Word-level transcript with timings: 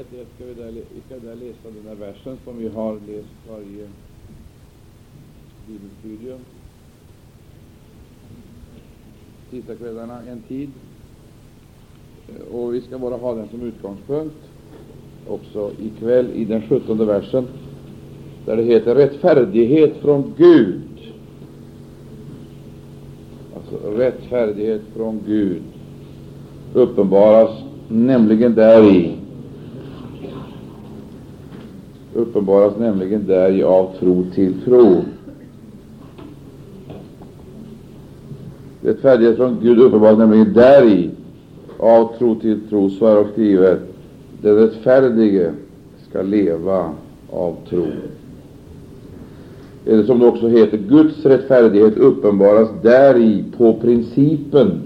Ska 0.00 0.44
vi, 0.44 0.54
där, 0.54 0.72
vi 0.72 1.00
ska 1.06 1.26
där 1.26 1.34
läsa 1.34 1.68
den 1.74 1.88
här 1.88 1.94
versen 1.94 2.36
som 2.44 2.58
vi 2.58 2.68
har 2.68 2.92
läst 2.92 3.28
varje 3.50 3.88
bibelstudium. 5.66 6.38
Tisdagskvällarna 9.50 10.20
en 10.28 10.40
tid. 10.40 10.70
Och 12.52 12.74
vi 12.74 12.80
ska 12.80 12.98
bara 12.98 13.16
ha 13.16 13.34
den 13.34 13.48
som 13.48 13.62
utgångspunkt 13.62 14.36
också 15.28 15.70
ikväll 15.78 16.30
i 16.34 16.44
den 16.44 16.62
sjuttonde 16.62 17.04
versen 17.04 17.46
där 18.46 18.56
det 18.56 18.62
heter 18.62 18.94
rättfärdighet 18.94 19.96
från 19.96 20.34
Gud. 20.36 21.12
Alltså 23.56 23.90
rättfärdighet 23.90 24.82
från 24.96 25.20
Gud 25.26 25.62
uppenbaras 26.74 27.50
nämligen 27.88 28.54
däri 28.54 29.19
uppenbaras 32.20 32.76
nämligen 32.78 33.26
däri 33.26 33.62
av 33.62 33.90
tro 33.98 34.24
till 34.34 34.54
tro. 34.64 34.96
Rättfärdighet 38.82 39.36
från 39.36 39.58
Gud 39.62 39.78
uppenbaras 39.78 40.18
nämligen 40.18 40.52
däri 40.52 41.10
av 41.78 42.18
tro 42.18 42.34
till 42.34 42.60
tro, 42.68 42.90
så 42.90 43.06
är 43.06 43.18
och 43.18 43.28
skrivet. 43.32 43.80
Den 44.42 44.56
rättfärdige 44.56 45.52
ska 46.08 46.22
leva 46.22 46.92
av 47.30 47.56
tro. 47.68 47.86
Eller 49.86 50.04
som 50.04 50.18
det 50.18 50.26
också 50.26 50.48
heter, 50.48 50.78
Guds 50.78 51.24
rättfärdighet 51.26 51.96
uppenbaras 51.96 52.68
däri 52.82 53.44
på 53.56 53.74
principen 53.74 54.82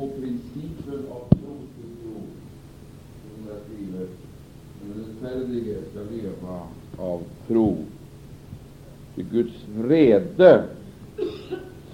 på 0.00 0.08
principen 0.08 1.06
av 1.10 1.28
tro 1.28 1.56
till 1.76 1.90
tro. 2.02 2.20
Som 3.34 3.46
det 3.46 3.52
är 3.52 3.60
skrivet, 3.66 4.10
den 4.80 5.04
rättfärdige 5.04 5.76
ska 5.90 6.00
leva 6.14 6.60
av 6.96 7.20
tro. 7.50 7.76
Till 9.14 9.24
Guds 9.32 9.54
vrede 9.76 10.62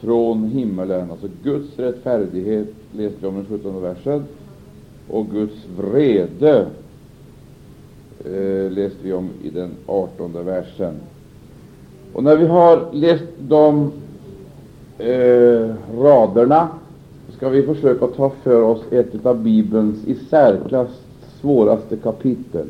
från 0.00 0.44
himmelen, 0.44 1.10
alltså 1.10 1.28
Guds 1.42 1.78
rättfärdighet 1.78 2.68
läste 2.92 3.16
vi 3.20 3.26
om 3.26 3.34
den 3.34 3.46
17 3.48 3.82
versen, 3.82 4.24
och 5.08 5.26
Guds 5.30 5.66
vrede 5.78 6.66
eh, 8.24 8.70
läste 8.70 8.98
vi 9.02 9.12
om 9.12 9.30
i 9.42 9.50
den 9.50 9.70
18 9.86 10.44
versen. 10.44 10.94
Och 12.12 12.24
när 12.24 12.36
vi 12.36 12.46
har 12.46 12.88
läst 12.92 13.24
de 13.38 13.92
eh, 14.98 15.74
raderna 15.98 16.68
ska 17.36 17.48
vi 17.48 17.62
försöka 17.62 18.06
ta 18.06 18.30
för 18.42 18.62
oss 18.62 18.82
ett 18.90 19.26
av 19.26 19.42
Bibelns 19.42 20.04
i 20.06 20.14
särklass 20.14 20.88
svåraste 21.40 21.96
kapitel. 21.96 22.66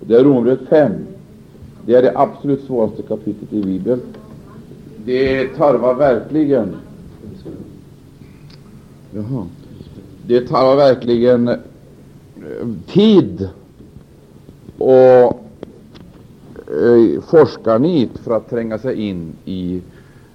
Det 0.00 0.14
är 0.14 0.24
Romarbrevet 0.24 0.68
5. 0.68 0.92
Det 1.88 1.94
är 1.94 2.02
det 2.02 2.12
absolut 2.14 2.64
svåraste 2.64 3.02
kapitlet 3.02 3.52
i 3.52 3.62
Bibeln. 3.62 4.00
Det 5.04 5.48
tarvar 5.48 5.94
verkligen 5.94 6.76
Jaha. 9.14 9.46
Det 10.26 10.48
tarvar 10.48 10.76
verkligen 10.76 11.48
eh, 11.48 11.56
tid 12.86 13.48
och 14.78 15.44
eh, 16.66 17.20
forskarnit 17.28 18.18
för 18.18 18.36
att 18.36 18.50
tränga 18.50 18.78
sig 18.78 19.08
in 19.08 19.32
i 19.44 19.82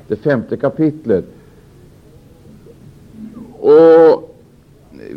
det 0.08 0.16
femte 0.16 0.58
kapitlet. 0.58 1.26
Och 3.60 4.36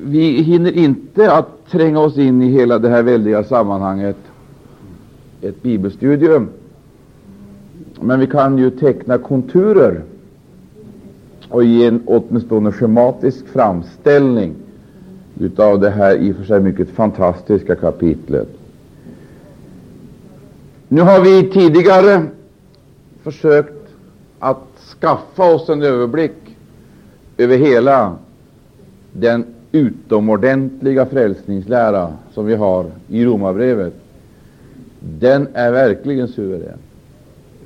vi 0.05 0.43
hinner 0.43 0.73
inte 0.73 1.33
att 1.33 1.71
tränga 1.71 2.01
oss 2.01 2.19
in 2.19 2.43
i 2.43 2.49
hela 2.49 2.79
det 2.79 2.89
här 2.89 3.03
väldiga 3.03 3.45
sammanhanget, 3.45 4.17
ett 5.49 5.63
bibelstudium. 5.63 6.49
Men 8.01 8.21
vi 8.21 8.27
kan 8.27 8.59
ju 8.59 8.71
teckna 8.71 9.19
konturer 9.19 10.03
och 11.49 11.65
ge 11.65 11.87
en 11.87 12.03
åtminstone 12.07 12.73
schematisk 12.73 13.47
framställning 13.47 14.55
utav 15.41 15.81
det 15.81 15.91
här 15.91 16.17
i 16.17 16.33
och 16.33 16.37
för 16.37 16.45
sig 16.45 16.61
mycket 16.61 16.91
fantastiska 16.91 17.77
kapitlet. 17.77 18.49
Nu 20.89 21.01
har 21.01 21.21
vi 21.21 21.51
tidigare 21.51 22.23
försökt 23.23 23.89
att 24.39 24.67
skaffa 25.01 25.55
oss 25.55 25.69
en 25.69 25.83
överblick 25.83 26.57
över 27.37 27.57
hela 27.57 28.17
den 29.13 29.45
utomordentliga 29.73 31.07
frälsningslära 31.07 32.13
som 32.35 32.47
vi 32.47 32.55
har 32.55 32.87
i 33.09 33.25
Romarbrevet. 33.25 33.95
Den 35.09 35.49
är 35.55 35.73
verkligen 35.73 36.29
suverän. 36.29 36.79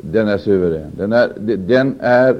Den 0.00 0.28
är 0.28 0.38
suverän. 0.38 0.90
Den 0.96 1.12
är, 1.12 1.32
den 1.56 1.96
är 2.00 2.30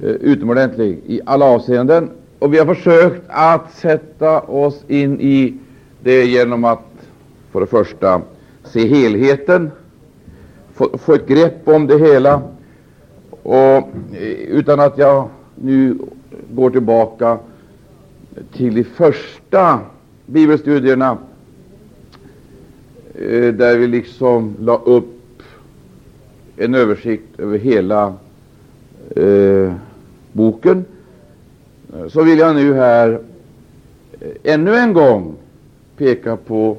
eh, 0.00 0.08
utomordentlig 0.08 1.00
i 1.06 1.20
alla 1.26 1.44
avseenden. 1.44 2.10
Och 2.38 2.54
vi 2.54 2.58
har 2.58 2.74
försökt 2.74 3.22
att 3.28 3.74
sätta 3.74 4.40
oss 4.40 4.84
in 4.88 5.20
i 5.20 5.54
det 6.02 6.24
genom 6.24 6.64
att 6.64 6.78
för 7.50 7.60
det 7.60 7.66
första 7.66 8.20
se 8.64 8.86
helheten, 8.88 9.70
få, 10.74 10.98
få 10.98 11.14
ett 11.14 11.26
grepp 11.26 11.68
om 11.68 11.86
det 11.86 11.98
hela. 11.98 12.42
Och 13.42 13.52
eh, 13.52 14.22
utan 14.48 14.80
att 14.80 14.98
jag 14.98 15.28
nu 15.54 15.98
går 16.50 16.70
tillbaka 16.70 17.38
till 18.52 18.74
de 18.74 18.84
första 18.84 19.80
bibelstudierna, 20.26 21.18
Eh, 23.14 23.54
där 23.54 23.78
vi 23.78 23.86
liksom 23.86 24.56
la 24.60 24.76
upp 24.76 25.42
en 26.56 26.74
översikt 26.74 27.40
över 27.40 27.58
hela 27.58 28.14
eh, 29.16 29.72
boken, 30.32 30.84
så 32.08 32.22
vill 32.22 32.38
jag 32.38 32.56
nu 32.56 32.74
här 32.74 33.20
eh, 34.20 34.52
ännu 34.54 34.74
en 34.74 34.92
gång 34.92 35.34
peka 35.96 36.36
på 36.36 36.76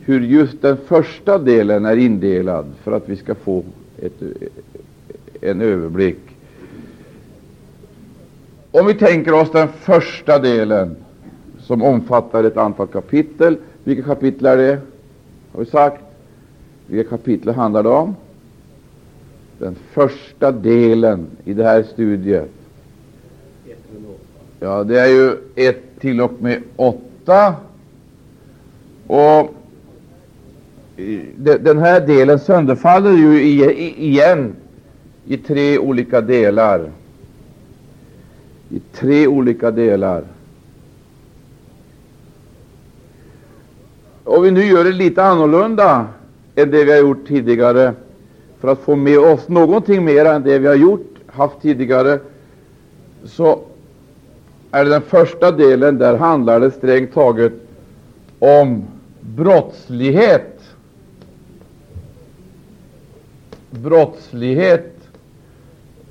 hur 0.00 0.20
just 0.20 0.62
den 0.62 0.76
första 0.76 1.38
delen 1.38 1.84
är 1.84 1.96
indelad 1.96 2.66
för 2.82 2.92
att 2.92 3.08
vi 3.08 3.16
ska 3.16 3.34
få 3.34 3.64
ett, 3.98 4.22
eh, 4.22 5.50
en 5.50 5.60
överblick 5.60 6.18
om 8.76 8.86
vi 8.86 8.94
tänker 8.94 9.32
oss 9.32 9.50
den 9.52 9.68
första 9.68 10.38
delen 10.38 10.96
som 11.58 11.82
omfattar 11.82 12.44
ett 12.44 12.56
antal 12.56 12.86
kapitel. 12.86 13.56
Vilka 13.84 14.02
kapitel 14.02 14.46
är 14.46 14.56
det? 14.56 14.78
Har 15.54 15.60
vi 15.60 15.70
sagt? 15.70 16.02
Vilka 16.86 17.10
kapitel 17.10 17.54
handlar 17.54 17.82
det 17.82 17.88
om? 17.88 18.16
Den 19.58 19.74
första 19.92 20.52
delen 20.52 21.26
i 21.44 21.54
det 21.54 21.64
här 21.64 21.82
studiet. 21.82 22.50
Ja, 24.60 24.84
det 24.84 25.00
är 25.00 25.06
ju 25.06 25.36
ett 25.54 26.00
till 26.00 26.20
och 26.20 26.32
med 26.42 26.62
åtta. 26.76 27.54
Och 29.06 29.54
den 31.36 31.78
här 31.78 32.06
delen 32.06 32.38
sönderfaller 32.38 33.12
ju 33.12 33.42
igen 33.96 34.56
i 35.26 35.36
tre 35.36 35.78
olika 35.78 36.20
delar 36.20 36.90
i 38.70 38.80
tre 38.92 39.26
olika 39.26 39.70
delar. 39.70 40.24
Och 44.24 44.44
vi 44.44 44.50
nu 44.50 44.64
gör 44.64 44.84
det 44.84 44.92
lite 44.92 45.22
annorlunda 45.22 46.06
än 46.54 46.70
det 46.70 46.84
vi 46.84 46.92
har 46.92 46.98
gjort 46.98 47.26
tidigare 47.28 47.94
för 48.60 48.68
att 48.68 48.78
få 48.78 48.96
med 48.96 49.18
oss 49.18 49.48
någonting 49.48 50.04
mer 50.04 50.24
än 50.24 50.42
det 50.42 50.58
vi 50.58 50.66
har 50.66 50.74
gjort, 50.74 51.14
haft 51.26 51.62
tidigare, 51.62 52.20
så 53.24 53.60
är 54.70 54.84
det 54.84 54.90
den 54.90 55.02
första 55.02 55.52
delen, 55.52 55.98
där 55.98 56.16
handlar 56.16 56.60
det 56.60 56.70
strängt 56.70 57.14
taget 57.14 57.52
om 58.38 58.84
brottslighet. 59.20 60.60
Brottslighet 63.70 64.94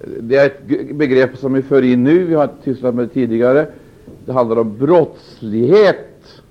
det 0.05 0.35
är 0.35 0.45
ett 0.45 0.95
begrepp 0.95 1.37
som 1.37 1.53
vi 1.53 1.61
för 1.61 1.81
in 1.81 2.03
nu, 2.03 2.25
vi 2.25 2.33
har 2.33 2.49
sysslat 2.63 2.95
med 2.95 3.05
det 3.07 3.13
tidigare. 3.13 3.67
Det 4.25 4.33
handlar 4.33 4.57
om 4.57 4.77
brottslighet. 4.77 6.41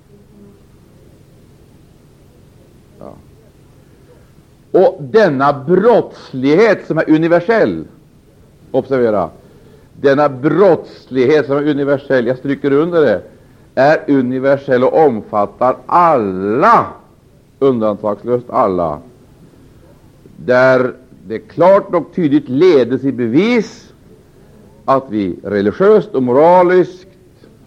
Ja. 2.98 3.14
Och 4.72 4.98
denna 5.00 5.52
brottslighet 5.52 6.86
som 6.86 6.98
är 6.98 7.10
universell, 7.10 7.84
observera, 8.70 9.30
denna 10.00 10.28
brottslighet 10.28 11.46
som 11.46 11.56
är 11.56 11.68
universell, 11.68 12.26
jag 12.26 12.38
stryker 12.38 12.72
under 12.72 13.00
det, 13.02 13.22
är 13.74 14.04
universell 14.08 14.84
och 14.84 15.06
omfattar 15.06 15.76
alla, 15.86 16.86
undantagslöst 17.58 18.50
alla, 18.50 18.98
där 20.36 20.94
det 21.26 21.38
klart 21.38 21.94
och 21.94 22.06
tydligt 22.14 22.48
ledes 22.48 23.04
i 23.04 23.12
bevis 23.12 23.92
att 24.84 25.04
vi 25.08 25.38
religiöst 25.44 26.14
och 26.14 26.22
moraliskt 26.22 27.08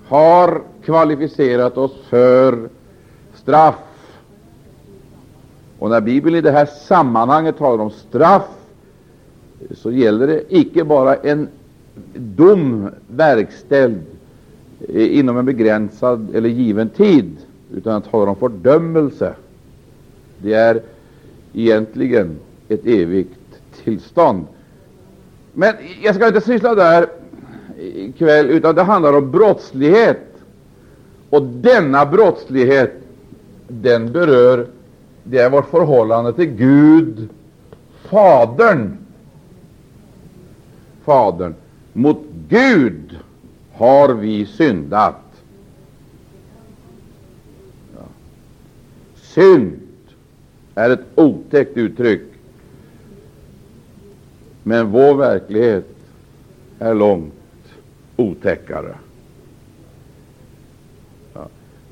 har 0.08 0.62
kvalificerat 0.86 1.78
oss 1.78 1.96
för 2.10 2.70
straff. 3.36 3.76
Och 5.80 5.90
när 5.90 6.02
Bibeln 6.02 6.36
i 6.36 6.42
det 6.42 6.52
här 6.52 6.66
sammanhanget 6.66 7.58
talar 7.58 7.84
om 7.84 7.92
straff, 7.92 8.48
så 9.72 9.92
gäller 9.92 10.28
det 10.28 10.44
icke 10.50 10.84
bara 10.84 11.16
en 11.16 11.48
dom 12.16 12.90
verkställd 13.08 14.02
inom 14.90 15.38
en 15.38 15.46
begränsad 15.46 16.36
eller 16.36 16.50
given 16.50 16.90
tid, 16.90 17.38
utan 17.74 17.94
han 17.94 18.02
talar 18.02 18.28
om 18.28 18.36
fördömelse. 18.36 19.34
Det 20.38 20.54
är 20.54 20.82
egentligen 21.54 22.36
ett 22.70 22.86
evigt 22.86 23.40
tillstånd. 23.84 24.46
Men 25.54 25.74
jag 26.04 26.16
ska 26.16 26.28
inte 26.28 26.42
syssla 26.42 26.76
där 26.76 27.08
ikväll, 27.80 28.50
utan 28.50 28.76
det 28.76 28.84
handlar 28.84 29.18
om 29.18 29.32
brottslighet. 29.32 30.22
Och 31.30 31.44
denna 31.44 32.06
brottslighet, 32.06 32.94
den 33.68 34.12
berör, 34.12 34.68
det 35.28 35.38
är 35.40 35.50
vårt 35.50 35.70
förhållande 35.70 36.34
till 36.34 36.46
Gud, 36.46 37.30
Fadern. 38.10 38.98
Fadern. 41.04 41.56
Mot 41.94 42.22
Gud 42.50 43.20
har 43.74 44.14
vi 44.14 44.46
syndat. 44.46 45.16
Ja. 47.96 48.04
Synd 49.16 49.80
är 50.76 50.90
ett 50.90 51.06
otäckt 51.16 51.78
uttryck, 51.78 52.22
men 54.64 54.92
vår 54.92 55.16
verklighet 55.16 55.88
är 56.80 56.94
långt 56.94 57.34
otäckare. 58.16 58.96
Ja. 61.34 61.48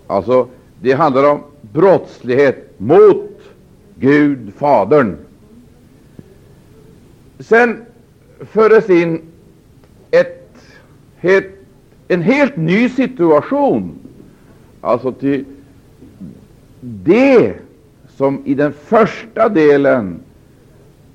Alltså, 0.08 0.48
det 0.82 0.92
handlar 0.92 1.32
om 1.32 1.44
brottslighet 1.62 2.73
mot 2.84 3.40
Gud, 3.96 4.54
Fadern. 4.58 5.18
Sen 7.40 7.86
föres 8.40 8.90
in 8.90 9.22
ett, 10.12 10.56
helt, 11.18 11.48
en 12.08 12.22
helt 12.22 12.56
ny 12.56 12.90
situation. 12.90 13.96
Alltså 14.82 15.12
till 15.12 15.46
det 16.82 17.54
som 18.16 18.42
i 18.46 18.54
den 18.54 18.74
första 18.74 19.50
delen 19.50 20.20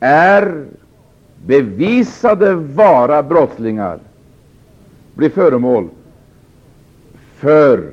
är 0.00 0.64
bevisade 1.46 2.54
vara 2.54 3.22
brottslingar 3.22 3.98
blir 5.14 5.30
föremål 5.30 5.88
för 7.36 7.90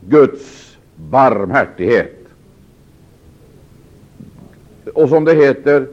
Guds 0.00 0.76
barmhärtighet. 0.96 2.19
Och 5.00 5.08
som 5.08 5.24
det 5.24 5.34
heter, 5.34 5.86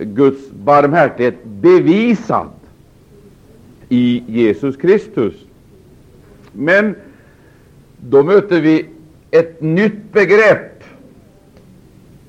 Guds 0.00 0.50
barmhärtighet 0.50 1.44
bevisad 1.44 2.48
i 3.88 4.22
Jesus 4.26 4.76
Kristus. 4.76 5.34
Men 6.52 6.94
då 7.96 8.22
möter 8.22 8.60
vi 8.60 8.86
ett 9.30 9.60
nytt 9.60 10.12
begrepp, 10.12 10.84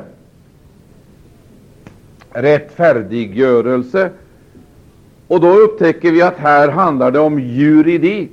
Rättfärdiggörelse. 2.29 4.09
Och 5.27 5.41
då 5.41 5.49
upptäcker 5.49 6.11
vi 6.11 6.21
att 6.21 6.37
här 6.37 6.69
handlar 6.69 7.11
det 7.11 7.19
om 7.19 7.39
juridik. 7.39 8.31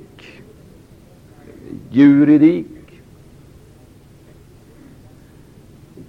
Juridik. 1.91 2.67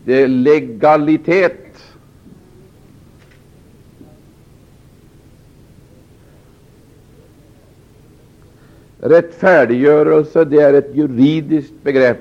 Det 0.04 0.22
är 0.22 0.28
legalitet. 0.28 1.58
Rättfärdiggörelse 9.00 10.44
det 10.44 10.60
är 10.60 10.74
ett 10.74 10.94
juridiskt 10.94 11.72
begrepp. 11.82 12.18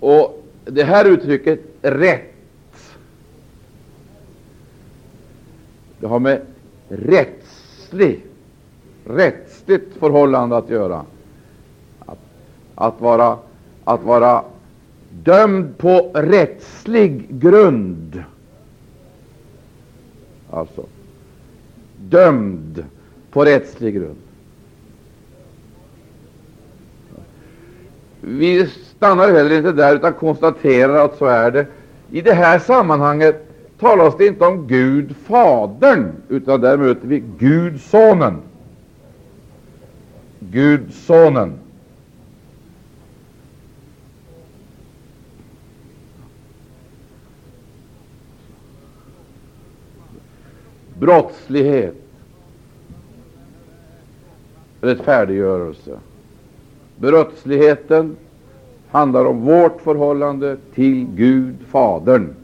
Och 0.00 0.44
det 0.64 0.84
här 0.84 1.04
uttrycket 1.04 1.60
rätt 1.82 2.30
det 6.00 6.06
har 6.06 6.18
med 6.18 6.40
rättslig, 6.88 8.24
rättsligt 9.04 9.96
förhållande 9.98 10.56
att 10.56 10.70
göra. 10.70 11.04
Att, 12.80 13.00
vara, 13.00 13.36
att 13.84 14.02
vara 14.02 14.44
dömd 15.10 15.78
på 15.78 16.10
rättslig 16.14 17.26
grund. 17.28 18.24
Alltså, 20.50 20.84
dömd 21.96 22.84
på 23.30 23.44
rättslig 23.44 23.94
grund. 23.94 24.16
Vi 28.20 28.66
stannar 28.66 29.32
heller 29.32 29.56
inte 29.56 29.72
där, 29.72 29.96
utan 29.96 30.12
konstaterar 30.12 31.04
att 31.04 31.18
så 31.18 31.26
är 31.26 31.50
det. 31.50 31.66
I 32.10 32.20
det 32.20 32.34
här 32.34 32.58
sammanhanget 32.58 33.46
talas 33.78 34.16
det 34.18 34.26
inte 34.26 34.44
om 34.44 34.66
Gud 34.66 35.16
Fadern, 35.16 36.12
utan 36.28 36.60
där 36.60 36.76
möter 36.76 37.08
vi 37.08 37.22
Gud 37.38 37.80
Sonen. 37.80 38.36
Gud 40.38 40.94
Sonen. 40.94 41.52
Brottslighet, 51.10 51.94
rättfärdiggörelse. 54.80 55.98
Brottsligheten 56.96 58.16
handlar 58.90 59.24
om 59.24 59.40
vårt 59.40 59.80
förhållande 59.80 60.56
till 60.74 61.06
Gud 61.14 61.54
Fadern. 61.70 62.34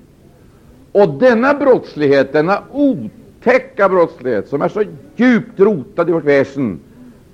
Och 0.93 1.09
denna 1.09 1.55
brottslighet, 1.55 2.33
denna 2.33 2.63
otäcka 2.73 3.89
brottslighet, 3.89 4.49
som 4.49 4.63
är 4.63 4.69
så 4.69 4.85
djupt 5.17 5.61
rotad 5.61 6.09
i 6.09 6.12
vårt 6.12 6.25
väsen, 6.25 6.81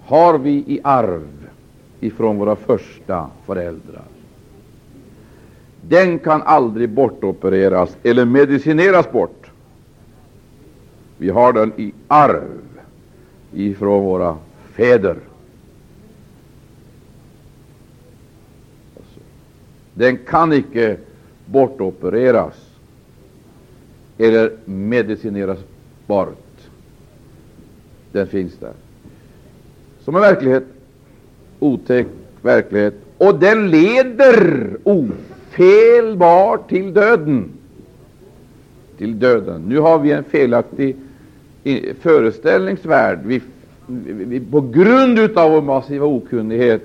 har 0.00 0.38
vi 0.38 0.50
i 0.50 0.80
arv 0.84 1.28
ifrån 2.00 2.38
våra 2.38 2.56
första 2.56 3.26
föräldrar. 3.46 4.04
Den 5.80 6.18
kan 6.18 6.42
aldrig 6.42 6.88
bortopereras 6.88 7.96
eller 8.02 8.24
medicineras 8.24 9.12
bort. 9.12 9.41
Vi 11.18 11.28
har 11.30 11.52
den 11.52 11.72
i 11.76 11.92
arv 12.08 12.58
ifrån 13.52 14.04
våra 14.04 14.36
fäder. 14.72 15.16
Den 19.94 20.16
kan 20.16 20.52
icke 20.52 20.96
bortopereras 21.46 22.54
eller 24.18 24.52
medicineras 24.64 25.58
bort. 26.06 26.68
Den 28.12 28.26
finns 28.26 28.56
där. 28.58 28.72
Som 30.00 30.14
en 30.14 30.20
verklighet, 30.20 30.64
otäck 31.58 32.06
verklighet, 32.42 32.94
och 33.18 33.38
den 33.38 33.70
leder 33.70 34.76
ofelbart 34.84 36.68
till 36.68 36.94
döden. 36.94 37.51
Till 39.02 39.18
döden. 39.18 39.62
Nu 39.68 39.78
har 39.78 39.98
vi 39.98 40.12
en 40.12 40.24
felaktig 40.24 40.96
föreställningsvärld. 42.00 43.18
Vi, 43.24 43.40
vi, 43.86 44.40
på 44.40 44.60
grund 44.60 45.18
av 45.18 45.50
vår 45.50 45.62
massiva 45.62 46.06
okunnighet 46.06 46.82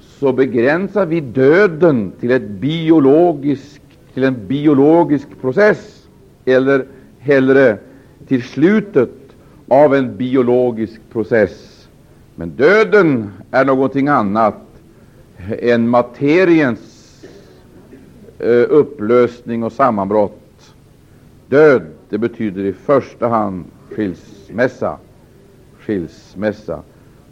så 0.00 0.32
begränsar 0.32 1.06
vi 1.06 1.20
döden 1.20 2.12
till, 2.20 2.30
ett 2.30 2.48
biologisk, 2.48 3.80
till 4.14 4.24
en 4.24 4.46
biologisk 4.46 5.28
process, 5.40 6.06
eller 6.44 6.86
hellre 7.18 7.78
till 8.28 8.42
slutet 8.42 9.12
av 9.68 9.94
en 9.94 10.16
biologisk 10.16 11.00
process. 11.12 11.86
Men 12.34 12.50
döden 12.50 13.30
är 13.50 13.64
någonting 13.64 14.08
annat 14.08 14.60
än 15.58 15.88
materiens 15.88 17.24
eh, 18.38 18.64
upplösning 18.68 19.62
och 19.62 19.72
sammanbrott. 19.72 20.40
Död, 21.54 21.82
det 22.08 22.18
betyder 22.18 22.64
i 22.64 22.72
första 22.72 23.28
hand 23.28 23.64
skilsmässa. 23.90 24.98
Skilsmässa. 25.80 26.82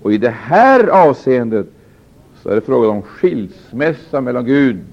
Och 0.03 0.13
i 0.13 0.19
det 0.19 0.31
här 0.31 0.87
avseendet 0.87 1.67
så 2.43 2.49
är 2.49 2.55
det 2.55 2.61
fråga 2.61 2.89
om 2.89 3.03
skilsmässa 3.03 4.21
mellan 4.21 4.45
Gud 4.45 4.85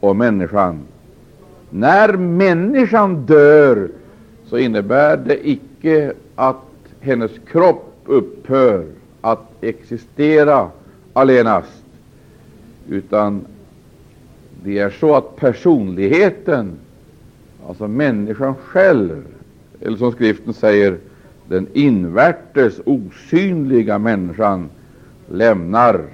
och 0.00 0.16
människan. 0.16 0.80
När 1.70 2.16
människan 2.16 3.26
dör 3.26 3.88
så 4.46 4.58
innebär 4.58 5.16
det 5.16 5.48
icke 5.48 6.12
att 6.34 6.64
hennes 7.00 7.30
kropp 7.46 7.94
upphör 8.04 8.84
att 9.20 9.50
existera 9.60 10.70
allenast, 11.12 11.84
utan 12.88 13.46
det 14.64 14.78
är 14.78 14.90
så 14.90 15.14
att 15.14 15.36
personligheten, 15.36 16.72
alltså 17.68 17.88
människan 17.88 18.54
själv, 18.54 19.24
eller 19.80 19.96
som 19.96 20.12
skriften 20.12 20.54
säger, 20.54 20.98
den 21.48 21.66
invärtes 21.72 22.80
osynliga 22.84 23.98
människan 23.98 24.70
lämnar 25.30 26.04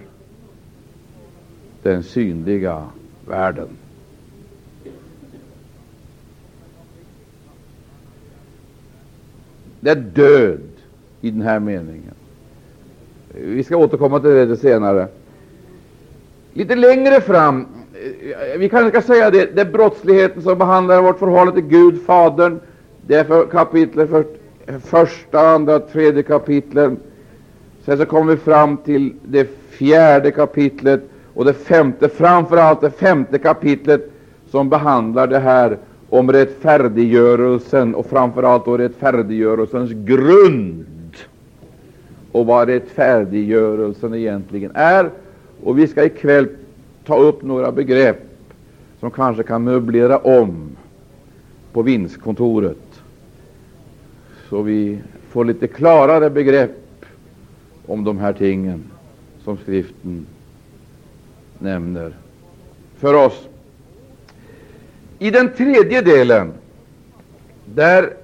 den 1.82 2.02
synliga 2.02 2.84
världen. 3.26 3.68
Det 9.80 9.90
är 9.90 9.96
död 9.96 10.60
i 11.20 11.30
den 11.30 11.42
här 11.42 11.60
meningen. 11.60 12.14
Vi 13.34 13.64
ska 13.64 13.76
återkomma 13.76 14.20
till 14.20 14.30
det 14.30 14.56
senare. 14.56 15.08
Lite 16.52 16.76
längre 16.76 17.20
fram, 17.20 17.66
Eh, 18.02 18.58
vi 18.58 18.68
kanske 18.68 19.00
ska 19.00 19.14
säga 19.14 19.30
det, 19.30 19.56
det 19.56 19.60
är 19.60 19.72
brottsligheten 19.72 20.42
som 20.42 20.58
behandlar 20.58 21.02
vårt 21.02 21.18
förhållande 21.18 21.52
till 21.52 21.70
Gud, 21.70 22.02
Fadern. 22.06 22.60
Det 23.06 23.14
är 23.14 23.24
för 23.24 23.46
kapitlet, 23.46 24.10
för 24.10 24.24
eh, 24.66 24.78
första, 24.78 25.40
andra, 25.40 25.78
tredje 25.78 26.22
kapitlen. 26.22 26.96
Sen 27.84 27.98
så 27.98 28.04
kommer 28.04 28.32
vi 28.32 28.38
fram 28.38 28.76
till 28.76 29.14
det 29.22 29.48
fjärde 29.70 30.30
kapitlet 30.30 31.00
och 31.34 31.44
det 31.44 31.54
femte, 31.54 32.08
framför 32.08 32.56
allt 32.56 32.80
det 32.80 32.90
femte 32.90 33.38
kapitlet 33.38 34.10
som 34.50 34.68
behandlar 34.68 35.26
det 35.26 35.38
här 35.38 35.78
om 36.08 36.32
rättfärdiggörelsen 36.32 37.94
och 37.94 38.06
framför 38.06 38.42
allt 38.42 38.64
då 38.64 38.76
rättfärdiggörelsens 38.76 39.90
grund 39.92 40.86
och 42.32 42.46
vad 42.46 42.68
rättfärdiggörelsen 42.68 44.14
egentligen 44.14 44.70
är. 44.74 45.10
Och 45.64 45.78
vi 45.78 45.86
ska 45.86 46.04
ikväll 46.04 46.48
ta 47.06 47.16
upp 47.16 47.42
några 47.42 47.72
begrepp 47.72 48.22
som 49.00 49.10
kanske 49.10 49.42
kan 49.42 49.64
möblera 49.64 50.18
om 50.18 50.76
på 51.72 51.82
vinstkontoret 51.82 53.02
så 54.48 54.62
vi 54.62 54.98
får 55.28 55.44
lite 55.44 55.68
klarare 55.68 56.30
begrepp 56.30 57.04
om 57.86 58.04
de 58.04 58.18
här 58.18 58.32
tingen 58.32 58.84
som 59.44 59.56
skriften 59.56 60.26
nämner 61.58 62.12
för 62.98 63.14
oss. 63.14 63.48
I 65.18 65.30
den 65.30 65.52
tredje 65.52 66.02
delen 66.02 66.52
där 67.64 68.14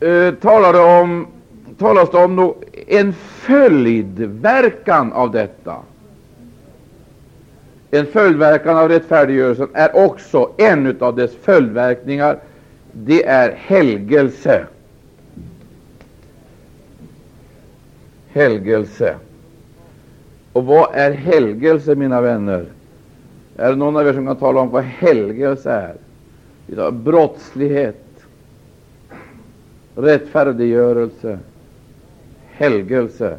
eh, 0.00 0.34
talar 0.34 0.72
det 0.72 1.02
om, 1.02 1.26
talas 1.78 2.10
det 2.10 2.24
om 2.24 2.54
en 2.86 3.12
följdverkan 3.12 5.12
av 5.12 5.30
detta. 5.30 5.76
En 7.90 8.06
följdverkan 8.06 8.76
av 8.76 8.88
rättfärdiggörelsen 8.88 9.68
är 9.72 9.96
också 9.96 10.50
en 10.56 10.96
av 11.00 11.16
dess 11.16 11.34
följdverkningar. 11.36 12.38
Det 12.92 13.26
är 13.26 13.52
helgelse. 13.52 14.66
Helgelse. 18.28 19.16
Och 20.52 20.64
vad 20.64 20.94
är 20.94 21.10
helgelse, 21.10 21.94
mina 21.94 22.20
vänner? 22.20 22.66
Är 23.56 23.70
det 23.70 23.76
någon 23.76 23.96
av 23.96 24.08
er 24.08 24.12
som 24.12 24.26
kan 24.26 24.36
tala 24.36 24.60
om 24.60 24.70
vad 24.70 24.84
helgelse 24.84 25.70
är? 25.70 26.90
Brottslighet, 26.90 28.04
rättfärdiggörelse, 29.94 31.38
helgelse. 32.50 33.38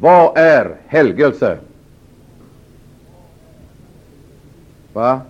Vad 0.00 0.38
är 0.38 0.76
helgelse? 0.86 1.58
Va? 4.94 5.20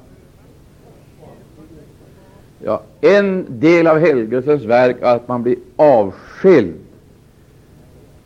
Ja, 2.62 2.82
en 3.00 3.46
del 3.48 3.86
av 3.86 3.98
helgelsens 3.98 4.64
verk 4.64 4.96
är 5.00 5.16
att 5.16 5.28
man 5.28 5.42
blir 5.42 5.56
avskild. 5.76 6.74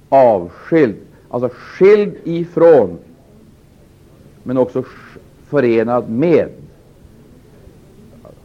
Avskild, 0.08 0.96
alltså 1.28 1.50
skild 1.52 2.14
ifrån, 2.24 2.98
men 4.42 4.58
också 4.58 4.84
förenad 5.48 6.10
med. 6.10 6.48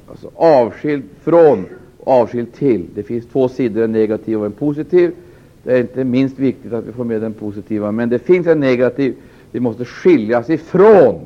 Alltså 0.09 0.31
avskild 0.35 1.03
från 1.21 1.65
och 1.97 2.13
avskild 2.13 2.53
till. 2.53 2.85
Det 2.95 3.03
finns 3.03 3.25
två 3.27 3.49
sidor, 3.49 3.83
en 3.83 3.91
negativ 3.91 4.39
och 4.39 4.45
en 4.45 4.51
positiv. 4.51 5.11
Det 5.63 5.73
är 5.73 5.81
inte 5.81 6.03
minst 6.03 6.39
viktigt 6.39 6.73
att 6.73 6.85
vi 6.85 6.91
får 6.91 7.03
med 7.03 7.21
den 7.21 7.33
positiva, 7.33 7.91
men 7.91 8.09
det 8.09 8.19
finns 8.19 8.47
en 8.47 8.59
negativ. 8.59 9.15
Vi 9.51 9.59
måste 9.59 9.85
skiljas 9.85 10.49
ifrån. 10.49 11.21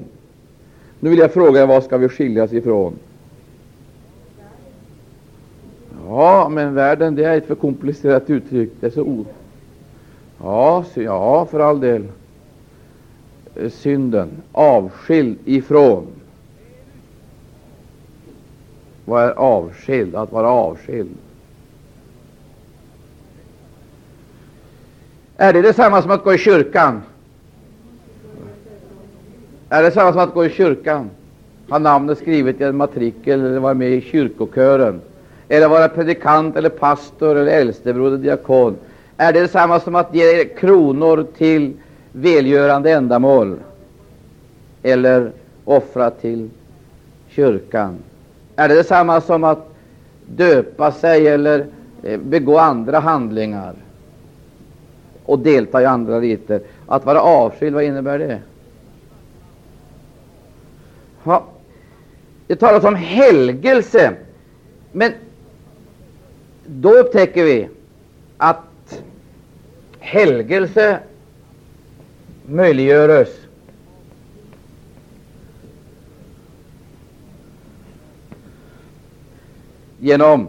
Nu 1.00 1.10
vill 1.10 1.20
jag 1.20 1.34
fråga 1.34 1.62
er 1.62 1.68
vad 1.68 1.84
ska 1.84 1.98
vi 1.98 2.10
skiljas 2.10 2.54
ifrån? 2.54 2.94
Ja, 6.08 6.50
men 6.50 6.74
världen 6.74 7.16
det 7.16 7.26
är 7.26 7.38
ett 7.38 7.48
för 7.48 7.56
komplicerat 7.56 8.30
uttryck. 8.30 8.72
Det 8.80 8.88
är 8.88 8.92
så 8.92 9.02
o... 9.02 9.26
Ja, 10.42 10.86
ja, 10.94 11.46
för 11.46 11.60
all 11.60 11.80
del 11.80 12.08
synden, 13.72 14.30
avskild 14.52 15.38
ifrån. 15.46 16.08
Vad 19.06 19.24
är 19.24 19.32
avskild? 19.32 20.16
Att 20.16 20.32
vara 20.32 20.50
avskild? 20.50 21.18
Är 25.38 25.54
det 25.54 25.62
detsamma 25.62 26.02
som 26.02 26.12
att 26.12 26.24
gå 26.24 26.34
i 26.34 26.38
kyrkan? 26.38 27.02
Är 29.70 29.82
det 29.82 29.88
detsamma 29.88 30.12
som 30.12 30.22
att 30.22 30.34
gå 30.34 30.46
i 30.46 30.50
kyrkan? 30.50 31.10
Ha 31.70 31.80
namnet 31.80 32.18
skrivet 32.18 32.62
i 32.62 32.64
en 32.64 32.78
matrikel 32.78 33.40
eller 33.40 33.60
vara 33.60 33.74
med 33.74 33.92
i 33.92 34.02
kyrkokören? 34.02 35.02
Eller 35.50 35.68
vara 35.68 35.90
predikant 35.90 36.56
eller 36.56 36.70
pastor 36.70 37.36
eller 37.36 37.52
äldstebroder, 37.52 38.18
diakon? 38.18 38.76
Är 39.18 39.34
det 39.34 39.42
detsamma 39.42 39.80
som 39.80 39.96
att 39.96 40.16
ge 40.16 40.46
kronor 40.46 41.26
till 41.38 41.74
välgörande 42.12 42.92
ändamål 42.92 43.58
eller 44.84 45.32
offra 45.66 46.10
till 46.10 46.50
kyrkan? 47.30 47.96
Är 48.56 48.70
det 48.70 48.76
detsamma 48.76 49.22
som 49.22 49.44
att 49.44 49.76
döpa 50.26 50.92
sig 50.92 51.28
eller 51.28 51.66
eh, 52.04 52.20
begå 52.20 52.58
andra 52.58 53.00
handlingar 53.00 53.76
och 55.26 55.40
delta 55.40 55.82
i 55.82 55.86
andra 55.86 56.20
riter? 56.20 56.62
Att 56.86 57.06
vara 57.06 57.22
avskild, 57.22 57.76
vad 57.76 57.84
innebär 57.84 58.20
det? 58.20 58.40
Ja, 61.28 61.46
det 62.48 62.56
talas 62.56 62.84
om 62.84 62.96
helgelse, 62.96 64.14
men 64.92 65.12
då 66.66 66.94
upptäcker 66.94 67.44
vi 67.44 67.70
att 68.38 69.02
helgelse 70.00 71.00
möjliggöres 72.46 73.30
genom 80.00 80.48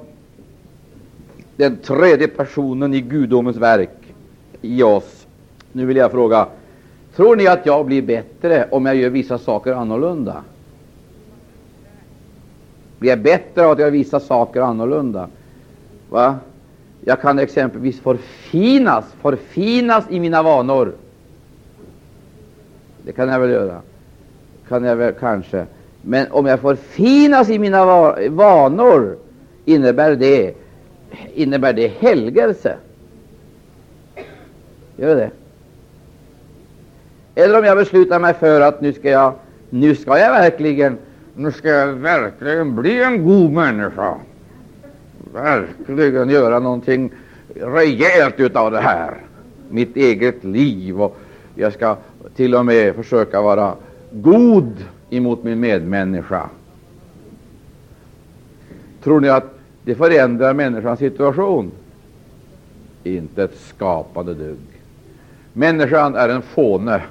den 1.57 1.77
tredje 1.77 2.29
personen 2.29 2.95
i 2.95 3.01
gudomens 3.01 3.57
verk 3.57 4.15
i 4.63 4.83
oss. 4.83 5.27
Nu 5.73 5.87
vill 5.87 5.97
jag 5.97 6.11
fråga, 6.11 6.47
tror 7.17 7.37
ni 7.37 7.47
att 7.47 7.67
jag 7.67 7.87
blir 7.87 8.03
bättre 8.03 8.69
om 8.71 8.87
jag 8.87 8.97
gör 8.97 9.11
vissa 9.11 9.39
saker 9.39 9.73
annorlunda? 9.73 10.45
Blir 12.99 13.11
jag 13.11 13.19
bättre 13.19 13.65
av 13.65 13.71
att 13.71 13.79
göra 13.79 13.91
vissa 13.91 14.21
saker 14.21 14.61
annorlunda? 14.61 15.29
Va? 16.11 16.37
Jag 17.05 17.21
kan 17.21 17.39
exempelvis 17.39 18.01
förfinas, 18.01 19.05
förfinas 19.23 20.05
i 20.11 20.21
mina 20.21 20.43
vanor. 20.43 20.93
Det 23.03 23.13
kan 23.13 23.29
jag 23.29 23.41
väl 23.41 23.51
göra. 23.51 23.81
Kan 24.69 24.85
jag 24.85 24.97
väl 24.97 25.15
kanske. 25.21 25.67
Men 26.03 26.27
om 26.31 26.47
jag 26.47 26.61
förfinas 26.61 27.51
i 27.51 27.59
mina 27.59 27.85
vanor, 28.31 29.17
innebär 29.65 30.17
det, 30.17 30.55
innebär 31.35 31.73
det 31.73 31.89
helgelse? 31.89 32.77
Gör 34.97 35.17
det? 35.17 35.31
Eller 37.35 37.59
om 37.59 37.65
jag 37.65 37.77
beslutar 37.77 38.19
mig 38.19 38.35
för 38.35 38.61
att 38.61 38.81
nu 38.81 38.93
ska 38.93 39.11
jag, 39.11 39.33
nu 39.71 39.95
ska 39.95 40.19
jag 40.19 40.31
verkligen, 40.31 40.99
nu 41.39 41.53
ska 41.53 41.69
jag 41.69 41.87
verkligen 41.87 42.75
bli 42.75 43.03
en 43.03 43.25
god 43.25 43.53
människa. 43.53 44.15
Verkligen 45.33 46.31
göra 46.31 46.59
någonting 46.59 47.11
rejält 47.55 48.41
utav 48.41 48.71
det 48.71 48.81
här, 48.81 49.15
mitt 49.71 49.97
eget 49.97 50.45
liv. 50.45 51.03
Och 51.03 51.17
jag 51.55 51.73
ska 51.73 51.97
till 52.37 52.55
och 52.55 52.67
med 52.67 52.95
försöka 52.95 53.43
vara 53.43 53.75
god 54.11 54.85
emot 55.11 55.45
min 55.45 55.61
medmänniska. 55.61 56.49
Tror 59.03 59.21
ni 59.21 59.29
att 59.29 59.59
det 59.85 59.95
förändrar 59.95 60.55
människans 60.55 60.99
situation? 60.99 61.71
inte 63.05 63.45
ett 63.45 63.59
skapande 63.59 64.35
dugg. 64.35 64.59
Människan 65.53 66.15
är 66.15 66.29
en 66.29 66.43
fåne. 66.43 67.03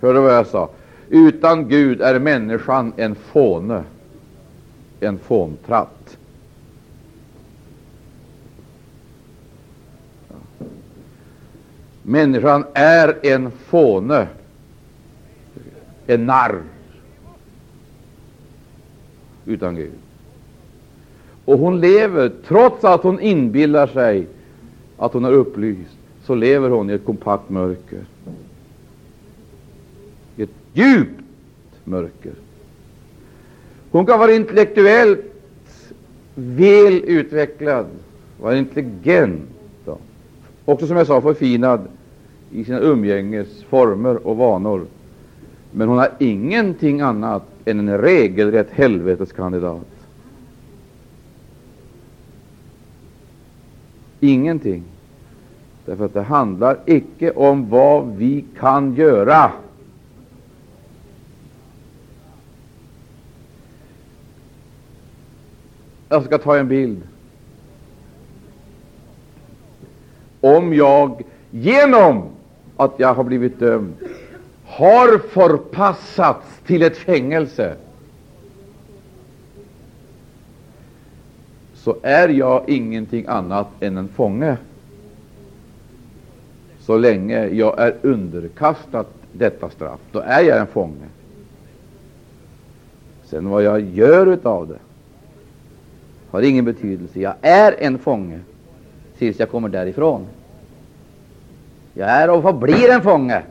Hörde 0.00 0.20
vad 0.20 0.34
jag 0.34 0.46
sa? 0.46 0.68
Utan 1.10 1.68
Gud 1.68 2.00
är 2.00 2.18
människan 2.18 2.92
en 2.96 3.14
fåne, 3.14 3.84
en 5.00 5.18
fåntratt. 5.18 6.16
Människan 12.02 12.64
är 12.74 13.18
en 13.22 13.50
fåne, 13.50 14.26
en 16.06 16.26
narr, 16.26 16.62
utan 19.46 19.76
Gud. 19.76 19.92
Och 21.44 21.58
hon 21.58 21.80
lever, 21.80 22.32
trots 22.46 22.84
att 22.84 23.02
hon 23.02 23.20
inbillar 23.20 23.86
sig 23.86 24.26
att 24.96 25.12
hon 25.12 25.24
är 25.24 25.32
upplyst, 25.32 25.96
så 26.24 26.34
lever 26.34 26.70
hon 26.70 26.90
i 26.90 26.92
ett 26.92 27.04
kompakt 27.04 27.50
mörker. 27.50 28.04
Djupt 30.72 31.20
mörker. 31.84 32.32
Hon 33.90 34.06
kan 34.06 34.18
vara 34.18 34.32
intellektuellt 34.32 35.24
väl 36.34 37.02
utvecklad, 37.04 37.86
vara 38.40 38.56
intelligent, 38.56 39.42
då. 39.84 39.98
också 40.64 40.86
som 40.86 40.96
jag 40.96 41.06
sa 41.06 41.20
förfinad 41.20 41.80
i 42.50 42.64
sina 42.64 42.80
umgängesformer 42.80 44.26
och 44.26 44.36
vanor. 44.36 44.86
Men 45.72 45.88
hon 45.88 45.98
har 45.98 46.10
ingenting 46.18 47.00
annat 47.00 47.42
än 47.64 47.88
en 47.88 47.98
regelrätt 47.98 48.70
helveteskandidat. 48.70 49.86
Ingenting. 54.20 54.82
Därför 55.84 56.04
att 56.04 56.14
det 56.14 56.22
handlar 56.22 56.78
icke 56.86 57.30
om 57.30 57.68
vad 57.68 58.16
vi 58.16 58.44
kan 58.58 58.94
göra. 58.94 59.52
Jag 66.08 66.24
ska 66.24 66.38
ta 66.38 66.56
en 66.56 66.68
bild. 66.68 67.02
Om 70.40 70.74
jag 70.74 71.22
genom 71.50 72.22
att 72.76 72.92
jag 72.96 73.14
har 73.14 73.24
blivit 73.24 73.58
dömd 73.58 73.94
har 74.64 75.18
förpassats 75.18 76.46
till 76.66 76.82
ett 76.82 76.96
fängelse 76.96 77.76
så 81.74 81.96
är 82.02 82.28
jag 82.28 82.68
ingenting 82.68 83.24
annat 83.28 83.66
än 83.80 83.96
en 83.96 84.08
fånge 84.08 84.56
så 86.80 86.98
länge 86.98 87.46
jag 87.46 87.78
är 87.78 87.96
underkastad 88.02 89.04
detta 89.32 89.70
straff. 89.70 90.00
Då 90.12 90.20
är 90.20 90.42
jag 90.42 90.58
en 90.58 90.66
fånge. 90.66 91.06
Sen 93.24 93.48
vad 93.48 93.62
jag 93.62 93.80
gör 93.80 94.26
utav 94.26 94.68
det 94.68 94.78
har 96.30 96.42
ingen 96.42 96.64
betydelse. 96.64 97.20
Jag 97.20 97.34
är 97.40 97.74
en 97.78 97.98
fånge 97.98 98.40
tills 99.18 99.38
jag 99.38 99.50
kommer 99.50 99.68
därifrån. 99.68 100.26
Jag 101.94 102.08
är 102.08 102.30
och 102.30 102.42
förblir 102.42 102.90
en 102.90 103.02
fånge. 103.02 103.42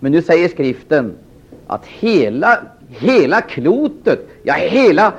Men 0.00 0.12
nu 0.12 0.22
säger 0.22 0.48
skriften 0.48 1.14
att 1.66 1.86
hela, 1.86 2.58
hela 2.88 3.40
klotet, 3.40 4.28
ja, 4.42 4.54
hela 4.54 5.12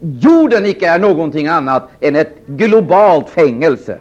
jorden 0.00 0.66
icke 0.66 0.88
är 0.88 0.98
någonting 0.98 1.46
annat 1.46 1.88
än 2.00 2.16
ett 2.16 2.46
globalt 2.46 3.28
fängelse. 3.28 3.98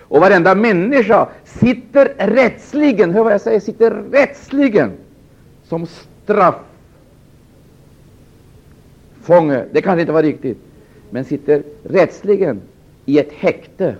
Och 0.00 0.20
varenda 0.20 0.54
människa 0.54 1.28
sitter 1.44 2.14
rättsligen, 2.18 3.14
hör 3.14 3.24
vad 3.24 3.32
jag 3.32 3.40
säger, 3.40 3.60
sitter 3.60 3.90
rättsligen 3.90 4.92
som 5.68 5.86
Fånge, 9.24 9.64
Det 9.72 9.82
kan 9.82 10.00
inte 10.00 10.12
vara 10.12 10.22
riktigt, 10.22 10.58
men 11.10 11.24
sitter 11.24 11.62
rättsligen 11.82 12.60
i 13.04 13.18
ett 13.18 13.32
häkte, 13.32 13.96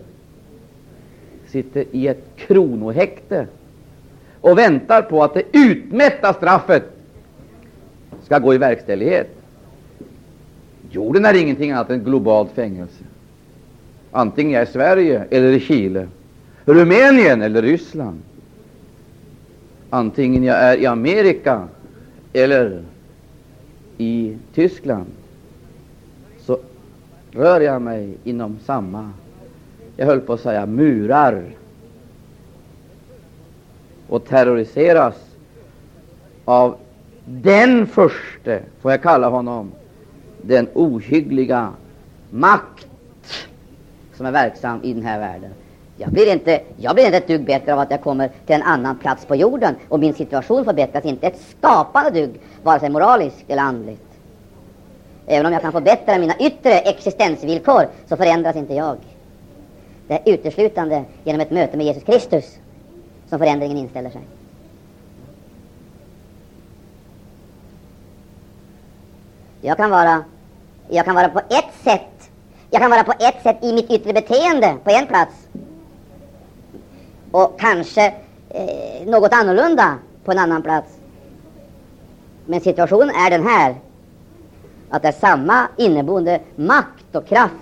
sitter 1.47 1.85
i 1.91 2.09
ett 2.09 2.25
kronohäkte 2.37 3.47
och 4.41 4.59
väntar 4.59 5.03
på 5.03 5.25
att 5.25 5.35
det 5.35 5.43
utmätta 5.53 6.33
straffet 6.33 6.83
ska 8.23 8.39
gå 8.39 8.55
i 8.55 8.59
verkställighet. 8.59 9.29
Jorden 10.91 11.25
är 11.25 11.35
ingenting 11.35 11.71
annat 11.71 11.91
än 11.91 12.05
globalt 12.05 12.51
fängelse. 12.51 13.05
Antingen 14.11 14.53
jag 14.53 14.63
är 14.63 14.67
i 14.67 14.73
Sverige 14.73 15.25
eller 15.31 15.53
i 15.53 15.61
Chile, 15.61 16.09
Rumänien 16.65 17.43
eller 17.43 17.63
Ryssland. 17.63 18.23
Antingen 19.91 20.45
jag 20.45 20.57
är 20.57 20.77
i 20.77 20.87
Amerika 20.87 21.69
eller 22.33 22.83
i 23.99 24.37
Tyskland, 24.55 25.07
så 26.41 26.59
rör 27.33 27.61
jag 27.61 27.83
mig 27.83 28.17
inom 28.25 28.59
samma, 28.65 29.11
jag 29.97 30.07
höll 30.07 30.21
på 30.21 30.33
att 30.33 30.41
säga 30.41 30.67
murar, 30.67 31.45
och 34.09 34.25
terroriseras 34.25 35.15
av 36.45 36.77
den 37.25 37.87
förste, 37.87 38.63
får 38.81 38.91
jag 38.91 39.03
kalla 39.03 39.29
honom, 39.29 39.73
den 40.43 40.69
ohyggliga 40.75 41.73
makt 42.31 42.87
som 44.15 44.27
är 44.27 44.33
verksam 44.33 44.81
i 44.83 44.93
den 44.93 45.03
här 45.03 45.19
världen. 45.19 45.51
Jag 45.97 46.13
blir, 46.13 46.33
inte, 46.33 46.61
jag 46.77 46.95
blir 46.95 47.05
inte 47.05 47.17
ett 47.17 47.27
dugg 47.29 47.45
bättre 47.45 47.73
av 47.73 47.79
att 47.79 47.91
jag 47.91 48.03
kommer 48.03 48.29
till 48.47 48.55
en 48.55 48.63
annan 48.63 48.99
plats 48.99 49.27
på 49.27 49.37
jorden 49.37 49.75
och 49.89 50.01
min 50.01 50.15
situation 50.15 50.65
förbättras 50.65 51.05
inte 51.05 51.27
ett 51.27 51.41
skapande 51.59 52.11
dugg, 52.11 52.41
vare 52.65 52.81
sig 52.81 52.91
moraliskt 52.91 53.45
eller 53.49 53.63
andligt. 53.63 54.03
Även 55.27 55.47
om 55.47 55.53
jag 55.53 55.63
kan 55.63 55.73
förbättra 55.73 56.19
mina 56.19 56.37
yttre 56.39 56.79
existensvillkor 56.79 57.89
så 58.09 58.17
förändras 58.17 58.57
inte 58.57 58.75
jag. 58.75 58.97
Det 60.07 60.15
är 60.15 60.35
uteslutande 60.35 61.05
genom 61.25 61.41
ett 61.41 61.51
möte 61.51 61.77
med 61.77 61.87
Jesus 61.87 62.05
Kristus 62.05 62.59
som 63.29 63.39
förändringen 63.39 63.77
inställer 63.77 64.11
sig. 64.11 64.23
Jag 69.61 69.77
kan 69.77 69.91
vara, 69.91 70.25
jag 70.89 71.05
kan 71.05 71.15
vara 71.15 71.29
på 71.29 71.39
ett 71.39 71.75
sätt, 71.85 72.31
jag 72.71 72.81
kan 72.81 72.91
vara 72.91 73.05
på 73.05 73.13
ett 73.13 73.43
sätt 73.43 73.57
i 73.61 73.73
mitt 73.73 73.91
yttre 73.91 74.13
beteende 74.13 74.77
på 74.85 74.91
en 74.91 75.07
plats 75.07 75.49
och 77.31 77.61
kanske 77.61 78.15
eh, 78.51 79.07
något 79.07 79.33
annorlunda 79.33 79.99
på 80.25 80.33
en 80.33 80.39
annan 80.39 80.63
plats. 80.63 81.04
Men 82.47 82.61
situationen 82.61 83.11
är 83.11 83.31
den 83.31 83.47
här 83.47 83.75
att 84.91 85.03
det 85.03 85.09
är 85.09 85.13
samma 85.13 85.69
inneboende 85.77 86.41
makt 86.57 87.17
och 87.17 87.27
kraft 87.27 87.55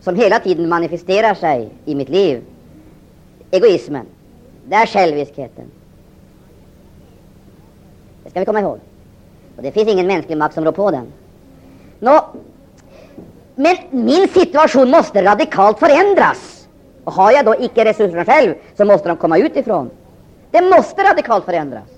som 0.00 0.16
hela 0.16 0.38
tiden 0.38 0.68
manifesterar 0.68 1.34
sig 1.34 1.70
i 1.84 1.94
mitt 1.94 2.08
liv. 2.08 2.44
Egoismen, 3.50 4.06
det 4.64 4.74
är 4.74 4.86
själviskheten. 4.86 5.64
Det 8.24 8.30
ska 8.30 8.40
vi 8.40 8.46
komma 8.46 8.60
ihåg. 8.60 8.78
Och 9.56 9.62
det 9.62 9.72
finns 9.72 9.88
ingen 9.88 10.06
mänsklig 10.06 10.38
makt 10.38 10.54
som 10.54 10.64
rår 10.64 10.72
på 10.72 10.90
den. 10.90 11.12
Nå, 11.98 12.26
men 13.54 13.76
min 13.90 14.28
situation 14.28 14.90
måste 14.90 15.22
radikalt 15.22 15.78
förändras. 15.78 16.68
Och 17.04 17.12
har 17.12 17.32
jag 17.32 17.44
då 17.44 17.54
icke 17.60 17.84
resurserna 17.84 18.24
själv, 18.24 18.54
så 18.76 18.84
måste 18.84 19.08
de 19.08 19.16
komma 19.16 19.38
utifrån. 19.38 19.90
Det 20.50 20.60
måste 20.60 21.02
radikalt 21.02 21.44
förändras. 21.44 21.88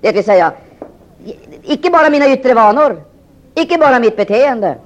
Det 0.00 0.12
vill 0.12 0.24
säga, 0.24 0.52
icke 1.62 1.90
bara 1.90 2.10
mina 2.10 2.32
yttre 2.32 2.54
vanor, 2.54 3.02
icke 3.54 3.78
bara 3.78 3.98
mitt 3.98 4.16
beteende, 4.16 4.78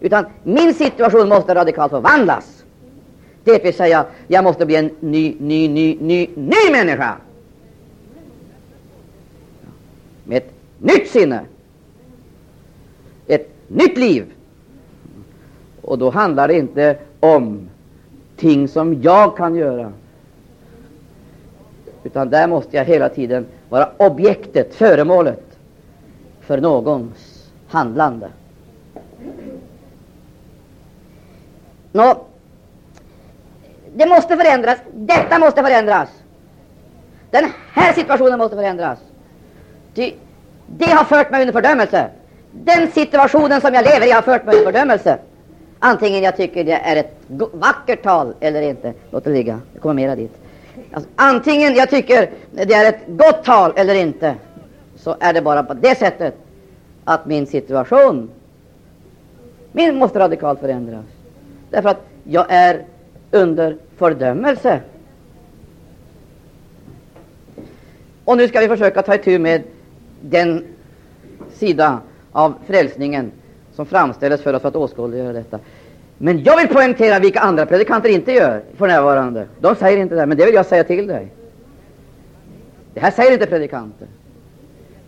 utan 0.00 0.26
min 0.42 0.74
situation 0.74 1.28
måste 1.28 1.54
radikalt 1.54 1.90
förvandlas. 1.90 2.64
Det 3.44 3.64
vill 3.64 3.74
säga, 3.74 4.06
jag 4.26 4.44
måste 4.44 4.66
bli 4.66 4.76
en 4.76 4.90
ny, 5.00 5.36
ny, 5.40 5.68
ny, 5.68 5.96
ny, 6.00 6.28
ny 6.36 6.72
människa. 6.72 7.16
Med 10.24 10.36
ett 10.36 10.52
nytt 10.78 11.08
sinne. 11.08 11.40
Ett 13.26 13.50
nytt 13.68 13.98
liv. 13.98 14.32
Och 15.82 15.98
då 15.98 16.10
handlar 16.10 16.48
det 16.48 16.54
inte 16.54 16.96
om 17.20 17.68
ting 18.36 18.68
som 18.68 19.02
jag 19.02 19.36
kan 19.36 19.54
göra. 19.54 19.92
Utan 22.04 22.30
där 22.30 22.46
måste 22.46 22.76
jag 22.76 22.84
hela 22.84 23.08
tiden 23.08 23.46
vara 23.68 23.88
objektet, 23.96 24.74
föremålet 24.74 25.42
för 26.40 26.58
någons 26.58 27.50
handlande. 27.68 28.28
Nå, 31.92 32.24
det 33.94 34.06
måste 34.06 34.36
förändras. 34.36 34.78
Detta 34.94 35.38
måste 35.38 35.62
förändras. 35.62 36.08
Den 37.30 37.50
här 37.72 37.92
situationen 37.92 38.38
måste 38.38 38.56
förändras. 38.56 38.98
Ty 39.94 40.12
det 40.66 40.90
har 40.90 41.04
fört 41.04 41.30
mig 41.30 41.40
under 41.40 41.52
fördömelse. 41.52 42.10
Den 42.52 42.90
situationen 42.92 43.60
som 43.60 43.74
jag 43.74 43.84
lever 43.84 44.06
i 44.06 44.10
har 44.10 44.22
fört 44.22 44.44
mig 44.44 44.54
under 44.56 44.72
fördömelse. 44.72 45.18
Antingen 45.78 46.22
jag 46.22 46.36
tycker 46.36 46.64
det 46.64 46.72
är 46.72 46.96
ett 46.96 47.14
vackert 47.52 48.02
tal 48.02 48.34
eller 48.40 48.62
inte. 48.62 48.92
Låt 49.10 49.24
det 49.24 49.30
ligga. 49.30 49.60
Det 49.74 49.80
kommer 49.80 49.94
mera 49.94 50.16
dit. 50.16 50.32
Alltså, 50.92 51.10
antingen 51.16 51.74
jag 51.74 51.90
tycker 51.90 52.30
det 52.52 52.74
är 52.74 52.88
ett 52.88 53.00
gott 53.06 53.44
tal 53.44 53.72
eller 53.76 53.94
inte, 53.94 54.34
så 54.96 55.16
är 55.20 55.32
det 55.32 55.42
bara 55.42 55.62
på 55.62 55.74
det 55.74 55.98
sättet 55.98 56.34
att 57.04 57.26
min 57.26 57.46
situation 57.46 58.30
min 59.72 59.96
måste 59.96 60.18
radikalt 60.18 60.60
förändras. 60.60 61.04
Därför 61.70 61.88
att 61.88 62.02
jag 62.24 62.46
är 62.48 62.84
under 63.30 63.76
fördömelse. 63.96 64.80
Och 68.24 68.36
nu 68.36 68.48
ska 68.48 68.60
vi 68.60 68.68
försöka 68.68 69.02
ta 69.02 69.14
itu 69.14 69.38
med 69.38 69.62
den 70.20 70.64
sida 71.54 72.00
av 72.32 72.54
frälsningen 72.66 73.32
som 73.74 73.86
framställs 73.86 74.42
för 74.42 74.54
oss 74.54 74.62
för 74.62 74.68
att 74.68 74.76
åskådliggöra 74.76 75.32
detta. 75.32 75.58
Men 76.18 76.42
jag 76.42 76.56
vill 76.56 76.68
poängtera 76.68 77.18
vilka 77.18 77.40
andra 77.40 77.66
predikanter 77.66 78.08
inte 78.08 78.32
gör 78.32 78.62
för 78.76 78.86
närvarande. 78.86 79.46
De 79.60 79.74
säger 79.74 79.98
inte 79.98 80.14
det, 80.14 80.26
men 80.26 80.38
det 80.38 80.44
vill 80.44 80.54
jag 80.54 80.66
säga 80.66 80.84
till 80.84 81.06
dig. 81.06 81.32
Det 82.94 83.00
här 83.00 83.10
säger 83.10 83.32
inte 83.32 83.46
predikanter. 83.46 84.08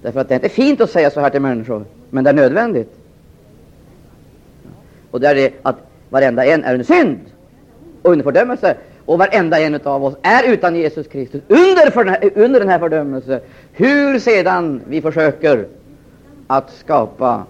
Därför 0.02 0.20
att 0.20 0.28
det 0.28 0.34
är 0.34 0.36
inte 0.36 0.48
fint 0.48 0.80
att 0.80 0.90
säga 0.90 1.10
så 1.10 1.20
här 1.20 1.30
till 1.30 1.40
människor, 1.40 1.84
men 2.10 2.24
det 2.24 2.30
är 2.30 2.34
nödvändigt. 2.34 2.92
Och 5.10 5.20
det 5.20 5.28
är 5.28 5.34
det 5.34 5.52
att 5.62 5.76
varenda 6.08 6.44
en 6.44 6.64
är 6.64 6.72
under 6.72 6.84
synd 6.84 7.18
och 8.02 8.12
under 8.12 8.24
fördömelse. 8.24 8.76
Och 9.04 9.18
varenda 9.18 9.60
en 9.60 9.80
av 9.84 10.04
oss 10.04 10.14
är 10.22 10.52
utan 10.52 10.76
Jesus 10.76 11.06
Kristus 11.06 11.42
under, 11.48 11.90
för, 11.90 12.30
under 12.38 12.60
den 12.60 12.68
här 12.68 12.78
fördömelse. 12.78 13.40
Hur 13.72 14.18
sedan 14.18 14.80
vi 14.88 15.02
försöker 15.02 15.66
att 16.46 16.72
skapa 16.72 17.44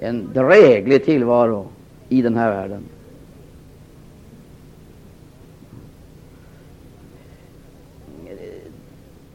en 0.00 0.30
dräglig 0.34 1.04
tillvaro 1.04 1.66
i 2.08 2.22
den 2.22 2.36
här 2.36 2.50
världen. 2.50 2.82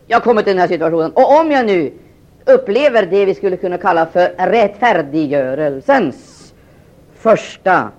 Jag 0.08 0.18
har 0.18 0.24
kommit 0.24 0.46
till 0.46 0.54
den 0.54 0.62
här 0.62 0.68
situationen, 0.68 1.12
och 1.12 1.40
om 1.40 1.52
jag 1.52 1.66
nu 1.66 1.92
upplever 2.46 3.06
det 3.06 3.26
vi 3.26 3.36
skulle 3.36 3.58
kunna 3.58 3.78
kalla 3.78 4.06
för 4.06 4.30
rättfärdiggörelsens 4.38 6.54
första 7.16 7.90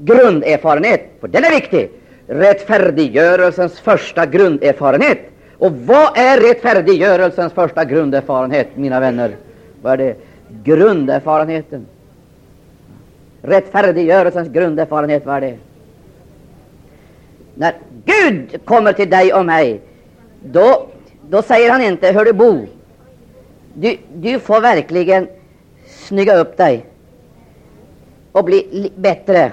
grunderfarenhet, 0.00 1.10
för 1.20 1.28
den 1.28 1.44
är 1.44 1.50
viktig. 1.50 1.90
Rättfärdiggörelsens 2.26 3.80
första 3.80 4.26
grunderfarenhet. 4.26 5.18
Och 5.58 5.72
vad 5.72 6.18
är 6.18 6.40
rättfärdiggörelsens 6.40 7.52
första 7.52 7.84
grunderfarenhet, 7.84 8.68
mina 8.74 9.00
vänner? 9.00 9.36
Vad 9.82 9.92
är 9.92 9.96
det? 9.96 10.16
Grunderfarenheten. 10.64 11.86
Rättfärdiggörelsens 13.46 14.48
grunderfarenhet, 14.48 15.26
var 15.26 15.40
det? 15.40 15.56
När 17.54 17.74
Gud 18.04 18.64
kommer 18.64 18.92
till 18.92 19.10
dig 19.10 19.32
och 19.32 19.46
mig, 19.46 19.80
då, 20.44 20.86
då 21.28 21.42
säger 21.42 21.70
han 21.70 21.82
inte 21.82 22.12
”Hör 22.12 22.24
du 22.24 22.32
Bo, 22.32 22.66
du, 23.74 23.96
du 24.14 24.38
får 24.38 24.60
verkligen 24.60 25.28
snygga 25.86 26.36
upp 26.36 26.56
dig 26.56 26.86
och 28.32 28.44
bli 28.44 28.92
bättre. 28.96 29.52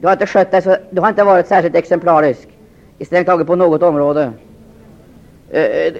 Du 0.00 0.06
har 0.06 0.12
inte 0.12 0.26
skött 0.26 0.50
dig 0.50 0.62
så, 0.62 0.76
du 0.90 1.00
har 1.00 1.08
inte 1.08 1.24
varit 1.24 1.46
särskilt 1.46 1.76
exemplarisk 1.76 2.48
i 2.98 3.04
strängt 3.04 3.26
taget 3.26 3.46
på 3.46 3.56
något 3.56 3.82
område. 3.82 4.32
Uh, 5.54 5.92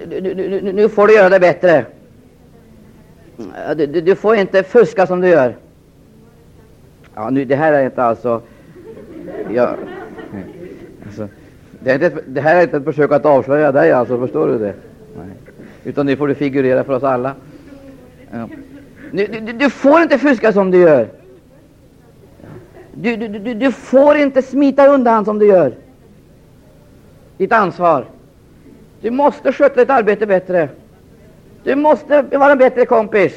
nu 0.73 0.89
får 0.89 1.07
du 1.07 1.15
göra 1.15 1.29
det 1.29 1.39
bättre. 1.39 1.85
Du, 3.75 3.85
du, 3.85 4.01
du, 4.01 4.15
får 4.15 4.35
inte 4.35 4.63
fuska 4.63 5.07
som 5.07 5.21
du 5.21 5.27
gör. 5.27 5.55
Ja, 7.19 7.29
nu, 7.29 7.45
det 7.45 7.55
här 7.55 7.73
är 7.73 7.85
inte 7.85 8.03
alltså... 8.03 8.41
Ja, 9.53 9.75
alltså 11.05 11.27
det, 11.79 11.91
är 11.91 11.95
inte, 11.95 12.21
det 12.27 12.41
här 12.41 12.55
är 12.55 12.61
inte 12.61 12.77
ett 12.77 12.83
försök 12.83 13.11
att 13.11 13.25
avslöja 13.25 13.71
dig, 13.71 13.91
alltså, 13.91 14.19
förstår 14.19 14.47
du 14.47 14.57
det? 14.57 14.73
Nej. 15.17 15.27
Utan 15.83 16.05
nu 16.05 16.15
får 16.15 16.27
du 16.27 16.35
figurera 16.35 16.83
för 16.83 16.93
oss 16.93 17.03
alla. 17.03 17.35
Ja. 18.31 18.49
Du, 19.11 19.27
du, 19.27 19.53
du, 19.53 19.69
får 19.69 20.01
inte 20.01 20.17
fuska 20.17 20.53
som 20.53 20.71
du 20.71 20.77
gör. 20.77 21.07
Du, 22.93 23.15
du, 23.15 23.27
du, 23.27 23.53
du 23.53 23.71
får 23.71 24.17
inte 24.17 24.41
smita 24.41 24.87
undan 24.87 25.25
som 25.25 25.39
du 25.39 25.47
gör 25.47 25.73
ditt 27.37 27.51
ansvar. 27.51 28.05
Du 29.01 29.11
måste 29.11 29.53
sköta 29.53 29.79
ditt 29.79 29.89
arbete 29.89 30.25
bättre. 30.25 30.69
Du 31.63 31.75
måste 31.75 32.21
vara 32.21 32.51
en 32.51 32.57
bättre 32.57 32.85
kompis. 32.85 33.33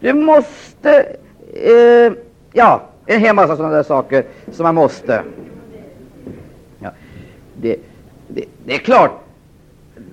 Du 0.00 0.12
måste 0.12 1.16
eh, 1.52 2.12
Ja, 2.52 2.82
en 3.06 3.20
hel 3.20 3.34
massa 3.34 3.56
sådana 3.56 3.74
där 3.74 3.82
saker 3.82 4.24
som 4.50 4.64
man 4.64 4.74
måste. 4.74 5.22
Ja, 6.78 6.90
det, 7.54 7.76
det, 8.28 8.44
det, 8.64 8.74
är 8.74 8.78
klart. 8.78 9.10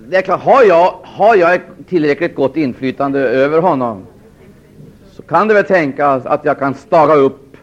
Det 0.08 0.16
är 0.16 0.22
klart, 0.22 0.40
har 0.40 0.62
jag, 0.62 0.94
har 1.02 1.36
jag 1.36 1.60
tillräckligt 1.88 2.34
gott 2.34 2.56
inflytande 2.56 3.20
över 3.20 3.60
honom 3.60 4.06
så 5.12 5.22
kan 5.22 5.48
det 5.48 5.54
väl 5.54 5.64
tänkas 5.64 6.26
att 6.26 6.44
jag 6.44 6.58
kan 6.58 6.74
staga 6.74 7.14
upp 7.14 7.56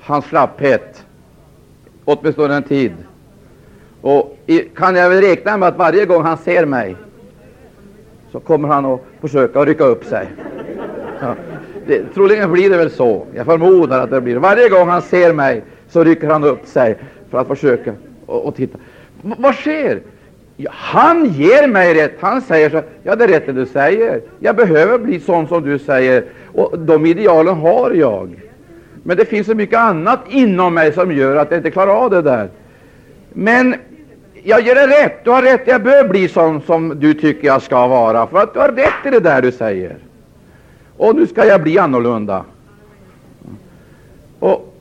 hans 0.00 0.24
slapphet 0.24 1.04
åtminstone 2.04 2.54
en 2.54 2.62
tid. 2.62 2.92
Och 4.00 4.38
i, 4.46 4.58
kan 4.58 4.96
jag 4.96 5.10
väl 5.10 5.20
räkna 5.20 5.56
med 5.56 5.68
att 5.68 5.76
varje 5.76 6.06
gång 6.06 6.22
han 6.22 6.38
ser 6.38 6.66
mig 6.66 6.96
så 8.32 8.40
kommer 8.40 8.68
han 8.68 8.84
att 8.84 9.00
försöka 9.20 9.64
rycka 9.64 9.84
upp 9.84 10.04
sig. 10.04 10.28
Ja. 11.20 11.34
Det, 11.86 12.14
troligen 12.14 12.52
blir 12.52 12.70
det 12.70 12.76
väl 12.76 12.90
så. 12.90 13.26
Jag 13.34 13.46
förmodar 13.46 14.00
att 14.00 14.10
det 14.10 14.20
blir 14.20 14.36
Varje 14.36 14.68
gång 14.68 14.88
han 14.88 15.02
ser 15.02 15.32
mig 15.32 15.62
så 15.88 16.04
rycker 16.04 16.28
han 16.28 16.44
upp 16.44 16.66
sig 16.66 16.96
för 17.30 17.38
att 17.38 17.46
försöka 17.46 17.92
och, 18.26 18.46
och 18.46 18.54
titta. 18.54 18.78
V 19.22 19.34
vad 19.38 19.54
sker? 19.54 20.00
Ja, 20.56 20.70
han 20.74 21.24
ger 21.24 21.68
mig 21.68 21.94
rätt. 21.94 22.12
Han 22.20 22.40
säger 22.40 22.70
så 22.70 22.82
Ja, 23.02 23.16
det 23.16 23.24
är 23.24 23.28
rätt 23.28 23.46
det 23.46 23.52
du 23.52 23.66
säger. 23.66 24.20
Jag 24.38 24.56
behöver 24.56 24.98
bli 24.98 25.20
sån 25.20 25.48
som 25.48 25.62
du 25.62 25.78
säger. 25.78 26.24
Och 26.54 26.78
de 26.78 27.06
idealen 27.06 27.54
har 27.54 27.90
jag. 27.90 28.40
Men 29.02 29.16
det 29.16 29.24
finns 29.24 29.46
så 29.46 29.54
mycket 29.54 29.78
annat 29.78 30.20
inom 30.28 30.74
mig 30.74 30.92
som 30.92 31.12
gör 31.12 31.36
att 31.36 31.50
jag 31.50 31.58
inte 31.58 31.70
klarar 31.70 31.94
av 31.94 32.10
det 32.10 32.22
där. 32.22 32.48
Men 33.32 33.74
jag 34.42 34.60
ger 34.60 34.74
dig 34.74 34.86
rätt. 34.86 35.24
Du 35.24 35.30
har 35.30 35.42
rätt. 35.42 35.62
Jag 35.64 35.82
bör 35.82 36.08
bli 36.08 36.28
sån 36.28 36.60
som 36.60 37.00
du 37.00 37.14
tycker 37.14 37.46
jag 37.46 37.62
ska 37.62 37.86
vara. 37.86 38.26
För 38.26 38.38
att 38.38 38.54
du 38.54 38.60
har 38.60 38.68
rätt 38.68 39.06
i 39.06 39.10
det 39.10 39.20
där 39.20 39.42
du 39.42 39.52
säger. 39.52 39.96
Och 41.00 41.16
nu 41.16 41.26
ska 41.26 41.46
jag 41.46 41.62
bli 41.62 41.78
annorlunda. 41.78 42.44
Och 44.38 44.74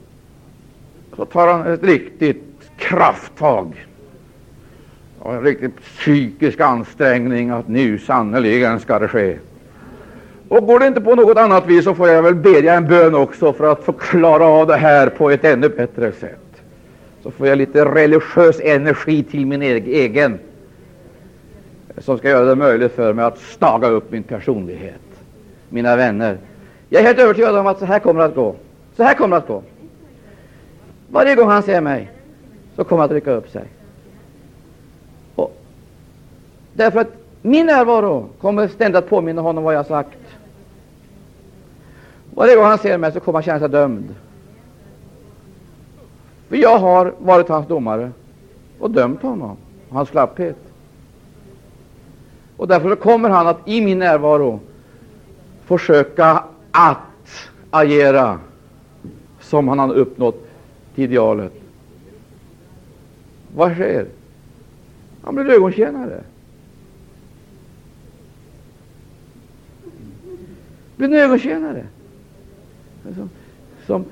så 1.15 1.25
tar 1.25 1.47
han 1.47 1.73
ett 1.73 1.83
riktigt 1.83 2.43
krafttag 2.77 3.85
och 5.19 5.33
en 5.33 5.43
riktig 5.43 5.71
psykisk 5.75 6.59
ansträngning 6.59 7.49
att 7.49 7.67
nu 7.67 7.99
sannerligen 7.99 8.79
ska 8.79 8.99
det 8.99 9.07
ske. 9.07 9.37
Och 10.47 10.67
går 10.67 10.79
det 10.79 10.87
inte 10.87 11.01
på 11.01 11.15
något 11.15 11.37
annat 11.37 11.67
vis 11.67 11.83
så 11.83 11.95
får 11.95 12.09
jag 12.09 12.23
väl 12.23 12.35
bedja 12.35 12.73
en 12.73 12.87
bön 12.87 13.15
också 13.15 13.53
för 13.53 13.71
att 13.71 13.83
få 13.83 13.93
klara 13.93 14.45
av 14.45 14.67
det 14.67 14.77
här 14.77 15.09
på 15.09 15.29
ett 15.29 15.45
ännu 15.45 15.69
bättre 15.69 16.11
sätt. 16.11 16.61
Så 17.23 17.31
får 17.31 17.47
jag 17.47 17.57
lite 17.57 17.85
religiös 17.85 18.59
energi 18.63 19.23
till 19.23 19.45
min 19.45 19.61
egen 19.61 20.39
som 21.97 22.17
ska 22.17 22.29
göra 22.29 22.45
det 22.45 22.55
möjligt 22.55 22.91
för 22.91 23.13
mig 23.13 23.25
att 23.25 23.39
staga 23.39 23.87
upp 23.87 24.11
min 24.11 24.23
personlighet. 24.23 25.08
Mina 25.69 25.95
vänner, 25.95 26.37
jag 26.89 27.01
är 27.01 27.05
helt 27.05 27.19
övertygad 27.19 27.55
om 27.55 27.67
att 27.67 27.79
så 27.79 27.85
här 27.85 27.99
kommer 27.99 28.19
det 28.19 28.25
att 28.25 28.35
gå. 28.35 28.55
Så 28.95 29.03
här 29.03 29.13
kommer 29.13 29.35
det 29.35 29.41
att 29.41 29.47
gå. 29.47 29.63
Varje 31.09 31.35
gång 31.35 31.49
han 31.49 31.63
ser 31.63 31.81
mig 31.81 32.11
så 32.75 32.83
kommer 32.83 33.01
han 33.01 33.09
att 33.09 33.13
rycka 33.13 33.31
upp 33.31 33.49
sig. 33.49 33.63
Och 35.35 35.57
därför 36.73 36.99
att 36.99 37.13
min 37.41 37.65
närvaro 37.65 38.29
kommer 38.41 38.67
ständigt 38.67 39.03
att 39.03 39.09
påminna 39.09 39.41
honom 39.41 39.63
vad 39.63 39.73
jag 39.73 39.79
har 39.79 39.83
sagt. 39.83 40.17
Varje 42.33 42.55
gång 42.55 42.65
han 42.65 42.77
ser 42.77 42.97
mig 42.97 43.11
så 43.11 43.19
kommer 43.19 43.37
han 43.37 43.43
känna 43.43 43.59
sig 43.59 43.69
dömd. 43.69 44.15
För 46.49 46.55
jag 46.55 46.77
har 46.77 47.13
varit 47.19 47.49
hans 47.49 47.67
domare 47.67 48.11
och 48.79 48.91
dömt 48.91 49.21
honom, 49.21 49.57
hans 49.89 50.09
slapphet. 50.09 50.57
Och 52.57 52.67
därför 52.67 52.95
kommer 52.95 53.29
han 53.29 53.47
att 53.47 53.67
i 53.67 53.81
min 53.81 53.99
närvaro 53.99 54.59
försöka 55.77 56.43
att 56.71 57.49
agera 57.69 58.39
som 59.39 59.67
han 59.67 59.79
har 59.79 59.93
uppnått 59.93 60.47
till 60.95 61.03
idealet. 61.03 61.53
Vad 63.55 63.73
sker? 63.73 64.05
Han 65.23 65.35
blir 65.35 65.49
ögontjänare. 65.49 66.23
Blir 70.95 71.07
en 71.07 71.13
ögontjänare. 71.13 71.83
Som, 73.15 73.29
som, 73.85 74.05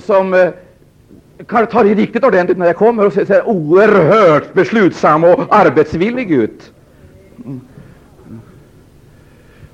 som 0.00 0.34
eh, 0.34 1.66
tar 1.66 1.84
i 1.84 1.94
riktigt 1.94 2.24
ordentligt 2.24 2.58
när 2.58 2.66
jag 2.66 2.76
kommer 2.76 3.06
och 3.06 3.12
ser, 3.12 3.24
ser 3.24 3.48
oerhört 3.48 4.54
beslutsam 4.54 5.24
och 5.24 5.56
arbetsvillig 5.56 6.30
ut. 6.30 6.72
Mm. 7.44 7.60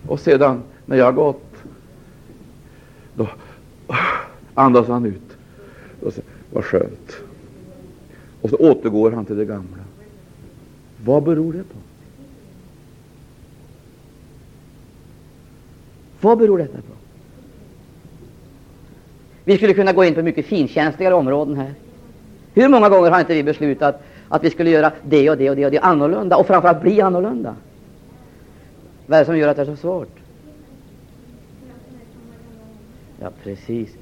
Och 0.06 0.20
sedan 0.20 0.62
när 0.86 0.96
jag 0.96 1.04
har 1.04 1.12
gått, 1.12 1.52
då, 3.14 3.28
andas 4.54 4.88
han 4.88 5.06
ut. 5.06 5.36
Och 6.02 6.12
så, 6.12 6.20
vad 6.52 6.64
skönt. 6.64 7.16
Och 8.40 8.50
så 8.50 8.56
återgår 8.56 9.10
han 9.10 9.24
till 9.24 9.36
det 9.36 9.44
gamla. 9.44 9.78
Vad 11.04 11.22
beror 11.22 11.52
det 11.52 11.62
på? 11.62 11.78
Vad 16.20 16.38
beror 16.38 16.58
detta 16.58 16.76
på? 16.76 16.92
Vi 19.44 19.56
skulle 19.56 19.74
kunna 19.74 19.92
gå 19.92 20.04
in 20.04 20.14
på 20.14 20.22
mycket 20.22 20.46
finkänsligare 20.46 21.14
områden 21.14 21.56
här. 21.56 21.74
Hur 22.54 22.68
många 22.68 22.88
gånger 22.88 23.10
har 23.10 23.20
inte 23.20 23.34
vi 23.34 23.42
beslutat 23.42 24.02
att 24.28 24.44
vi 24.44 24.50
skulle 24.50 24.70
göra 24.70 24.92
det 25.02 25.30
och 25.30 25.36
det 25.36 25.50
och 25.50 25.56
det 25.56 25.64
och 25.64 25.70
det 25.70 25.78
annorlunda 25.78 26.36
och 26.36 26.46
framförallt 26.46 26.82
bli 26.82 27.00
annorlunda? 27.00 27.56
Vad 29.06 29.16
är 29.16 29.20
det 29.20 29.26
som 29.26 29.38
gör 29.38 29.48
att 29.48 29.56
det 29.56 29.62
är 29.62 29.66
så 29.66 29.76
svårt? 29.76 30.21
Ja, 33.22 33.30
precis. 33.42 33.96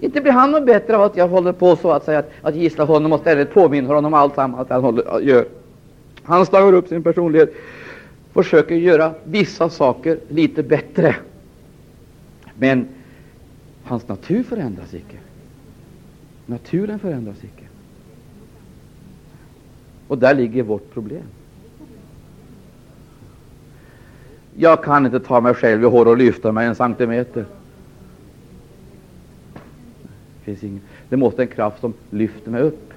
Inte 0.00 0.20
blir 0.20 0.32
han 0.32 0.50
något 0.50 0.66
bättre 0.66 0.96
av 0.96 1.02
att 1.02 1.16
jag 1.16 1.28
håller 1.28 1.52
på 1.52 1.76
så 1.76 1.90
att 1.90 2.04
säga 2.04 2.18
att, 2.18 2.30
att 2.42 2.54
gissla 2.54 2.84
honom 2.84 3.12
och 3.12 3.20
ständigt 3.20 3.54
påminner 3.54 3.88
honom 3.88 4.04
om 4.04 4.14
alltsammans 4.14 4.68
han 4.68 4.82
håller, 4.82 5.20
gör. 5.20 5.48
Han 6.22 6.46
stagar 6.46 6.72
upp 6.72 6.88
sin 6.88 7.02
personlighet, 7.02 7.54
försöker 8.32 8.74
göra 8.74 9.14
vissa 9.24 9.70
saker 9.70 10.18
lite 10.28 10.62
bättre. 10.62 11.16
Men 12.58 12.88
hans 13.84 14.08
natur 14.08 14.42
förändras 14.42 14.94
icke. 14.94 15.16
Naturen 16.46 16.98
förändras 16.98 17.44
icke. 17.44 17.64
Och 20.08 20.18
där 20.18 20.34
ligger 20.34 20.62
vårt 20.62 20.92
problem. 20.94 21.22
Jag 24.58 24.84
kan 24.84 25.06
inte 25.06 25.20
ta 25.20 25.40
mig 25.40 25.54
själv 25.54 25.82
i 25.82 25.86
hår 25.86 26.08
och 26.08 26.16
lyfta 26.16 26.52
mig 26.52 26.66
en 26.66 26.74
centimeter. 26.74 27.44
Det, 31.08 31.16
måste 31.16 31.42
en 31.42 31.48
kraft 31.48 31.80
som 31.80 31.94
lyfter 32.10 32.50
mig 32.50 32.62
upp. 32.62 32.92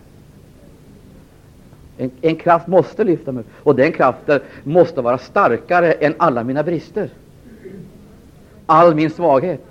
En, 1.97 2.11
en 2.21 2.35
kraft 2.35 2.67
måste 2.67 3.03
lyfta 3.03 3.31
mig 3.31 3.41
upp, 3.41 3.47
och 3.53 3.75
den 3.75 3.91
kraften 3.91 4.39
måste 4.63 5.01
vara 5.01 5.17
starkare 5.17 5.91
än 5.91 6.13
alla 6.17 6.43
mina 6.43 6.63
brister, 6.63 7.09
all 8.65 8.95
min 8.95 9.09
svaghet. 9.09 9.65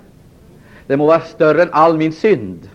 Den 0.87 0.97
må 0.99 1.07
vara 1.07 1.21
större 1.21 1.61
än 1.61 1.69
all 1.71 1.97
min 1.97 2.13
synd. 2.13 2.69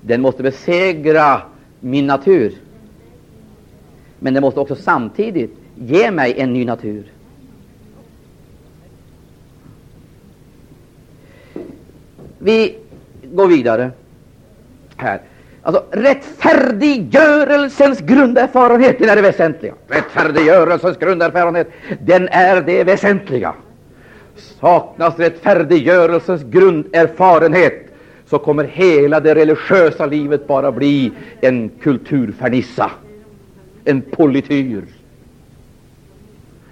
Den 0.00 0.20
måste 0.20 0.42
besegra 0.42 1.42
min 1.80 2.06
natur. 2.06 2.52
Men 4.18 4.34
den 4.34 4.40
måste 4.40 4.60
också 4.60 4.74
samtidigt 4.74 5.56
ge 5.80 6.10
mig 6.10 6.40
en 6.40 6.52
ny 6.52 6.64
natur. 6.64 7.04
Vi 12.38 12.78
går 13.22 13.46
vidare 13.46 13.90
här. 14.96 15.20
Alltså, 15.62 15.84
rättfärdiggörelsens 15.90 18.00
grunderfarenhet, 18.00 18.98
den 18.98 19.08
är 19.08 19.16
det 19.16 19.22
väsentliga. 19.22 19.74
Rättfärdiggörelsens 19.88 20.98
grunderfarenhet, 20.98 21.68
den 22.00 22.28
är 22.28 22.62
det 22.62 22.84
väsentliga. 22.84 23.54
Saknas 24.36 25.18
rättfärdiggörelsens 25.18 26.42
grunderfarenhet, 26.42 27.86
så 28.26 28.38
kommer 28.38 28.64
hela 28.64 29.20
det 29.20 29.34
religiösa 29.34 30.06
livet 30.06 30.46
bara 30.46 30.72
bli 30.72 31.12
en 31.40 31.68
kulturfernissa, 31.68 32.90
en 33.84 34.02
polityr, 34.02 34.84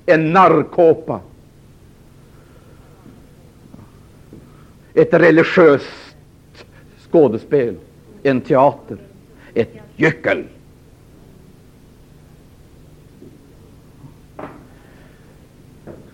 en 0.07 0.33
narrkåpa, 0.33 1.21
ett 4.95 5.14
religiöst 5.14 6.16
skådespel, 7.11 7.77
en 8.23 8.40
teater, 8.40 8.99
ett 9.55 9.73
gyckel. 9.97 10.45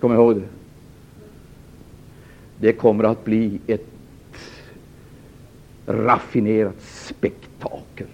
Kom 0.01 0.13
ihåg 0.13 0.37
det. 0.37 0.43
Det 2.61 2.73
kommer 2.73 3.05
att 3.05 3.25
bli 3.25 3.61
ett 3.67 3.87
raffinerat 5.87 6.81
spektakel. 6.81 8.07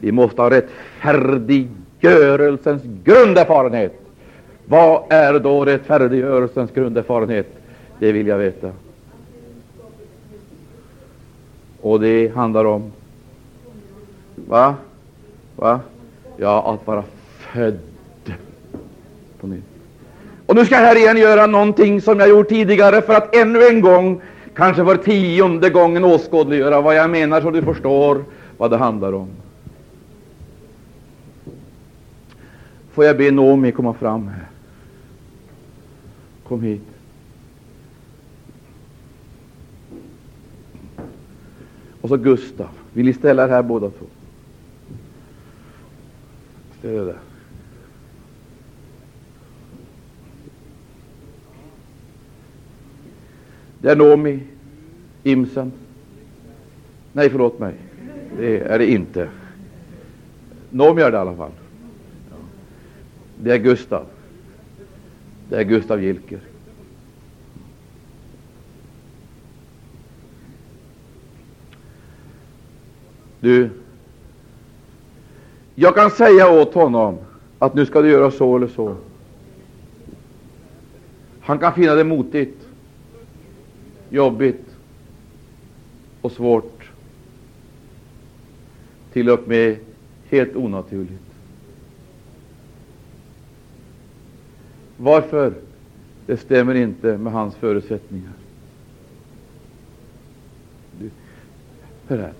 Vi 0.00 0.12
måste 0.12 0.42
ha 0.42 0.50
rättfärdiggörelsens 0.50 2.82
grunderfarenhet. 3.04 4.05
Vad 4.68 5.02
är 5.08 5.38
då 5.38 5.64
rättfärdiggörelsens 5.64 6.70
grunderfarenhet? 6.70 7.46
Det 7.98 8.12
vill 8.12 8.26
jag 8.26 8.38
veta. 8.38 8.70
Och 11.80 12.00
det 12.00 12.34
handlar 12.34 12.64
om 12.64 12.92
Va? 14.48 14.74
Va? 15.56 15.80
Ja, 16.36 16.74
att 16.74 16.86
vara 16.86 17.04
född 17.38 17.78
på 19.40 19.46
nytt. 19.46 19.64
Och 20.46 20.54
nu 20.54 20.64
ska 20.64 20.74
jag 20.74 20.82
här 20.82 20.96
igen 20.96 21.16
göra 21.16 21.46
någonting 21.46 22.00
som 22.00 22.20
jag 22.20 22.28
gjort 22.28 22.48
tidigare 22.48 23.02
för 23.02 23.14
att 23.14 23.36
ännu 23.36 23.66
en 23.66 23.80
gång, 23.80 24.20
kanske 24.54 24.84
för 24.84 24.96
tionde 24.96 25.70
gången, 25.70 26.04
åskådliggöra 26.04 26.80
vad 26.80 26.94
jag 26.94 27.10
menar 27.10 27.40
så 27.40 27.50
du 27.50 27.62
förstår 27.62 28.24
vad 28.56 28.70
det 28.70 28.76
handlar 28.76 29.12
om. 29.12 29.28
Får 32.92 33.04
jag 33.04 33.16
be 33.16 33.30
Nomi 33.30 33.72
komma 33.72 33.94
fram 33.94 34.28
här? 34.28 34.55
Kom 36.48 36.62
hit. 36.62 36.82
Och 42.00 42.08
så 42.08 42.16
Gustav. 42.16 42.68
Vill 42.92 43.06
ni 43.06 43.12
ställa 43.12 43.44
er 43.44 43.48
här 43.48 43.62
båda 43.62 43.90
två? 43.90 44.06
Ställ 46.78 46.94
er 46.94 47.04
där. 47.04 47.18
Det 53.80 53.90
är 53.90 53.96
Nomi 53.96 54.42
Imsen. 55.22 55.72
Nej, 57.12 57.30
förlåt 57.30 57.58
mig. 57.58 57.74
Det 58.38 58.58
är 58.58 58.78
det 58.78 58.90
inte. 58.90 59.28
Nomi 60.70 61.02
är 61.02 61.10
det 61.10 61.16
i 61.16 61.20
alla 61.20 61.36
fall. 61.36 61.52
Det 63.42 63.52
är 63.52 63.58
Gustav. 63.58 64.06
Det 65.48 65.56
är 65.56 65.62
Gustav 65.62 66.02
Gilker. 66.02 66.40
Du, 73.40 73.70
jag 75.74 75.94
kan 75.94 76.10
säga 76.10 76.50
åt 76.50 76.74
honom 76.74 77.18
att 77.58 77.74
nu 77.74 77.86
ska 77.86 78.02
du 78.02 78.10
göra 78.10 78.30
så 78.30 78.56
eller 78.56 78.68
så. 78.68 78.96
Han 81.40 81.58
kan 81.58 81.74
finna 81.74 81.94
det 81.94 82.04
motigt, 82.04 82.66
jobbigt 84.10 84.64
och 86.20 86.32
svårt, 86.32 86.90
till 89.12 89.30
och 89.30 89.48
med 89.48 89.76
helt 90.28 90.56
onaturligt. 90.56 91.25
Varför? 94.96 95.52
Det 96.26 96.36
stämmer 96.36 96.74
inte 96.74 97.18
med 97.18 97.32
hans 97.32 97.54
förutsättningar. 97.56 98.32
Du, 101.00 101.10
hör 102.08 102.18
här. 102.18 102.32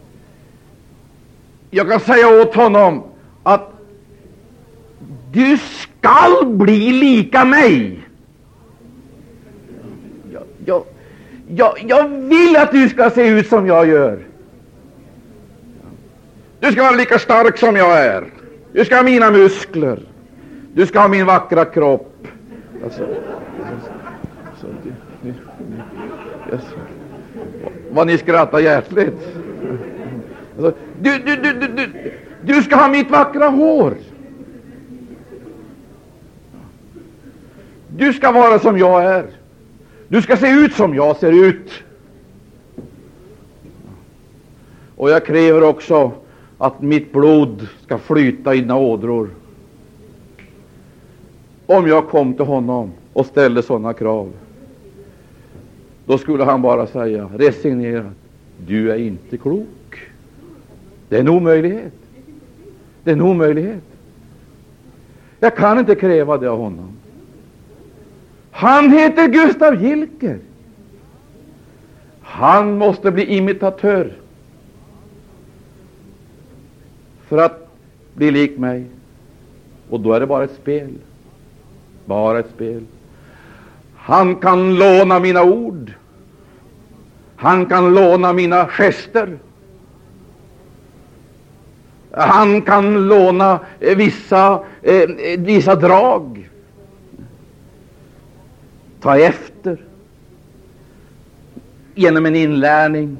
Jag 1.70 1.88
kan 1.90 2.00
säga 2.00 2.42
åt 2.42 2.54
honom 2.54 3.02
att 3.42 3.72
du 5.32 5.58
skall 5.58 6.46
bli 6.46 6.92
lika 6.92 7.44
mig. 7.44 8.00
Jag, 10.32 10.42
jag, 10.64 10.84
jag, 11.48 11.84
jag 11.88 12.08
vill 12.08 12.56
att 12.56 12.72
du 12.72 12.88
ska 12.88 13.10
se 13.10 13.28
ut 13.28 13.48
som 13.48 13.66
jag 13.66 13.88
gör. 13.88 14.18
Du 16.60 16.72
ska 16.72 16.82
vara 16.82 16.96
lika 16.96 17.18
stark 17.18 17.58
som 17.58 17.76
jag 17.76 18.04
är. 18.04 18.24
Du 18.72 18.84
ska 18.84 18.96
ha 18.96 19.02
mina 19.02 19.30
muskler. 19.30 20.02
Du 20.74 20.86
ska 20.86 21.00
ha 21.00 21.08
min 21.08 21.26
vackra 21.26 21.64
kropp. 21.64 22.15
Alltså, 22.84 23.06
alltså, 24.50 24.66
ni, 24.84 24.92
ni, 25.22 25.32
yes. 26.52 26.64
Vad 27.90 28.06
ni 28.06 28.18
skrattar 28.18 28.58
hjärtligt. 28.58 29.14
Alltså, 30.56 30.74
du, 31.00 31.18
du, 31.18 31.36
du, 31.36 31.52
du, 31.52 31.66
du, 31.66 32.12
du 32.42 32.62
ska 32.62 32.76
ha 32.76 32.88
mitt 32.88 33.10
vackra 33.10 33.48
hår. 33.48 33.94
Du 37.88 38.12
ska 38.12 38.32
vara 38.32 38.58
som 38.58 38.78
jag 38.78 39.04
är. 39.04 39.26
Du 40.08 40.22
ska 40.22 40.36
se 40.36 40.50
ut 40.50 40.74
som 40.74 40.94
jag 40.94 41.16
ser 41.16 41.44
ut. 41.48 41.70
Och 44.96 45.10
jag 45.10 45.26
kräver 45.26 45.62
också 45.62 46.12
att 46.58 46.82
mitt 46.82 47.12
blod 47.12 47.68
ska 47.84 47.98
flyta 47.98 48.54
i 48.54 48.60
dina 48.60 48.76
ådror. 48.76 49.30
Om 51.66 51.88
jag 51.88 52.08
kom 52.08 52.34
till 52.34 52.44
honom 52.44 52.92
och 53.12 53.26
ställde 53.26 53.62
sådana 53.62 53.92
krav. 53.92 54.32
då 56.06 56.18
skulle 56.18 56.44
han 56.44 56.62
bara 56.62 56.86
säga 56.86 57.30
resignerat, 57.36 58.12
du 58.66 58.92
är 58.92 58.96
inte 58.96 59.36
klok. 59.36 60.00
Det 61.08 61.16
är 61.16 61.20
en 61.20 61.28
omöjlighet. 61.28 61.92
Det 63.04 63.10
är 63.10 63.14
en 63.14 63.22
omöjlighet. 63.22 63.82
Jag 65.40 65.56
kan 65.56 65.78
inte 65.78 65.94
kräva 65.94 66.38
det 66.38 66.50
av 66.50 66.58
honom. 66.58 66.88
Han 68.50 68.92
heter 68.92 69.28
Gustav 69.28 69.82
Gilker. 69.84 70.38
Han 72.20 72.78
måste 72.78 73.10
bli 73.10 73.24
imitatör 73.24 74.12
för 77.26 77.38
att 77.38 77.68
bli 78.14 78.30
lik 78.30 78.58
mig. 78.58 78.84
Och 79.90 80.00
då 80.00 80.12
är 80.12 80.20
det 80.20 80.26
bara 80.26 80.44
ett 80.44 80.56
spel. 80.62 80.90
Bara 82.06 82.38
ett 82.38 82.50
spel. 82.54 82.82
Han 83.96 84.36
kan 84.36 84.74
låna 84.74 85.18
mina 85.18 85.42
ord. 85.42 85.92
Han 87.36 87.66
kan 87.66 87.94
låna 87.94 88.32
mina 88.32 88.66
gester. 88.66 89.38
Han 92.10 92.62
kan 92.62 93.08
låna 93.08 93.60
eh, 93.80 93.96
vissa, 93.96 94.64
eh, 94.82 95.08
vissa 95.38 95.74
drag. 95.74 96.50
Ta 99.00 99.18
efter. 99.18 99.78
Genom 101.94 102.26
en 102.26 102.36
inlärning 102.36 103.16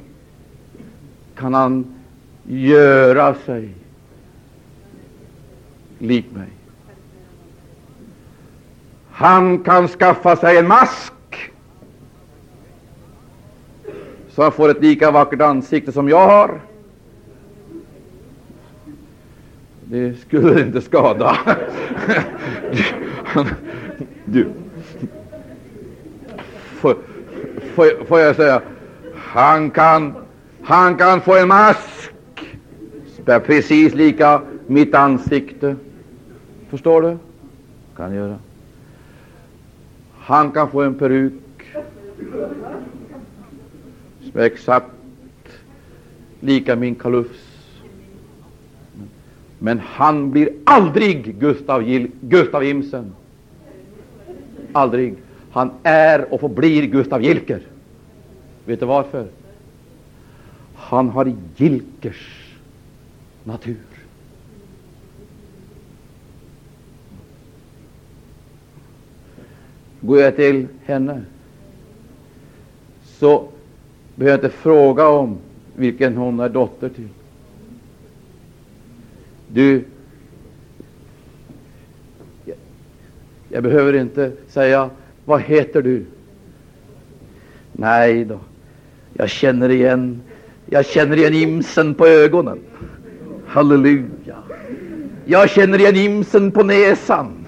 kan 1.34 1.54
han 1.54 1.94
göra 2.44 3.34
sig 3.34 3.74
lik 5.98 6.26
mig. 6.32 6.55
Han 9.16 9.58
kan 9.64 9.88
skaffa 9.88 10.36
sig 10.36 10.56
en 10.56 10.68
mask 10.68 11.12
så 14.28 14.42
han 14.42 14.52
får 14.52 14.68
ett 14.68 14.82
lika 14.82 15.10
vackert 15.10 15.40
ansikte 15.40 15.92
som 15.92 16.08
jag 16.08 16.28
har. 16.28 16.60
Det 19.84 20.14
skulle 20.20 20.60
inte 20.60 20.80
skada. 20.80 21.36
Du, 24.24 24.48
får, 26.76 26.96
får, 27.74 28.04
får 28.04 28.20
jag 28.20 28.36
säga, 28.36 28.62
han 29.14 29.70
kan, 29.70 30.14
han 30.62 30.96
kan 30.96 31.20
få 31.20 31.36
en 31.36 31.48
mask 31.48 32.10
som 33.16 33.24
är 33.26 33.40
precis 33.40 33.94
lika 33.94 34.42
mitt 34.66 34.94
ansikte. 34.94 35.76
Förstår 36.70 37.02
du? 37.02 37.18
Kan 37.96 38.14
göra. 38.14 38.38
Han 40.26 40.50
kan 40.52 40.70
få 40.70 40.82
en 40.82 40.94
peruk 40.94 41.32
som 44.22 44.40
är 44.40 44.44
exakt 44.44 44.90
lika 46.40 46.76
min 46.76 46.94
kalufs. 46.94 47.42
Men 49.58 49.78
han 49.78 50.30
blir 50.30 50.48
aldrig 50.64 51.38
Gustav, 51.38 51.82
Gil 51.82 52.10
Gustav 52.20 52.64
Imsen. 52.64 53.14
Aldrig. 54.72 55.14
Han 55.50 55.70
är 55.82 56.32
och 56.32 56.40
förblir 56.40 56.86
Gustav 56.86 57.22
Gilker. 57.22 57.60
Vet 58.64 58.80
du 58.80 58.86
varför? 58.86 59.26
Han 60.74 61.08
har 61.08 61.34
Gilkers 61.56 62.52
natur. 63.44 63.95
Går 70.00 70.20
jag 70.20 70.36
till 70.36 70.66
henne 70.84 71.22
så 73.04 73.48
behöver 74.14 74.38
jag 74.38 74.46
inte 74.46 74.56
fråga 74.56 75.08
om 75.08 75.38
vilken 75.76 76.16
hon 76.16 76.40
är 76.40 76.48
dotter 76.48 76.88
till. 76.88 77.08
Du, 79.48 79.84
jag, 82.44 82.56
jag 83.48 83.62
behöver 83.62 83.92
inte 83.92 84.32
säga 84.48 84.90
vad 85.24 85.40
heter 85.40 85.82
du? 85.82 86.04
Nej 87.72 88.24
då, 88.24 88.38
jag 89.12 89.30
känner 89.30 89.68
igen, 89.68 90.20
jag 90.66 90.86
känner 90.86 91.16
igen 91.16 91.34
imsen 91.34 91.94
på 91.94 92.06
ögonen. 92.06 92.58
Halleluja. 93.46 94.36
Jag 95.24 95.50
känner 95.50 95.78
igen 95.78 95.96
imsen 95.96 96.52
på 96.52 96.62
näsan. 96.62 97.46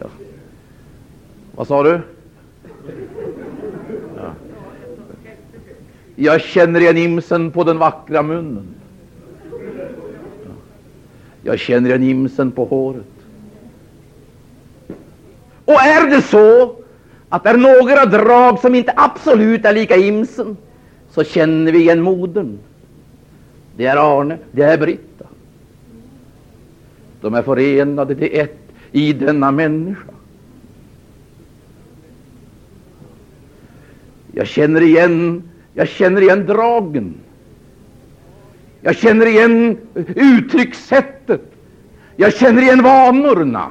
Ja. 0.00 0.06
Vad 1.56 1.66
sa 1.66 1.82
du? 1.82 2.00
Ja. 4.16 4.34
Jag 6.16 6.40
känner 6.40 6.80
igen 6.80 6.96
imsen 6.96 7.50
på 7.50 7.64
den 7.64 7.78
vackra 7.78 8.22
munnen. 8.22 8.66
Jag 11.42 11.58
känner 11.58 11.88
igen 11.90 12.02
imsen 12.02 12.50
på 12.50 12.64
håret. 12.64 13.04
Och 15.64 15.80
är 15.80 16.10
det 16.10 16.22
så 16.22 16.76
att 17.28 17.44
det 17.44 17.50
är 17.50 17.56
några 17.56 18.06
drag 18.06 18.58
som 18.58 18.74
inte 18.74 18.92
absolut 18.96 19.64
är 19.64 19.72
lika 19.72 19.96
imsen, 19.96 20.56
så 21.10 21.24
känner 21.24 21.72
vi 21.72 21.78
igen 21.78 22.02
modern. 22.02 22.58
Det 23.76 23.86
är 23.86 24.20
Arne, 24.20 24.38
det 24.52 24.62
är 24.62 24.78
Britta. 24.78 25.24
De 27.20 27.34
är 27.34 27.42
förenade 27.42 28.14
till 28.14 28.28
ett 28.32 28.58
i 28.92 29.12
denna 29.12 29.50
människa. 29.50 30.13
Jag 34.34 34.46
känner 34.46 34.82
igen, 34.82 35.42
jag 35.74 35.88
känner 35.88 36.22
igen 36.22 36.46
dragen. 36.46 37.14
Jag 38.80 38.96
känner 38.96 39.26
igen 39.26 39.78
uttryckssättet. 40.14 41.42
Jag 42.16 42.34
känner 42.34 42.62
igen 42.62 42.82
vanorna. 42.82 43.70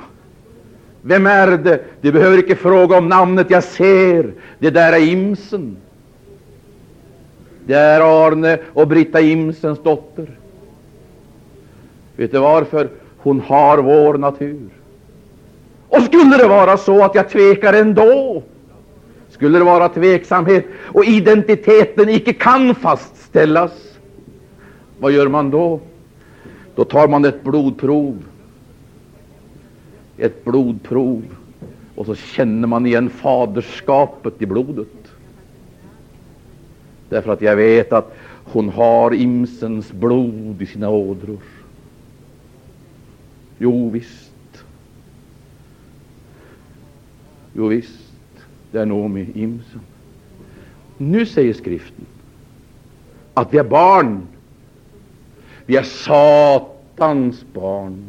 Vem 1.02 1.28
är 1.28 1.58
det? 1.58 1.84
Du 2.02 2.12
behöver 2.12 2.38
inte 2.38 2.56
fråga 2.56 2.97
om 2.97 3.10
namnet. 3.10 3.49
Jag 3.49 3.63
ser. 3.63 4.34
Det 4.60 4.69
där 4.69 4.93
är 4.93 5.08
Imsen. 5.08 5.78
Det 7.65 7.73
är 7.73 8.28
Arne 8.28 8.60
och 8.73 8.88
Britta 8.88 9.21
Imsens 9.21 9.84
dotter. 9.84 10.28
Vet 12.15 12.32
du 12.32 12.39
varför? 12.39 12.89
Hon 13.17 13.39
har 13.39 13.78
vår 13.78 14.17
natur. 14.17 14.69
Och 15.89 16.02
skulle 16.02 16.38
det 16.38 16.47
vara 16.47 16.78
så 16.78 17.04
att 17.04 17.15
jag 17.15 17.30
tvekar 17.30 17.73
ändå, 17.73 18.43
skulle 19.34 19.58
det 19.58 19.63
vara 19.63 19.89
tveksamhet 19.89 20.65
och 20.82 21.06
identiteten 21.06 22.10
icke 22.10 22.34
kan 22.34 22.76
fastställas, 22.76 23.72
vad 25.00 25.12
gör 25.12 25.28
man 25.28 25.50
då? 25.50 25.80
Då 26.76 26.84
tar 26.84 27.08
man 27.08 27.26
ett 27.26 27.43
blodprov. 27.43 28.24
Ett 30.17 30.46
blodprov. 30.46 31.24
Och 31.96 32.06
så 32.06 32.15
känner 32.15 32.67
man 32.67 32.86
igen 32.86 33.10
faderskapet 33.10 34.41
i 34.41 34.46
blodet. 34.46 35.12
Därför 37.10 37.34
att 37.34 37.41
jag 37.41 37.56
vet 37.56 37.93
att 37.93 38.15
hon 38.43 38.69
har 38.69 39.13
imsens 39.13 39.91
blod 39.91 40.62
i 40.62 40.65
sina 40.65 40.89
ådror. 40.89 41.39
Jo 43.58 43.89
visst. 43.89 44.63
Jo 47.54 47.67
visst, 47.67 48.03
det 48.73 48.81
är 48.81 48.86
Noomi 48.86 49.27
Imsen. 49.33 49.81
Nu 50.97 51.25
säger 51.25 51.53
skriften 51.53 52.05
att 53.33 53.53
vi 53.53 53.57
är 53.57 53.63
barn 53.63 54.27
vi 55.65 55.75
är 55.75 55.83
Satans 55.83 57.45
barn 57.53 58.03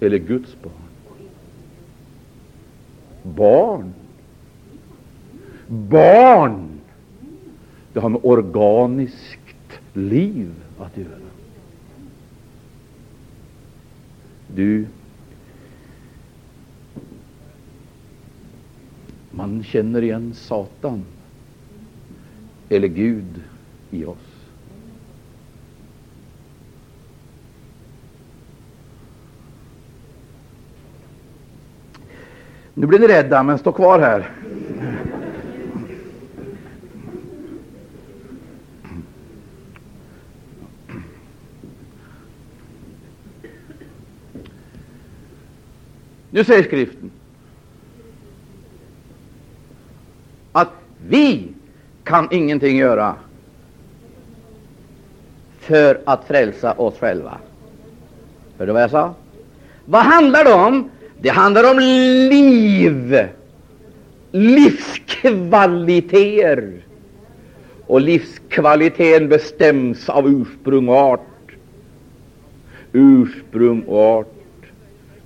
eller 0.00 0.18
Guds 0.18 0.56
barn. 0.62 0.72
Barn. 3.22 3.94
Barn. 5.66 6.68
Det 7.92 8.00
har 8.00 8.08
med 8.08 8.20
organiskt 8.24 9.80
liv 9.92 10.52
att 10.78 10.96
göra. 10.96 11.08
Du, 14.54 14.86
man 19.36 19.64
känner 19.64 20.02
igen 20.02 20.34
Satan 20.34 21.04
eller 22.68 22.88
Gud 22.88 23.42
i 23.90 24.04
oss. 24.04 24.34
Nu 32.74 32.86
blir 32.86 32.98
ni 32.98 33.08
rädda, 33.08 33.42
men 33.42 33.58
stå 33.58 33.72
kvar 33.72 33.98
här. 34.00 34.30
Nu 46.30 46.44
säger 46.44 46.62
skriften 46.62 47.10
att 50.52 50.68
vi 51.08 51.48
kan 52.04 52.28
ingenting 52.30 52.76
göra 52.76 53.14
för 55.60 56.00
att 56.04 56.26
frälsa 56.26 56.72
oss 56.72 56.98
själva. 56.98 57.38
Hörde 58.58 58.70
du 58.70 58.72
vad 58.72 58.82
jag 58.82 58.90
sa? 58.90 59.14
Vad 59.84 60.02
handlar 60.02 60.44
det 60.44 60.52
om? 60.52 60.90
Det 61.20 61.28
handlar 61.28 61.70
om 61.70 61.78
liv, 61.78 63.28
livskvaliteter. 64.30 66.72
Och 67.86 68.00
livskvaliteten 68.00 69.28
bestäms 69.28 70.08
av 70.08 70.28
ursprung 70.28 70.88
och 70.88 70.96
art. 70.96 71.20
Ursprung 72.92 73.82
och 73.82 74.00
art. 74.00 74.34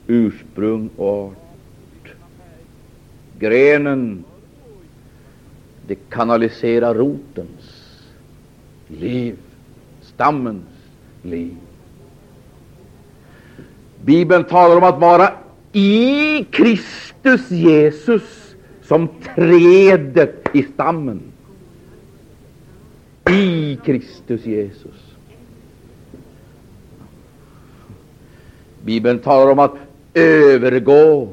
Ursprung 0.06 0.90
och 0.96 1.24
art. 1.24 1.34
Grenen, 3.38 4.24
det 5.88 6.10
kanaliserar 6.10 6.94
rotens 6.94 8.04
liv, 8.88 9.36
stammens 10.02 10.64
liv. 11.22 11.56
Bibeln 14.04 14.44
talar 14.44 14.76
om 14.76 14.84
att 14.84 15.00
vara 15.00 15.32
i 15.72 16.44
Kristus 16.50 17.50
Jesus 17.50 18.54
som 18.82 19.08
trädet 19.34 20.46
i 20.54 20.62
stammen. 20.62 21.20
I 23.30 23.78
Kristus 23.84 24.46
Jesus. 24.46 25.14
Bibeln 28.84 29.18
talar 29.18 29.52
om 29.52 29.58
att 29.58 29.74
övergå 30.14 31.28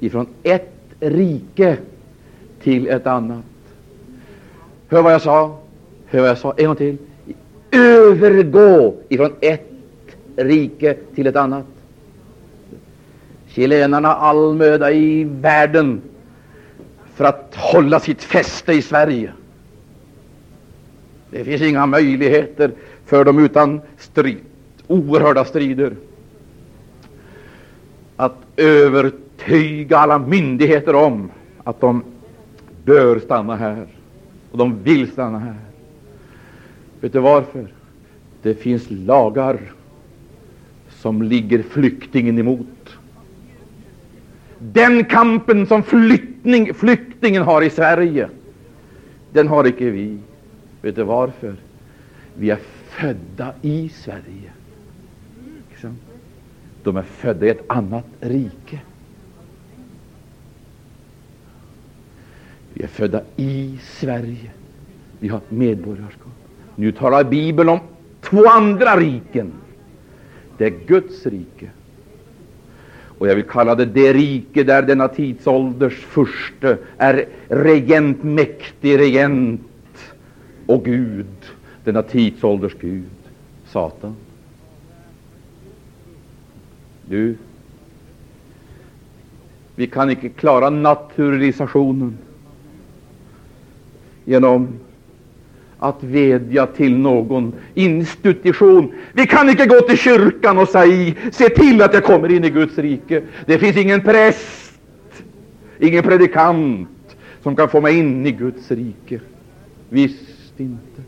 ifrån 0.00 0.26
ett 0.42 0.74
rike 1.00 1.78
till 2.62 2.88
ett 2.88 3.06
annat. 3.06 3.44
Hör 4.88 5.02
vad 5.02 5.12
jag 5.12 5.22
sa. 5.22 5.58
Hör 6.06 6.20
vad 6.20 6.28
jag 6.28 6.38
sa 6.38 6.54
en 6.56 6.66
gång 6.66 6.76
till. 6.76 6.96
Övergå 7.70 8.94
ifrån 9.08 9.32
ett 9.40 9.70
rike 10.36 10.94
till 11.14 11.26
ett 11.26 11.36
annat. 11.36 11.64
Chilenarna 13.48 14.14
all 14.14 14.54
möda 14.54 14.92
i 14.92 15.24
världen 15.24 16.00
för 17.14 17.24
att 17.24 17.54
hålla 17.56 18.00
sitt 18.00 18.22
fäste 18.22 18.72
i 18.72 18.82
Sverige. 18.82 19.32
Det 21.30 21.44
finns 21.44 21.62
inga 21.62 21.86
möjligheter 21.86 22.70
för 23.06 23.24
dem 23.24 23.38
utan 23.38 23.80
strid, 23.98 24.38
oerhörda 24.86 25.44
strider 25.44 25.92
att 28.16 28.36
övertyga 28.56 29.98
alla 29.98 30.18
myndigheter 30.18 30.94
om 30.94 31.30
att 31.64 31.80
de 31.80 32.02
bör 32.84 33.18
stanna 33.18 33.56
här 33.56 33.86
och 34.50 34.58
de 34.58 34.82
vill 34.82 35.12
stanna 35.12 35.38
här. 35.38 35.56
Vet 37.00 37.12
du 37.12 37.18
varför? 37.18 37.66
Det 38.42 38.54
finns 38.54 38.90
lagar 38.90 39.60
som 40.88 41.22
ligger 41.22 41.62
flyktingen 41.62 42.38
emot. 42.38 42.96
Den 44.58 45.04
kampen 45.04 45.66
som 45.66 45.82
flyktning, 45.82 46.74
flyktingen 46.74 47.42
har 47.42 47.62
i 47.62 47.70
Sverige, 47.70 48.28
den 49.32 49.48
har 49.48 49.66
icke 49.66 49.90
vi. 49.90 50.18
Vet 50.82 50.96
du 50.96 51.02
varför? 51.02 51.56
Vi 52.34 52.50
är 52.50 52.58
födda 52.88 53.54
i 53.62 53.88
Sverige. 53.88 54.52
Liksom. 55.70 55.96
De 56.82 56.96
är 56.96 57.02
födda 57.02 57.46
i 57.46 57.48
ett 57.48 57.64
annat 57.66 58.06
rike. 58.20 58.80
Vi 62.80 62.84
är 62.84 62.88
födda 62.88 63.22
i 63.36 63.78
Sverige. 63.82 64.50
Vi 65.18 65.28
har 65.28 65.40
medborgarskap. 65.48 66.32
Nu 66.76 66.92
talar 66.92 67.24
Bibeln 67.24 67.68
om 67.68 67.80
två 68.20 68.46
andra 68.46 68.96
riken. 68.96 69.52
Det 70.58 70.64
är 70.64 70.86
Guds 70.86 71.26
rike. 71.26 71.70
Och 73.18 73.28
jag 73.28 73.34
vill 73.34 73.44
kalla 73.44 73.74
det 73.74 73.84
det 73.84 74.12
rike 74.12 74.64
där 74.64 74.82
denna 74.82 75.08
tidsålders 75.08 75.94
furste 75.94 76.78
är 76.98 77.26
regent, 77.48 78.22
mäktig 78.22 78.98
regent 78.98 79.60
och 80.66 80.84
Gud, 80.84 81.26
denna 81.84 82.02
tidsålders 82.02 82.74
Gud, 82.80 83.04
Satan. 83.66 84.16
Du, 87.08 87.36
vi 89.74 89.86
kan 89.86 90.10
inte 90.10 90.28
klara 90.28 90.70
naturalisationen 90.70 92.18
genom 94.24 94.68
att 95.78 96.04
vädja 96.04 96.66
till 96.66 96.96
någon 96.96 97.52
institution. 97.74 98.92
Vi 99.12 99.26
kan 99.26 99.50
inte 99.50 99.66
gå 99.66 99.80
till 99.80 99.98
kyrkan 99.98 100.58
och 100.58 100.68
säga 100.68 101.14
se 101.32 101.48
till 101.48 101.82
att 101.82 101.94
jag 101.94 102.04
kommer 102.04 102.30
in 102.32 102.44
i 102.44 102.50
Guds 102.50 102.78
rike. 102.78 103.22
Det 103.46 103.58
finns 103.58 103.76
ingen 103.76 104.00
präst, 104.00 104.72
ingen 105.78 106.02
predikant 106.02 106.88
som 107.42 107.56
kan 107.56 107.68
få 107.68 107.80
mig 107.80 107.98
in 107.98 108.26
i 108.26 108.32
Guds 108.32 108.70
rike. 108.70 109.20
Visst 109.88 110.60
inte. 110.60 111.02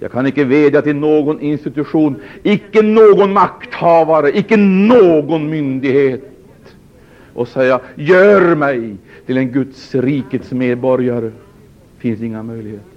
Jag 0.00 0.12
kan 0.12 0.26
icke 0.26 0.44
vädja 0.44 0.82
till 0.82 0.96
någon 0.96 1.40
institution, 1.40 2.16
icke 2.42 2.82
någon 2.82 3.32
makthavare, 3.32 4.38
icke 4.38 4.56
någon 4.56 5.50
myndighet 5.50 6.32
och 7.34 7.48
säga 7.48 7.80
gör 7.94 8.54
mig 8.54 8.96
till 9.26 9.36
en 9.36 9.52
Guds 9.52 9.94
rikets 9.94 10.52
medborgare 10.52 11.30
finns 11.98 12.20
inga 12.20 12.42
möjligheter. 12.42 12.90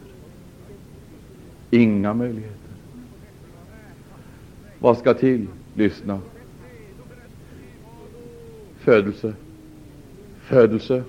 Inga 1.69 2.13
möjligheter. 2.13 2.55
Vad 4.79 4.97
ska 4.97 5.13
till? 5.13 5.47
Lyssna. 5.73 6.19
Födelse, 8.79 9.33
födelse, 10.41 11.03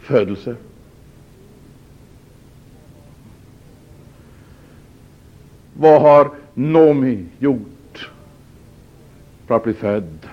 födelse. 0.00 0.56
Vad 5.74 6.02
har 6.02 6.30
Nomi 6.54 7.26
gjort 7.38 8.10
för 9.46 9.56
att 9.56 9.64
bli 9.64 9.74
född? 9.74 10.28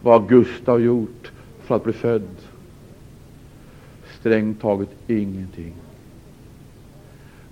Vad 0.00 0.20
har 0.20 0.28
Gustav 0.28 0.80
gjort 0.80 1.32
för 1.62 1.76
att 1.76 1.84
bli 1.84 1.92
född? 1.92 2.28
Strängt 4.22 4.60
taget 4.60 4.88
ingenting. 5.06 5.72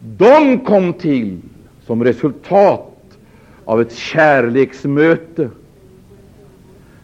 De 0.01 0.61
kom 0.65 0.93
till 0.93 1.41
som 1.87 2.05
resultat 2.05 3.19
av 3.65 3.81
ett 3.81 3.93
kärleksmöte 3.93 5.51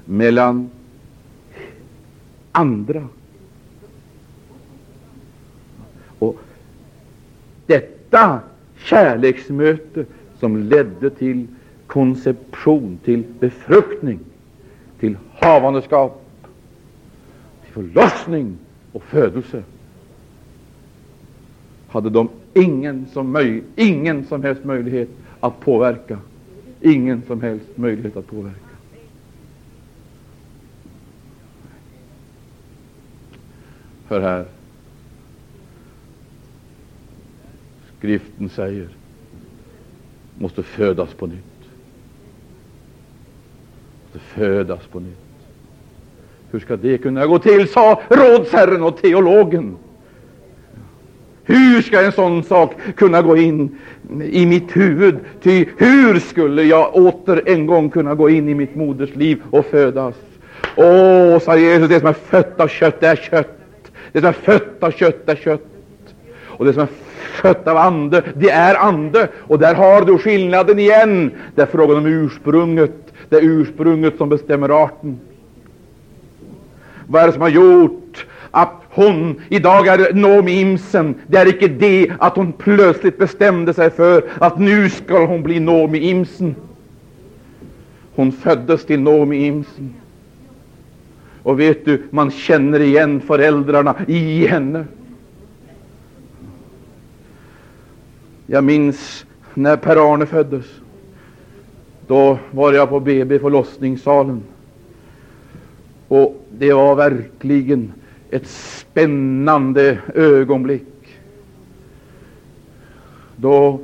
mellan 0.05 0.71
andra. 2.53 3.09
Och 6.19 6.37
detta 7.67 8.41
kärleksmöte 8.79 10.05
som 10.41 10.57
ledde 10.57 11.11
till 11.11 11.47
konception, 11.87 12.99
till 13.05 13.25
befruktning, 13.41 14.19
till 15.01 15.17
havandeskap, 15.39 16.25
till 17.65 17.73
förlossning 17.73 18.59
och 18.97 19.03
födelse, 19.03 19.63
hade 21.89 22.11
de 22.11 22.29
ingen 22.55 23.07
som, 23.13 23.33
möj, 23.33 23.63
ingen 23.77 24.27
som 24.27 24.43
helst 24.43 24.65
möjlighet 24.65 25.09
att 25.41 25.61
påverka. 25.61 26.19
Ingen 26.81 27.23
som 27.27 27.41
helst 27.41 27.67
möjlighet 27.75 28.17
att 28.17 28.27
påverka. 28.27 28.57
Hör 34.07 34.21
här. 34.21 34.47
Skriften 37.99 38.49
säger 38.49 38.89
måste 40.39 40.63
födas 40.63 41.15
på 41.15 41.27
nytt. 41.27 41.45
Måste 44.05 44.19
födas 44.19 44.87
på 44.87 45.01
nytt. 45.01 45.26
Hur 46.51 46.61
ska 46.61 46.77
det 46.77 46.99
kunna 46.99 47.27
gå 47.27 47.39
till, 47.39 47.69
sa 47.69 48.01
rådsherren 48.09 48.83
och 48.83 49.03
teologen. 49.03 49.77
Hur 51.45 51.83
ska 51.83 52.05
en 52.05 52.13
sån 52.13 52.43
sak 52.43 52.75
kunna 52.97 53.23
gå 53.23 53.37
in 53.37 53.79
i 54.23 54.47
mitt 54.47 54.77
huvud? 54.77 55.17
Ty 55.43 55.67
hur 55.77 56.19
skulle 56.19 56.63
jag 56.63 56.97
åter 56.97 57.43
en 57.47 57.67
gång 57.67 57.91
kunna 57.91 58.15
gå 58.15 58.31
in 58.31 58.49
i 58.49 58.55
mitt 58.55 58.75
moders 58.75 59.15
liv 59.15 59.43
och 59.51 59.67
födas? 59.67 60.15
Åh, 60.77 61.39
sa 61.39 61.57
Jesus, 61.57 61.89
det 61.89 62.01
som 62.01 62.09
är 62.09 62.13
fött 62.13 62.61
av 62.61 62.69
kött 62.69 63.03
är 63.03 63.17
kött. 63.17 63.59
Det 64.13 64.21
som 64.21 64.29
är 64.29 64.33
fött 64.33 64.83
av 64.83 64.91
kött 64.91 65.29
är 65.29 65.37
kött. 65.37 65.67
Och 66.47 66.65
det 66.65 66.73
som 66.73 66.83
är 66.83 66.89
fött 67.43 67.69
av 67.69 67.77
ande, 67.77 68.23
det 68.35 68.51
är 68.51 68.75
ande. 68.75 69.29
Och 69.37 69.59
där 69.59 69.75
har 69.75 70.05
du 70.05 70.19
skillnaden 70.19 70.79
igen. 70.79 71.31
Det 71.55 71.63
är 71.63 71.67
frågan 71.67 71.97
om 71.97 72.07
ursprunget. 72.07 72.93
Det 73.29 73.37
är 73.37 73.43
ursprunget 73.43 74.17
som 74.17 74.29
bestämmer 74.29 74.85
arten. 74.85 75.21
Vad 77.07 77.23
är 77.23 77.27
det 77.27 77.33
som 77.33 77.43
har 77.43 77.49
gjort 77.49 78.27
att 78.51 78.73
hon 78.91 79.41
idag 79.49 79.87
är 79.87 80.13
Noomi 80.15 80.61
Imsen. 80.61 81.15
Det 81.27 81.37
är 81.37 81.49
icke 81.49 81.69
det 81.69 82.13
att 82.19 82.37
hon 82.37 82.53
plötsligt 82.53 83.19
bestämde 83.19 83.75
sig 83.75 83.91
för 83.91 84.25
att 84.39 84.59
nu 84.59 84.91
skall 84.91 85.27
hon 85.27 85.43
bli 85.43 85.61
Noomi 85.61 85.99
Imsen. 85.99 86.55
Hon 88.15 88.33
föddes 88.33 88.87
till 88.87 89.01
Noomi 89.01 89.47
Imsen. 89.47 89.95
Och 91.43 91.61
vet 91.61 91.85
du, 91.85 92.03
man 92.11 92.31
känner 92.31 92.81
igen 92.81 93.21
föräldrarna 93.21 93.95
i 94.07 94.47
henne. 94.47 94.85
Jag 98.47 98.65
minns 98.65 99.27
när 99.55 99.77
Per-Arne 99.77 100.27
föddes. 100.27 100.67
Då 102.07 102.39
var 102.51 102.73
jag 102.73 102.89
på 102.89 103.01
BB 103.01 103.39
förlossningssalen. 103.39 104.43
Och 106.09 106.47
det 106.59 106.73
var 106.73 106.95
verkligen 106.95 107.93
ett 108.31 108.47
spännande 108.47 109.99
ögonblick. 110.15 110.83
Då 113.37 113.81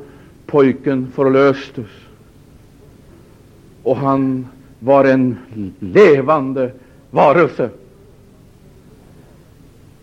pojken 0.46 1.08
förlöstes. 1.14 1.86
Och 3.82 3.96
han 3.96 4.46
var 4.78 5.04
en 5.04 5.36
levande 5.78 6.72
varelse. 7.10 7.70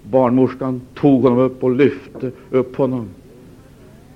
Barnmorskan 0.03 0.81
tog 0.93 1.23
honom 1.23 1.39
upp 1.39 1.63
och 1.63 1.75
lyfte 1.75 2.31
upp 2.51 2.75
honom 2.75 3.09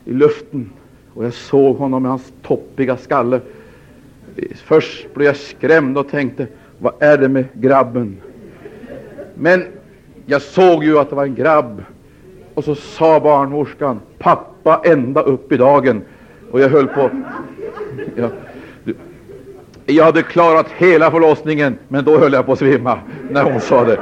i 0.05 0.13
luften. 0.13 0.69
Och 1.13 1.25
jag 1.25 1.33
såg 1.33 1.77
honom 1.77 2.01
med 2.01 2.11
hans 2.11 2.33
toppiga 2.41 2.97
skalle. 2.97 3.41
Först 4.55 5.13
blev 5.13 5.27
jag 5.27 5.37
skrämd 5.37 5.97
och 5.97 6.09
tänkte, 6.09 6.47
vad 6.83 6.93
är 6.99 7.17
det 7.17 7.29
med 7.29 7.45
grabben? 7.53 8.17
Men 9.35 9.63
jag 10.25 10.41
såg 10.41 10.83
ju 10.83 10.99
att 10.99 11.09
det 11.09 11.15
var 11.15 11.23
en 11.23 11.35
grabb. 11.35 11.83
Och 12.53 12.63
så 12.63 12.75
sa 12.75 13.19
barnmorskan, 13.19 13.99
pappa 14.19 14.81
ända 14.85 15.21
upp 15.21 15.51
i 15.51 15.57
dagen. 15.57 16.01
Och 16.51 16.59
jag 16.59 16.69
höll 16.69 16.87
på. 16.87 17.09
Jag, 18.15 18.29
jag 19.85 20.05
hade 20.05 20.23
klarat 20.23 20.67
hela 20.77 21.11
förlossningen, 21.11 21.77
men 21.87 22.05
då 22.05 22.17
höll 22.17 22.33
jag 22.33 22.45
på 22.45 22.51
att 22.51 22.59
svimma 22.59 22.99
när 23.29 23.43
hon 23.43 23.61
sa 23.61 23.83
det. 23.83 23.99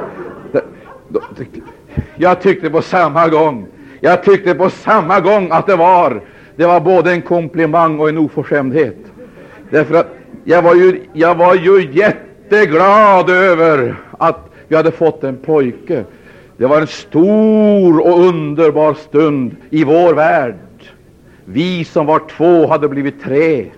Jag 2.16 2.40
tyckte 2.40 2.70
på 2.70 2.82
samma 2.82 3.28
gång, 3.28 3.66
jag 4.00 4.24
tyckte 4.24 4.54
på 4.54 4.70
samma 4.70 5.20
gång 5.20 5.48
att 5.50 5.66
det 5.66 5.76
var, 5.76 6.20
det 6.56 6.66
var 6.66 6.80
både 6.80 7.10
en 7.12 7.22
komplimang 7.22 7.98
och 7.98 8.08
en 8.08 8.18
oförskämdhet. 8.18 8.96
Därför 9.70 9.94
att 9.94 10.08
jag 10.44 10.62
var 10.62 10.74
ju, 10.74 11.00
jag 11.12 11.34
var 11.34 11.54
ju 11.54 11.82
jätteglad 12.52 13.30
över 13.30 13.96
att 14.18 14.38
vi 14.68 14.76
hade 14.76 14.90
fått 14.90 15.24
en 15.24 15.36
pojke. 15.36 16.04
Det 16.56 16.66
var 16.66 16.80
en 16.80 16.86
stor 16.86 18.00
och 18.00 18.20
underbar 18.20 18.94
stund 18.94 19.56
i 19.70 19.84
vår 19.84 20.14
värld. 20.14 20.54
Vi 21.44 21.84
som 21.84 22.06
var 22.06 22.22
två 22.36 22.66
hade 22.66 22.88
blivit 22.88 23.22
tre. 23.22 23.70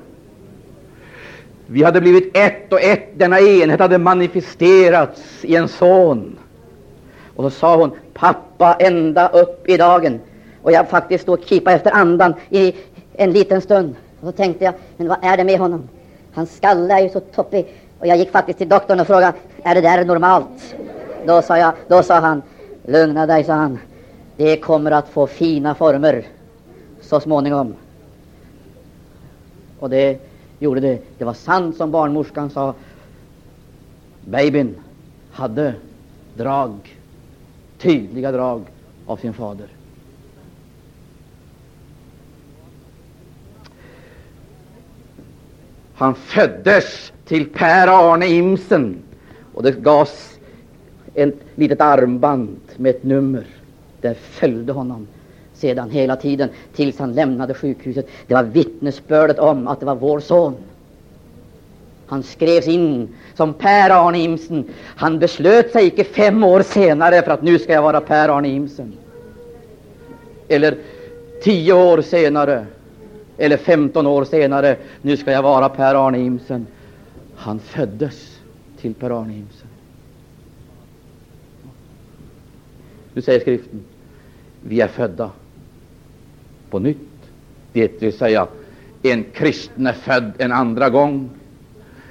Vi 1.67 1.83
hade 1.83 2.01
blivit 2.01 2.37
ett 2.37 2.73
och 2.73 2.81
ett. 2.81 3.19
Denna 3.19 3.41
enhet 3.41 3.81
hade 3.81 3.99
manifesterats 3.99 5.45
i 5.45 5.57
en 5.57 5.69
son. 5.69 6.39
Och 7.37 7.45
så 7.45 7.51
sa 7.51 7.77
hon, 7.77 7.91
pappa, 8.15 8.75
ända 8.75 9.29
upp 9.29 9.69
i 9.69 9.77
dagen. 9.77 10.21
Och 10.63 10.73
jag 10.73 10.89
faktiskt 10.89 11.23
stod 11.23 11.39
och 11.39 11.45
kipade 11.45 11.77
efter 11.77 11.91
andan 11.91 12.35
i 12.51 12.75
en 13.13 13.33
liten 13.33 13.61
stund. 13.61 13.95
Och 14.21 14.27
så 14.27 14.33
tänkte 14.33 14.65
jag, 14.65 14.75
men 14.97 15.09
vad 15.09 15.19
är 15.23 15.37
det 15.37 15.45
med 15.45 15.59
honom? 15.59 15.89
Hans 16.35 16.57
skalle 16.57 16.95
är 16.95 17.03
ju 17.03 17.09
så 17.09 17.21
toppig. 17.21 17.67
Och 18.05 18.09
jag 18.09 18.19
gick 18.19 18.31
faktiskt 18.31 18.59
till 18.59 18.69
doktorn 18.69 19.01
och 19.01 19.07
frågade, 19.07 19.39
är 19.63 19.75
det 19.75 19.81
där 19.81 20.05
normalt? 20.05 20.75
Då 21.27 21.43
sa, 21.43 21.59
jag, 21.59 21.75
då 21.89 22.03
sa 22.03 22.21
han, 22.21 22.43
lugna 22.83 23.27
dig, 23.27 23.45
sa 23.45 23.53
han. 23.53 23.79
Det 24.37 24.57
kommer 24.57 24.91
att 24.91 25.09
få 25.09 25.27
fina 25.27 25.75
former 25.75 26.27
så 27.01 27.21
småningom. 27.21 27.75
Och 29.79 29.91
det 29.91 30.21
gjorde 30.59 30.81
det. 30.81 31.03
Det 31.19 31.25
var 31.25 31.35
sant 31.35 31.77
som 31.77 31.91
barnmorskan 31.91 32.51
sa. 32.51 32.75
Babyn 34.25 34.75
hade 35.33 35.75
drag, 36.35 36.99
tydliga 37.79 38.33
drag 38.33 38.63
av 39.07 39.17
sin 39.17 39.35
fader. 39.35 39.69
Han 45.95 46.15
föddes 46.15 47.13
till 47.25 47.49
Per-Arne 47.49 48.27
Imsen 48.27 48.97
och 49.55 49.63
det 49.63 49.73
gavs 49.83 50.39
ett 51.15 51.35
litet 51.55 51.81
armband 51.81 52.57
med 52.77 52.91
ett 52.91 53.03
nummer. 53.03 53.45
Det 54.01 54.15
följde 54.15 54.73
honom 54.73 55.07
sedan 55.55 55.91
hela 55.91 56.17
tiden 56.17 56.49
tills 56.75 56.99
han 56.99 57.13
lämnade 57.13 57.55
sjukhuset. 57.55 58.09
Det 58.27 58.35
var 58.35 58.43
vittnesbördet 58.43 59.39
om 59.39 59.69
att 59.69 59.81
det 59.81 59.87
var 59.87 59.95
vår 59.95 60.21
son. 60.21 60.55
Han 62.07 62.23
skrevs 62.23 62.69
in 62.69 63.09
som 63.35 63.55
Per-Arne 63.55 64.19
Imsen. 64.19 64.65
Han 64.97 65.19
beslöt 65.19 65.73
sig 65.73 65.87
icke 65.87 66.05
fem 66.05 66.45
år 66.45 66.63
senare 66.63 67.23
för 67.23 67.31
att 67.31 67.43
nu 67.43 67.59
ska 67.59 67.73
jag 67.73 67.83
vara 67.83 68.01
Per-Arne 68.01 68.49
Imsen. 68.49 68.93
Eller 70.49 70.77
tio 71.43 71.73
år 71.73 72.03
senare, 72.03 72.67
eller 73.39 73.57
femton 73.57 74.07
år 74.07 74.25
senare, 74.25 74.77
nu 75.03 75.17
ska 75.17 75.33
jag 75.33 75.43
vara 75.43 75.69
Per-Arne 75.69 76.19
Imsen. 76.19 76.67
Han 77.37 77.59
föddes 77.59 78.39
till 78.81 78.95
Per-Arne 78.95 79.33
Imsen. 79.37 79.69
Nu 83.15 83.23
säger 83.23 83.41
skriften, 83.41 83.81
vi 84.61 84.81
är 84.81 84.89
födda 84.89 85.31
på 86.71 86.79
nytt. 86.79 86.99
Det 87.73 88.03
vill 88.03 88.13
säga, 88.13 88.47
en 89.03 89.25
kristen 89.33 89.87
är 89.87 89.93
född 89.93 90.33
en 90.39 90.53
andra 90.53 90.91
gång. 90.91 91.31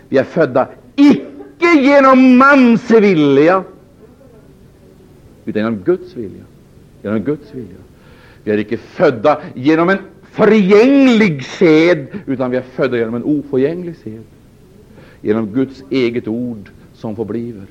Vi 0.09 0.17
är 0.17 0.23
födda 0.23 0.67
icke 0.95 1.81
genom 1.81 2.37
mans 2.37 2.91
vilja, 2.91 3.63
utan 5.45 5.59
genom 5.59 5.77
Guds 5.77 6.15
vilja. 6.15 6.43
Genom 7.01 7.19
Guds 7.19 7.53
vilja. 7.53 7.77
Vi 8.43 8.51
är 8.51 8.57
icke 8.57 8.77
födda 8.77 9.41
genom 9.55 9.89
en 9.89 9.97
förgänglig 10.33 11.45
sed, 11.45 12.07
utan 12.25 12.51
vi 12.51 12.57
är 12.57 12.61
födda 12.61 12.97
genom 12.97 13.15
en 13.15 13.23
oförgänglig 13.23 13.95
sed. 13.95 14.23
Genom 15.21 15.47
Guds 15.47 15.83
eget 15.89 16.27
ord 16.27 16.69
som 16.93 17.15
förbliver. 17.15 17.65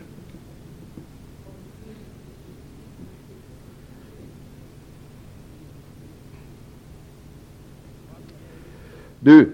Du, 9.21 9.51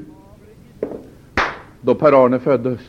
då 1.80 1.94
Per-Arne 1.94 2.38
föddes 2.38 2.80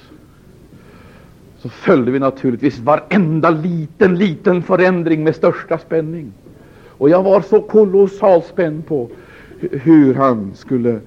så 1.58 1.70
följde 1.70 2.12
vi 2.12 2.20
naturligtvis 2.20 2.80
varenda 2.80 3.50
liten, 3.50 4.18
liten 4.18 4.64
förändring 4.64 5.24
med 5.24 5.36
största 5.36 5.78
spänning. 5.78 6.34
Och 6.88 7.10
jag 7.10 7.24
var 7.24 7.42
så 7.42 7.62
kolossalt 7.62 8.46
spänd 8.46 8.88
på 8.88 9.10
hur 9.60 10.14
han 10.14 10.56
skulle 10.56 11.02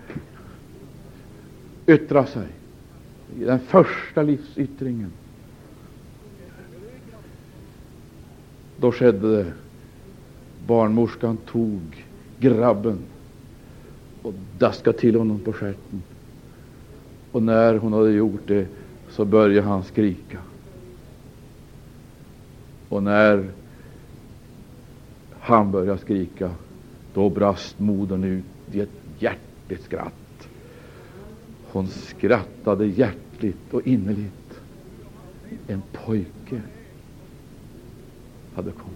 yttra 1.87 2.27
sig 2.27 2.47
i 3.41 3.45
den 3.45 3.59
första 3.59 4.23
livsyttringen. 4.23 5.13
Då 8.77 8.93
skedde 8.93 9.37
det. 9.37 9.53
Barnmorskan 10.67 11.37
tog 11.37 12.05
grabben 12.41 12.99
och 14.23 14.35
daskade 14.59 14.99
till 14.99 15.17
honom 15.17 15.39
på 15.39 15.53
stjärten. 15.53 16.03
Och 17.33 17.43
när 17.43 17.77
hon 17.77 17.93
hade 17.93 18.11
gjort 18.11 18.47
det 18.47 18.67
så 19.11 19.25
började 19.25 19.69
han 19.69 19.85
skrika. 19.85 20.39
Och 22.89 23.03
när 23.03 23.51
han 25.41 25.71
började 25.71 25.99
skrika, 25.99 26.51
då 27.15 27.29
brast 27.29 27.79
modern 27.79 28.25
ut 28.25 28.75
i 28.77 28.81
ett 28.81 28.89
hjärtligt 29.19 29.85
skratt. 29.85 30.49
Hon 31.73 31.87
skrattade 31.87 32.87
hjärtligt 32.87 33.75
och 33.75 33.87
innerligt. 33.87 34.61
En 35.69 35.83
pojke 35.93 36.61
hade 38.55 38.71
kommit. 38.71 38.93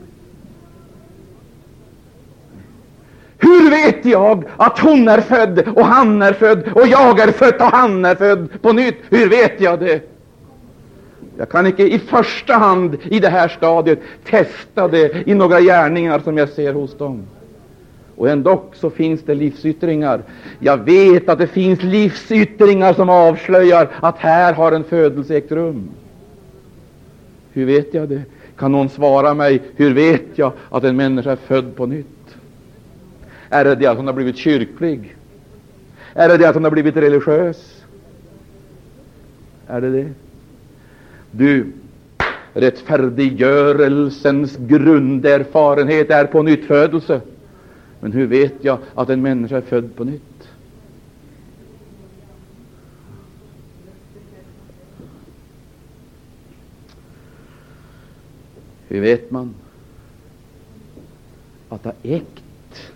Hur 3.39 3.71
vet 3.71 4.05
jag 4.05 4.45
att 4.57 4.79
hon 4.79 5.09
är 5.09 5.21
född 5.21 5.69
och 5.69 5.85
han 5.87 6.23
är 6.23 6.33
född 6.33 6.69
och 6.75 6.87
jag 6.87 7.21
är 7.21 7.33
född 7.33 7.55
och 7.55 7.67
han 7.67 8.05
är 8.05 8.15
född 8.15 8.63
på 8.63 8.73
nytt? 8.73 8.97
Hur 9.09 9.29
vet 9.29 9.61
jag 9.61 9.81
det? 9.81 10.03
Jag 11.39 11.49
kan 11.49 11.67
inte 11.67 11.83
i 11.83 11.99
första 11.99 12.55
hand 12.55 12.97
i 13.05 13.21
det 13.21 13.29
här 13.29 13.49
stadiet 13.49 13.99
testa 14.25 14.89
det 14.89 15.29
i 15.29 15.35
några 15.35 15.61
gärningar 15.61 16.19
som 16.19 16.39
jag 16.39 16.49
ser 16.49 16.73
hos 16.73 16.99
dem. 16.99 17.23
Och 18.17 18.29
ändock 18.29 18.75
så 18.75 18.91
finns 18.91 19.23
det 19.23 19.35
livsyttringar. 19.35 20.23
Jag 20.59 20.77
vet 20.77 21.29
att 21.29 21.39
det 21.39 21.47
finns 21.47 21.83
livsyttringar 21.83 22.93
som 22.93 23.09
avslöjar 23.09 23.89
att 24.01 24.19
här 24.19 24.53
har 24.53 24.73
en 24.73 24.85
födelse 24.85 25.37
ägt 25.37 25.53
rum. 25.53 25.89
Hur 27.53 27.67
vet 27.67 27.95
jag 27.95 28.09
det? 28.09 28.23
Kan 28.57 28.73
någon 28.73 28.89
svara 28.89 29.35
mig, 29.35 29.63
hur 29.77 29.95
vet 29.95 30.23
jag 30.35 30.53
att 30.71 30.85
en 30.85 30.97
människa 30.97 31.33
är 31.33 31.37
född 31.37 31.77
på 31.77 31.87
nytt? 31.87 32.07
Är 33.49 33.65
det 33.65 33.75
det 33.75 33.87
att 33.87 33.97
hon 33.97 34.07
har 34.07 34.15
blivit 34.15 34.37
kyrklig? 34.37 35.17
Är 36.15 36.29
det 36.29 36.37
det 36.37 36.49
att 36.49 36.55
hon 36.55 36.65
har 36.65 36.71
blivit 36.71 36.97
religiös? 36.97 37.83
Är 39.67 39.81
det 39.81 39.91
det? 39.91 40.09
Du, 41.31 41.73
rättfärdiggörelsens 42.55 44.57
grunderfarenhet 44.57 46.11
är 46.11 46.25
på 46.25 46.43
nytt 46.43 46.65
födelse. 46.65 47.21
Men 48.01 48.13
hur 48.13 48.27
vet 48.27 48.65
jag 48.65 48.79
att 48.95 49.11
en 49.11 49.23
människa 49.23 49.57
är 49.57 49.61
född 49.61 49.97
på 49.97 50.05
nytt? 50.05 50.49
Hur 58.89 59.01
vet 59.01 59.31
man 59.31 59.55
att 61.69 61.83
det 61.83 61.89
har 61.89 62.17
ägt 62.17 62.93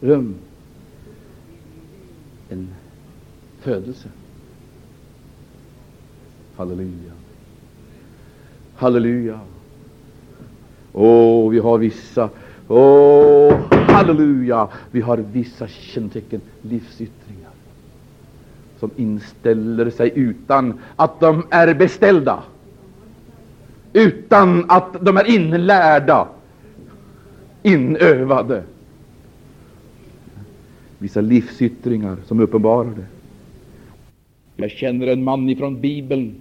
rum 0.00 0.34
en 2.48 2.74
födelse? 3.60 4.08
Halleluja. 6.56 7.12
Halleluja. 8.74 9.40
Åh, 10.92 11.50
vi 11.50 11.58
har 11.58 11.78
vissa, 11.78 12.30
åh, 12.68 13.83
halleluja, 13.94 14.68
vi 14.90 15.00
har 15.00 15.16
vissa 15.16 15.68
kännetecken, 15.68 16.40
livsyttringar, 16.62 17.50
som 18.78 18.90
inställer 18.96 19.90
sig 19.90 20.12
utan 20.14 20.80
att 20.96 21.20
de 21.20 21.46
är 21.50 21.74
beställda 21.74 22.42
utan 23.94 24.70
att 24.70 25.04
de 25.04 25.16
är 25.16 25.30
inlärda, 25.30 26.28
inövade. 27.62 28.62
Vissa 30.98 31.20
livsyttringar 31.20 32.16
som 32.26 32.40
uppenbarar 32.40 32.90
det. 32.96 33.06
Jag 34.56 34.70
känner 34.70 35.06
en 35.06 35.24
man 35.24 35.48
ifrån 35.48 35.80
Bibeln, 35.80 36.34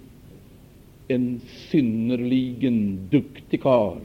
en 1.08 1.42
synnerligen 1.72 3.08
duktig 3.12 3.62
karl. 3.62 4.00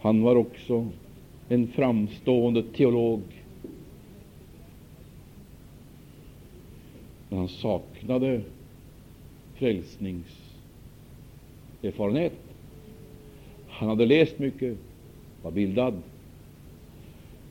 Han 0.00 0.22
var 0.22 0.36
också 0.36 0.86
en 1.54 1.66
framstående 1.66 2.62
teolog. 2.62 3.20
Men 7.28 7.38
han 7.38 7.48
saknade 7.48 8.40
frälsningserfarenhet. 9.54 12.32
Han 13.68 13.88
hade 13.88 14.06
läst 14.06 14.38
mycket, 14.38 14.76
var 15.42 15.50
bildad. 15.50 15.94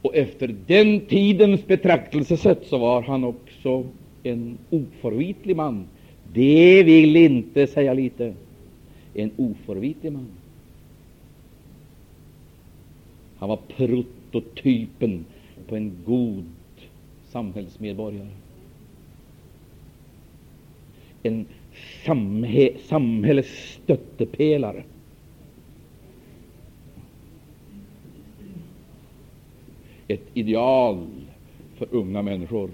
Och 0.02 0.16
efter 0.16 0.56
den 0.68 1.00
tidens 1.00 1.68
betraktelsesätt 1.68 2.68
så 2.68 2.78
var 2.78 3.02
han 3.02 3.24
också 3.24 3.86
en 4.24 4.58
oförvitlig 4.70 5.56
man. 5.56 5.86
Det 6.34 6.84
vill 6.84 7.16
inte 7.16 7.68
säga 7.68 7.94
lite. 7.94 8.34
En 9.14 9.32
oförvitlig 9.38 10.12
man. 10.12 10.28
Han 13.44 13.50
var 13.50 13.60
prototypen 13.78 15.26
på 15.68 15.76
en 15.76 15.98
god 16.06 16.46
samhällsmedborgare. 17.24 18.28
En 21.24 21.46
samhä 22.06 22.70
samhällets 22.86 23.74
stöttepelare. 23.74 24.84
Ett 30.08 30.28
ideal 30.34 31.08
för 31.76 31.88
unga 31.92 32.22
människor. 32.22 32.70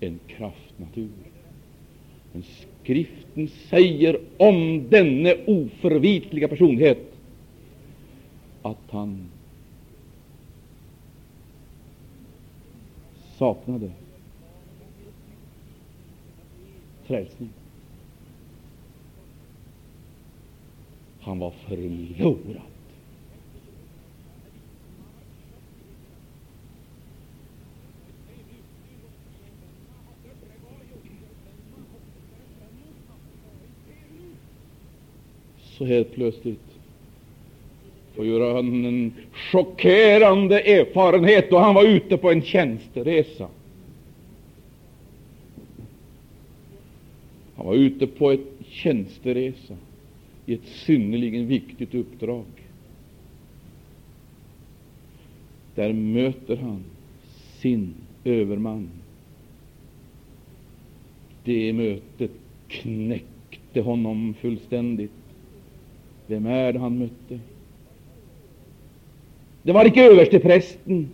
En 0.00 0.18
kraftnatur. 0.26 1.10
Men 2.32 2.42
skriften 2.42 3.48
säger 3.48 4.20
om 4.36 4.88
denne 4.88 5.36
oförvitliga 5.46 6.48
personlighet 6.48 7.09
att 8.62 8.90
han 8.90 9.30
saknade 13.38 13.90
frälsning. 17.04 17.50
Han 21.20 21.38
var 21.38 21.50
förlorad. 21.50 22.62
Så 35.60 35.84
helt 35.84 36.12
plötsligt 36.12 36.69
får 38.20 38.26
gjorde 38.26 38.52
han 38.52 38.84
en 38.84 39.12
chockerande 39.32 40.60
erfarenhet 40.60 41.50
då 41.50 41.58
han 41.58 41.74
var 41.74 41.84
ute 41.84 42.16
på 42.16 42.30
en 42.30 42.42
tjänsteresa. 42.42 43.48
Han 47.56 47.66
var 47.66 47.74
ute 47.74 48.06
på 48.06 48.30
en 48.30 48.44
tjänsteresa 48.68 49.76
i 50.46 50.54
ett 50.54 50.66
synnerligen 50.66 51.46
viktigt 51.46 51.94
uppdrag. 51.94 52.44
Där 55.74 55.92
möter 55.92 56.56
han 56.56 56.84
sin 57.58 57.94
överman. 58.24 58.88
Det 61.44 61.72
mötet 61.72 62.30
knäckte 62.68 63.80
honom 63.80 64.34
fullständigt. 64.40 65.10
Vem 66.26 66.46
är 66.46 66.72
det 66.72 66.78
han 66.78 66.98
mötte? 66.98 67.40
Det 69.62 69.72
var 69.72 69.84
icke 69.84 70.04
översteprästen. 70.04 71.08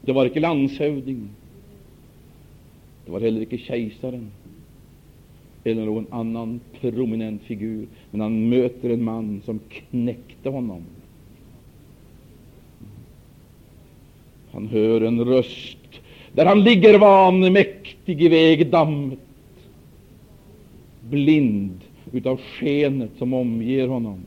Det 0.00 0.12
var 0.12 0.26
icke 0.26 0.40
landshövdingen. 0.40 1.30
Det 3.04 3.12
var 3.12 3.20
heller 3.20 3.40
icke 3.40 3.58
kejsaren 3.58 4.30
eller 5.64 5.84
någon 5.84 6.06
annan 6.10 6.60
prominent 6.80 7.42
figur, 7.42 7.86
men 8.10 8.20
han 8.20 8.48
möter 8.48 8.90
en 8.90 9.04
man 9.04 9.42
som 9.44 9.60
knäckte 9.68 10.48
honom. 10.48 10.82
Han 14.52 14.68
hör 14.68 15.00
en 15.00 15.24
röst 15.24 15.78
där 16.32 16.46
han 16.46 16.64
ligger 16.64 16.98
vanmäktig 16.98 18.22
i 18.22 18.28
vägdammet, 18.28 19.18
blind 21.10 21.80
utav 22.12 22.40
skenet 22.40 23.10
som 23.18 23.34
omger 23.34 23.88
honom. 23.88 24.20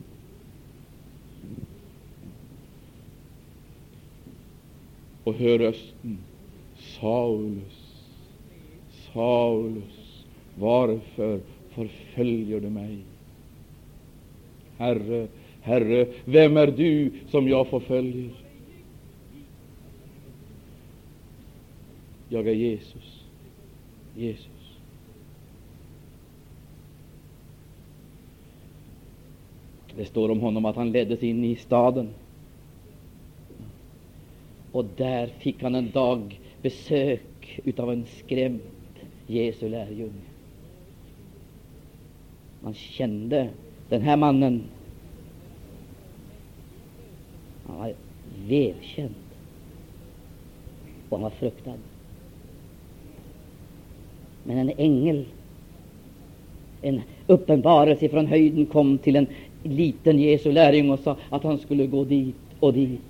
Och 5.30 5.36
hör 5.36 5.58
rösten 5.58 5.94
mm. 6.02 6.18
Saulus, 6.78 8.04
Saulus, 9.12 10.24
varför 10.58 11.40
förföljer 11.70 12.60
du 12.60 12.70
mig? 12.70 12.98
Herre, 14.78 15.28
Herre, 15.60 16.06
vem 16.24 16.56
är 16.56 16.66
du 16.66 17.12
som 17.28 17.48
jag 17.48 17.66
förföljer? 17.66 18.30
Jag 22.28 22.48
är 22.48 22.54
Jesus. 22.54 23.24
Jesus. 24.16 24.76
Det 29.96 30.04
står 30.04 30.30
om 30.30 30.40
honom 30.40 30.64
att 30.64 30.76
han 30.76 30.92
leddes 30.92 31.22
in 31.22 31.44
i 31.44 31.56
staden. 31.56 32.08
Och 34.72 34.84
där 34.96 35.26
fick 35.26 35.62
han 35.62 35.74
en 35.74 35.90
dag 35.90 36.40
besök 36.62 37.60
utav 37.64 37.92
en 37.92 38.04
skrämd 38.06 38.60
Jesu 39.26 39.68
lärjunge. 39.68 40.12
Man 42.60 42.74
kände 42.74 43.48
den 43.88 44.02
här 44.02 44.16
mannen. 44.16 44.62
Han 47.66 47.78
var 47.78 47.94
välkänd 48.48 49.14
och 51.08 51.18
han 51.18 51.22
var 51.22 51.30
fruktad. 51.30 51.76
Men 54.44 54.58
en 54.58 54.72
ängel, 54.76 55.24
en 56.82 57.00
uppenbarelse 57.26 58.08
från 58.08 58.26
höjden 58.26 58.66
kom 58.66 58.98
till 58.98 59.16
en 59.16 59.26
liten 59.62 60.18
Jesu 60.18 60.52
lärjunge 60.52 60.92
och 60.92 61.00
sa 61.00 61.16
att 61.30 61.42
han 61.42 61.58
skulle 61.58 61.86
gå 61.86 62.04
dit 62.04 62.36
och 62.60 62.72
dit 62.72 63.00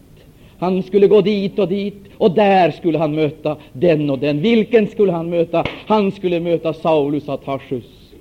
han 0.61 0.83
skulle 0.83 1.07
gå 1.07 1.21
dit 1.21 1.59
och 1.59 1.69
dit, 1.69 1.95
och 2.19 2.31
där 2.31 2.71
skulle 2.71 2.99
han 2.99 3.15
möta 3.15 3.57
den 3.73 4.11
och 4.11 4.19
den. 4.19 4.41
Vilken 4.41 4.87
skulle 4.87 5.13
han 5.13 5.31
möta? 5.31 5.65
Han 5.87 6.13
skulle 6.13 6.41
möta 6.41 6.73
Saulus 6.73 7.29
av 7.29 7.37
Tarsus. 7.37 8.13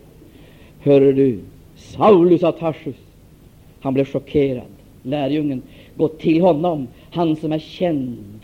Hör 0.79 1.01
du, 1.01 1.39
Saulus 1.75 2.43
av 2.43 2.51
Tarsus. 2.51 2.95
Han 3.81 3.93
blev 3.93 4.05
chockerad. 4.05 4.67
Lärjungen, 5.03 5.61
gå 5.95 6.07
till 6.07 6.41
honom, 6.41 6.87
han 7.11 7.35
som 7.35 7.51
är 7.51 7.59
känd 7.59 8.39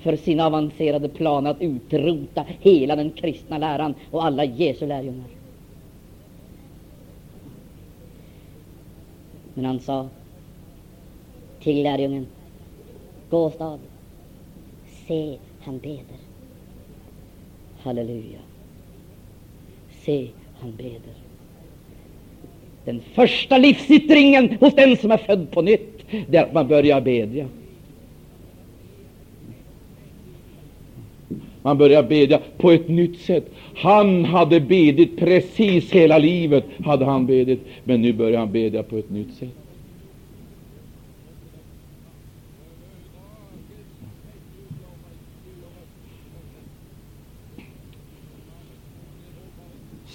för 0.00 0.16
sina 0.16 0.46
avancerade 0.46 1.08
planer 1.08 1.50
att 1.50 1.62
utrota 1.62 2.44
hela 2.60 2.96
den 2.96 3.10
kristna 3.10 3.58
läran 3.58 3.94
och 4.10 4.24
alla 4.24 4.44
Jesu 4.44 4.86
lärjungar. 4.86 5.28
Men 9.54 9.64
han 9.64 9.80
sa 9.80 10.08
till 11.62 11.82
lärjungen, 11.82 12.26
gå 13.30 13.50
se, 15.08 15.38
han 15.60 15.78
beder. 15.78 16.20
Halleluja. 17.82 18.38
Se, 20.04 20.28
han 20.60 20.72
beder. 20.76 21.14
Den 22.84 23.00
första 23.14 23.58
livsyttringen 23.58 24.56
hos 24.60 24.74
den 24.74 24.96
som 24.96 25.10
är 25.10 25.16
född 25.16 25.50
på 25.50 25.62
nytt, 25.62 26.04
det 26.28 26.36
är 26.36 26.42
att 26.42 26.52
man 26.52 26.68
börjar 26.68 27.00
bedja. 27.00 27.46
Man 31.62 31.78
börjar 31.78 32.02
bedja 32.02 32.40
på 32.56 32.70
ett 32.70 32.88
nytt 32.88 33.20
sätt. 33.20 33.50
Han 33.74 34.24
hade 34.24 34.60
bedit 34.60 35.16
precis 35.18 35.92
hela 35.92 36.18
livet, 36.18 36.64
hade 36.84 37.04
han 37.04 37.26
bedit, 37.26 37.60
men 37.84 38.02
nu 38.02 38.12
börjar 38.12 38.38
han 38.38 38.52
bedja 38.52 38.82
på 38.82 38.96
ett 38.96 39.10
nytt 39.10 39.34
sätt. 39.34 39.59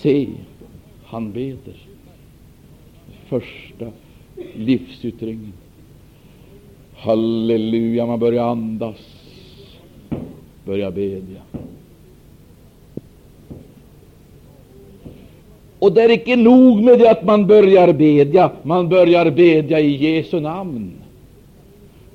Se, 0.06 0.28
han 1.03 1.32
beder. 1.32 1.76
Första 3.28 3.91
livsyttringen. 4.56 5.53
Halleluja, 6.95 8.06
man 8.06 8.20
börjar 8.20 8.43
andas, 8.43 8.95
börjar 10.66 10.91
bedja. 10.91 11.41
Och 15.80 15.93
det 15.93 16.01
är 16.01 16.12
icke 16.12 16.36
nog 16.36 16.84
med 16.84 16.99
det 16.99 17.12
att 17.12 17.26
man 17.26 17.47
börjar 17.47 17.93
bedja, 17.93 18.51
man 18.64 18.89
börjar 18.89 19.32
bedja 19.32 19.80
i 19.80 19.95
Jesu 19.95 20.39
namn. 20.39 20.91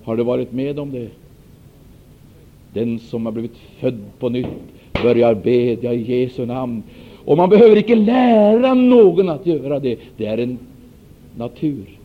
Har 0.03 0.17
du 0.17 0.23
varit 0.23 0.53
med 0.53 0.79
om 0.79 0.93
det? 0.93 1.09
Den 2.73 2.99
som 2.99 3.27
har 3.27 3.33
blivit 3.33 3.57
född 3.81 4.01
på 4.19 4.29
nytt 4.29 4.47
börjar 5.03 5.35
bedja 5.35 5.93
i 5.93 6.03
Jesu 6.03 6.47
namn. 6.47 6.83
Och 7.25 7.37
man 7.37 7.51
behöver 7.51 7.77
icke 7.77 7.95
lära 7.95 8.75
någon 8.75 9.29
att 9.29 9.47
göra 9.47 9.81
det. 9.81 9.99
Det 10.17 10.27
är 10.27 10.39
en 10.39 10.59
natur, 11.37 11.99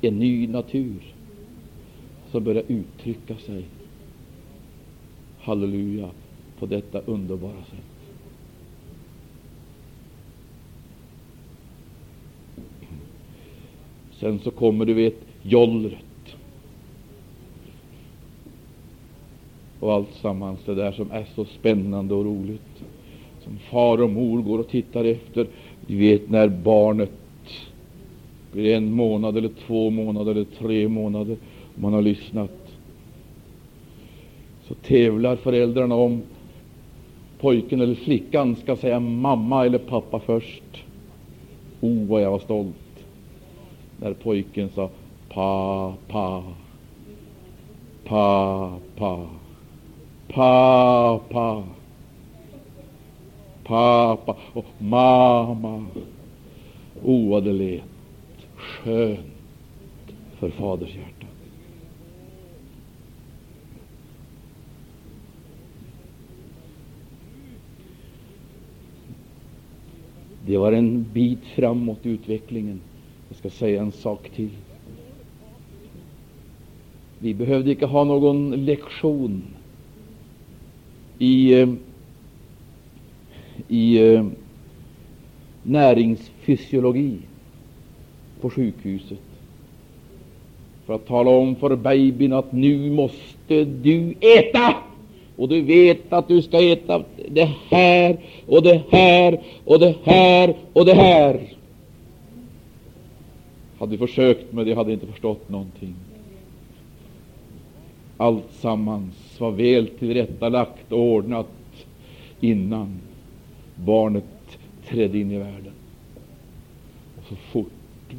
en 0.00 0.18
ny 0.18 0.46
natur 0.46 1.14
som 2.30 2.44
börjar 2.44 2.62
uttrycka 2.68 3.36
sig, 3.36 3.64
halleluja, 5.38 6.08
på 6.58 6.66
detta 6.66 7.00
underbara 7.00 7.64
sätt. 7.70 7.90
Sen 14.20 14.38
så 14.38 14.50
kommer 14.50 14.84
du 14.84 14.94
vet 14.94 15.16
jollret 15.42 16.04
och 19.80 19.92
allt 19.92 20.14
sammans 20.14 20.60
det 20.64 20.74
där 20.74 20.92
som 20.92 21.10
är 21.10 21.26
så 21.34 21.44
spännande 21.44 22.14
och 22.14 22.24
roligt 22.24 22.82
far 23.58 24.02
och 24.02 24.10
mor 24.10 24.42
går 24.42 24.58
och 24.58 24.68
tittar 24.68 25.04
efter. 25.04 25.46
Du 25.86 25.98
vet 25.98 26.30
när 26.30 26.48
barnet 26.48 27.10
blir 28.52 28.74
en 28.74 28.92
månad 28.92 29.36
eller 29.36 29.50
två 29.66 29.90
månader 29.90 30.32
eller 30.32 30.46
tre 30.58 30.88
månader 30.88 31.36
om 31.76 31.82
man 31.82 31.92
har 31.92 32.02
lyssnat. 32.02 32.72
Så 34.68 34.74
tävlar 34.74 35.36
föräldrarna 35.36 35.94
om 35.94 36.22
pojken 37.40 37.80
eller 37.80 37.94
flickan 37.94 38.56
ska 38.56 38.76
säga 38.76 39.00
mamma 39.00 39.66
eller 39.66 39.78
pappa 39.78 40.20
först. 40.20 40.84
O, 41.80 41.88
oh, 41.88 42.06
vad 42.06 42.22
jag 42.22 42.30
var 42.30 42.38
stolt 42.38 42.76
när 44.00 44.12
pojken 44.12 44.68
sa 44.74 44.90
pappa, 45.28 46.42
pappa, 48.04 49.26
pappa 50.28 51.62
pappa 53.70 54.36
och 54.52 54.66
mamma. 54.78 55.86
O, 57.02 57.30
vad 57.30 57.44
det 57.44 57.52
lät 57.52 57.82
skönt 58.56 59.20
för 60.38 60.50
faders 60.50 60.94
hjärta. 60.94 61.26
Det 70.46 70.56
var 70.58 70.72
en 70.72 71.06
bit 71.12 71.44
framåt 71.54 72.06
i 72.06 72.08
utvecklingen. 72.08 72.80
Jag 73.28 73.36
ska 73.36 73.50
säga 73.50 73.82
en 73.82 73.92
sak 73.92 74.30
till. 74.34 74.50
Vi 77.18 77.34
behövde 77.34 77.70
inte 77.70 77.86
ha 77.86 78.04
någon 78.04 78.64
lektion 78.64 79.42
i 81.18 81.60
eh, 81.60 81.68
i 83.68 84.14
eh, 84.14 84.26
näringsfysiologi 85.62 87.18
på 88.40 88.50
sjukhuset 88.50 89.18
för 90.90 90.94
att 90.94 91.06
tala 91.06 91.30
om 91.30 91.56
för 91.56 91.76
babyn 91.76 92.32
att 92.32 92.52
nu 92.52 92.90
måste 92.90 93.64
du 93.64 94.14
äta. 94.20 94.74
Och 95.36 95.48
du 95.48 95.62
vet 95.62 96.12
att 96.12 96.28
du 96.28 96.42
ska 96.42 96.62
äta 96.72 97.04
det 97.28 97.50
här 97.70 98.18
och 98.46 98.62
det 98.62 98.82
här 98.90 99.40
och 99.64 99.80
det 99.80 99.96
här 100.04 100.54
och 100.72 100.84
det 100.86 100.94
här. 100.94 101.40
Hade 103.78 103.92
vi 103.92 103.98
försökt 103.98 104.52
med 104.52 104.66
det 104.66 104.74
hade 104.74 104.92
inte 104.92 105.06
förstått 105.06 105.48
någonting. 105.48 105.94
Allt 108.16 108.52
sammans 108.52 109.40
var 109.40 109.50
väl 109.50 109.86
tillrättalagt 109.86 110.92
och 110.92 111.00
ordnat 111.00 111.46
innan 112.40 113.00
barnet 113.84 114.58
trädde 114.88 115.18
in 115.18 115.30
i 115.30 115.38
världen. 115.38 115.72
Och 117.18 117.24
så 117.28 117.36
fort 117.36 117.72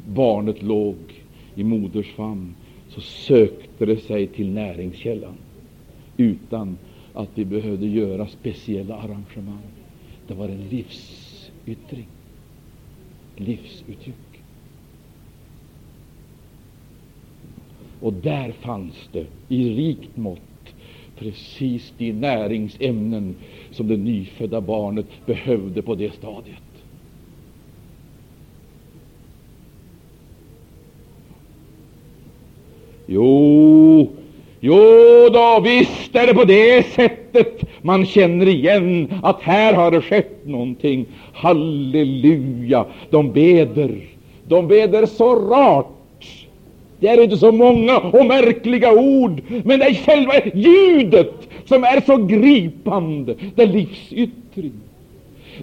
barnet 0.06 0.62
låg 0.62 0.96
i 1.54 1.64
moders 1.64 2.12
famn 2.12 2.54
så 2.88 3.00
sökte 3.00 3.86
det 3.86 3.96
sig 3.96 4.26
till 4.26 4.50
näringskällan 4.50 5.34
utan 6.16 6.78
att 7.14 7.28
vi 7.34 7.44
behövde 7.44 7.86
göra 7.86 8.28
speciella 8.28 8.96
arrangemang. 8.96 9.62
Det 10.26 10.34
var 10.34 10.48
en 10.48 10.68
livsyttring, 10.68 12.06
livsuttryck. 13.36 14.14
Och 18.00 18.12
där 18.12 18.52
fanns 18.52 19.08
det 19.12 19.26
i 19.48 19.74
rikt 19.74 20.16
mått 20.16 20.51
precis 21.22 21.92
de 21.98 22.12
näringsämnen 22.12 23.34
som 23.70 23.88
det 23.88 23.96
nyfödda 23.96 24.60
barnet 24.60 25.06
behövde 25.26 25.82
på 25.82 25.94
det 25.94 26.12
stadiet. 26.12 26.62
Jo, 33.06 34.08
jo 34.60 34.78
då, 35.32 35.60
visst 35.64 36.14
är 36.16 36.26
det 36.26 36.34
på 36.34 36.44
det 36.44 36.86
sättet 36.86 37.62
man 37.82 38.06
känner 38.06 38.48
igen 38.48 39.14
att 39.22 39.42
här 39.42 39.74
har 39.74 39.90
det 39.90 40.00
skett 40.00 40.46
någonting. 40.46 41.06
Halleluja! 41.32 42.86
De 43.10 43.32
beder. 43.32 44.08
De 44.48 44.68
beder 44.68 45.06
så 45.06 45.34
rart 45.34 46.01
det 47.02 47.08
är 47.08 47.22
inte 47.22 47.36
så 47.36 47.52
många 47.52 47.98
och 47.98 48.26
märkliga 48.26 48.92
ord, 48.92 49.42
men 49.64 49.78
det 49.78 49.86
är 49.86 49.94
själva 49.94 50.32
ljudet 50.54 51.48
som 51.64 51.84
är 51.84 52.00
så 52.06 52.16
gripande. 52.16 53.34
Det 53.54 53.62
är 53.62 53.66
livsyttring. 53.66 54.72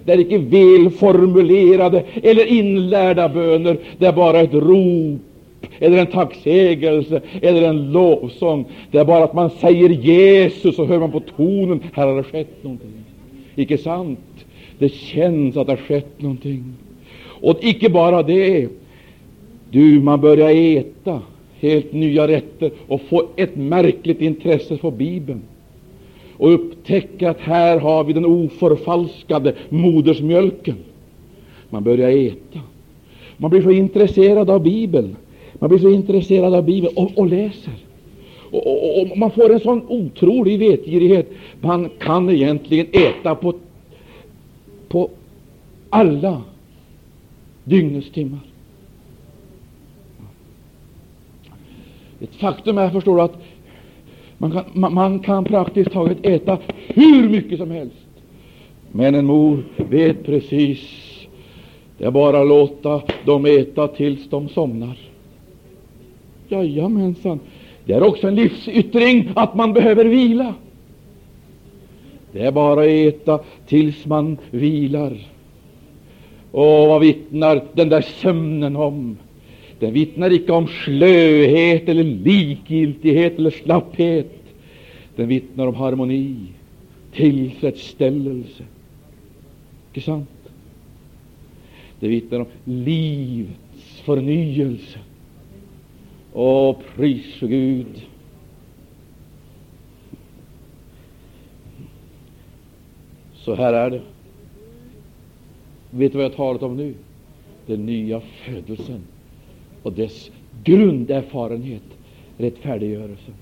Det 0.04 0.12
är 0.12 0.18
icke 0.18 0.38
välformulerade 0.38 2.04
eller 2.22 2.46
inlärda 2.46 3.28
böner. 3.28 3.76
Det 3.98 4.06
är 4.06 4.12
bara 4.12 4.40
ett 4.40 4.54
rop 4.54 5.20
eller 5.78 5.98
en 5.98 6.06
tacksägelse 6.06 7.20
eller 7.42 7.62
en 7.62 7.92
lovsång. 7.92 8.64
Det 8.90 8.98
är 8.98 9.04
bara 9.04 9.24
att 9.24 9.34
man 9.34 9.50
säger 9.50 9.88
Jesus 9.88 10.78
och 10.78 10.86
hör 10.86 10.98
man 10.98 11.12
på 11.12 11.20
tonen, 11.20 11.80
här 11.92 12.06
har 12.06 12.16
det 12.16 12.22
skett 12.22 12.64
någonting. 12.64 13.04
Icke 13.56 13.78
sant? 13.78 14.44
Det 14.78 14.88
känns 14.88 15.56
att 15.56 15.66
det 15.66 15.72
har 15.72 15.76
skett 15.76 16.22
någonting. 16.22 16.74
Och 17.24 17.58
icke 17.60 17.88
bara 17.88 18.22
det. 18.22 18.68
Du, 19.70 20.00
man 20.00 20.20
börjar 20.20 20.50
äta 20.50 21.20
helt 21.60 21.92
nya 21.92 22.28
rätter 22.28 22.70
och 22.86 23.00
få 23.00 23.28
ett 23.36 23.56
märkligt 23.56 24.20
intresse 24.20 24.76
för 24.76 24.90
Bibeln 24.90 25.42
och 26.36 26.54
upptäcka 26.54 27.30
att 27.30 27.40
här 27.40 27.78
har 27.78 28.04
vi 28.04 28.12
den 28.12 28.24
oförfalskade 28.24 29.54
modersmjölken. 29.68 30.76
Man 31.70 31.84
börjar 31.84 32.10
äta. 32.10 32.60
Man 33.36 33.50
blir 33.50 33.62
så 33.62 33.70
intresserad 33.70 34.50
av 34.50 34.62
Bibeln. 34.62 35.16
Man 35.58 35.68
blir 35.68 35.78
så 35.78 35.90
intresserad 35.90 36.54
av 36.54 36.64
Bibeln 36.64 36.96
och, 36.96 37.18
och 37.18 37.26
läser. 37.26 37.72
Och, 38.50 38.66
och, 38.66 39.02
och, 39.02 39.18
man 39.18 39.30
får 39.30 39.52
en 39.52 39.60
sån 39.60 39.82
otrolig 39.88 40.58
vetgirighet. 40.58 41.30
Man 41.60 41.90
kan 41.98 42.30
egentligen 42.30 42.86
äta 42.92 43.34
på, 43.34 43.54
på 44.88 45.10
alla 45.90 46.42
dygnets 47.64 48.10
timmar. 48.10 48.49
Ett 52.20 52.34
faktum 52.34 52.78
är, 52.78 52.90
förstår 52.90 53.16
du, 53.16 53.22
att 53.22 53.42
man 54.38 54.52
kan, 54.52 54.64
man, 54.72 54.94
man 54.94 55.18
kan 55.18 55.44
praktiskt 55.44 55.92
taget 55.92 56.26
äta 56.26 56.58
hur 56.86 57.28
mycket 57.28 57.58
som 57.58 57.70
helst. 57.70 58.06
Men 58.92 59.14
en 59.14 59.26
mor 59.26 59.64
vet 59.76 60.24
precis. 60.24 60.80
Det 61.98 62.04
är 62.04 62.10
bara 62.10 62.40
att 62.40 62.48
låta 62.48 63.02
dem 63.24 63.46
äta 63.46 63.88
tills 63.88 64.30
de 64.30 64.48
somnar. 64.48 64.98
Jajamensan. 66.48 67.40
Det 67.84 67.92
är 67.92 68.02
också 68.02 68.28
en 68.28 68.34
livsyttring 68.34 69.28
att 69.34 69.54
man 69.54 69.72
behöver 69.72 70.04
vila. 70.04 70.54
Det 72.32 72.42
är 72.42 72.52
bara 72.52 72.80
att 72.80 72.86
äta 72.86 73.40
tills 73.66 74.06
man 74.06 74.38
vilar. 74.50 75.16
Och 76.50 76.88
vad 76.88 77.00
vittnar 77.00 77.62
den 77.72 77.88
där 77.88 78.00
sömnen 78.00 78.76
om? 78.76 79.16
Den 79.80 79.92
vittnar 79.92 80.30
icke 80.30 80.52
om 80.52 80.66
slöhet 80.68 81.88
eller 81.88 82.04
likgiltighet 82.04 83.38
eller 83.38 83.50
slapphet. 83.50 84.32
Den 85.16 85.28
vittnar 85.28 85.66
om 85.66 85.74
harmoni, 85.74 86.36
tillfredsställelse. 87.12 88.64
Icke 89.90 90.00
sant? 90.00 90.28
Det 92.00 92.08
vittnar 92.08 92.40
om 92.40 92.46
livets 92.64 94.00
förnyelse. 94.04 94.98
Åh, 96.32 96.76
pris 96.96 97.34
för 97.34 97.46
Gud. 97.46 98.06
Så 103.34 103.54
här 103.54 103.72
är 103.72 103.90
det. 103.90 104.00
Vet 105.90 106.12
du 106.12 106.18
vad 106.18 106.24
jag 106.24 106.36
talat 106.36 106.62
om 106.62 106.76
nu? 106.76 106.94
Den 107.66 107.86
nya 107.86 108.20
födelsen 108.20 109.02
och 109.82 109.92
dess 109.92 110.30
grunderfarenhet, 110.64 111.82
rättfärdiggörelsen. 112.38 113.34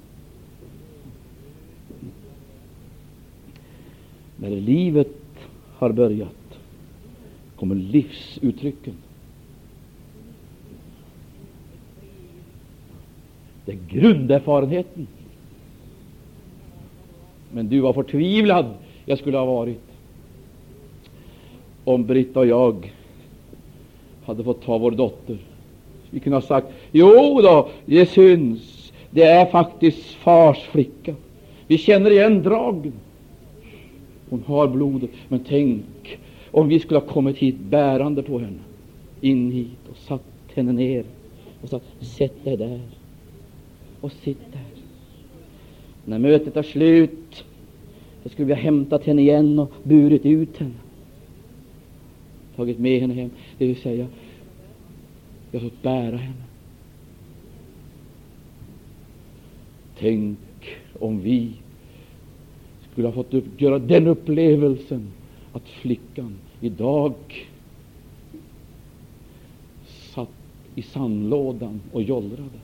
När 4.37 4.51
livet 4.51 5.09
har 5.75 5.93
börjat 5.93 6.59
kommer 7.57 7.75
livsuttrycken. 7.75 8.95
Det 13.65 13.73
är 13.73 13.79
grunderfarenheten. 13.89 15.07
Men 17.53 17.69
du 17.69 17.81
var 17.81 17.93
förtvivlad 17.93 18.75
jag 19.05 19.19
skulle 19.19 19.39
ha 19.39 19.45
varit 19.45 19.81
om 21.85 22.07
Britta 22.07 22.41
och 22.41 22.47
jag 22.47 22.93
hade 24.25 24.45
fått 24.45 24.63
ta 24.63 24.79
vår 24.79 24.91
dotter. 24.91 25.39
Vi 26.11 26.21
kunde 26.21 26.37
ha 26.37 26.43
sagt, 26.43 26.67
jo 26.93 27.41
då, 27.43 27.69
det 27.85 28.07
syns, 28.07 28.93
det 29.11 29.23
är 29.23 29.47
faktiskt 29.47 30.05
fars 30.05 30.59
flicka. 30.59 31.15
Vi 31.67 31.79
känner 31.79 32.11
igen 32.11 32.43
dragen. 32.43 32.93
Hon 34.31 34.43
har 34.47 34.69
blodet. 34.69 35.11
Men 35.29 35.41
tänk 35.49 36.19
om 36.51 36.69
vi 36.69 36.81
skulle 36.81 37.01
ha 37.01 37.07
kommit 37.07 37.39
hit 37.39 37.59
bärande 37.59 38.23
på 38.23 38.39
henne, 38.39 38.59
in 39.21 39.53
hit 39.53 39.89
och 39.91 39.97
satt 39.97 40.23
henne 40.55 40.73
ner 40.73 41.05
och 41.63 41.69
sagt, 41.69 41.85
sätt 42.01 42.45
dig 42.45 42.57
där 42.57 42.81
och 44.01 44.13
sitt 44.13 44.53
där. 44.53 44.83
När 46.05 46.19
mötet 46.19 46.57
är 46.57 46.63
slut, 46.63 47.45
då 48.23 48.29
skulle 48.29 48.49
vi 48.49 48.55
ha 48.55 48.61
hämtat 48.61 49.05
henne 49.05 49.23
igen 49.23 49.59
och 49.59 49.73
burit 49.83 50.27
ut 50.27 50.59
henne 50.59 50.75
tagit 52.59 52.79
med 52.79 53.01
henne 53.01 53.15
hem. 53.15 53.31
Det 53.59 53.67
vill 53.67 53.77
säga, 53.77 54.07
jag 55.51 55.61
har 55.61 55.69
fått 55.69 55.83
bära 55.83 56.17
henne. 56.17 56.45
Tänk 59.99 60.39
om 61.01 61.21
vi 61.21 61.53
skulle 62.93 63.09
ha 63.09 63.13
fått 63.13 63.35
upp, 63.35 63.61
göra 63.61 63.79
den 63.79 64.07
upplevelsen 64.07 65.13
att 65.53 65.69
flickan 65.69 66.35
idag 66.61 67.15
satt 69.87 70.29
i 70.75 70.83
sandlådan 70.83 71.81
och 71.93 72.03
jollrade. 72.03 72.61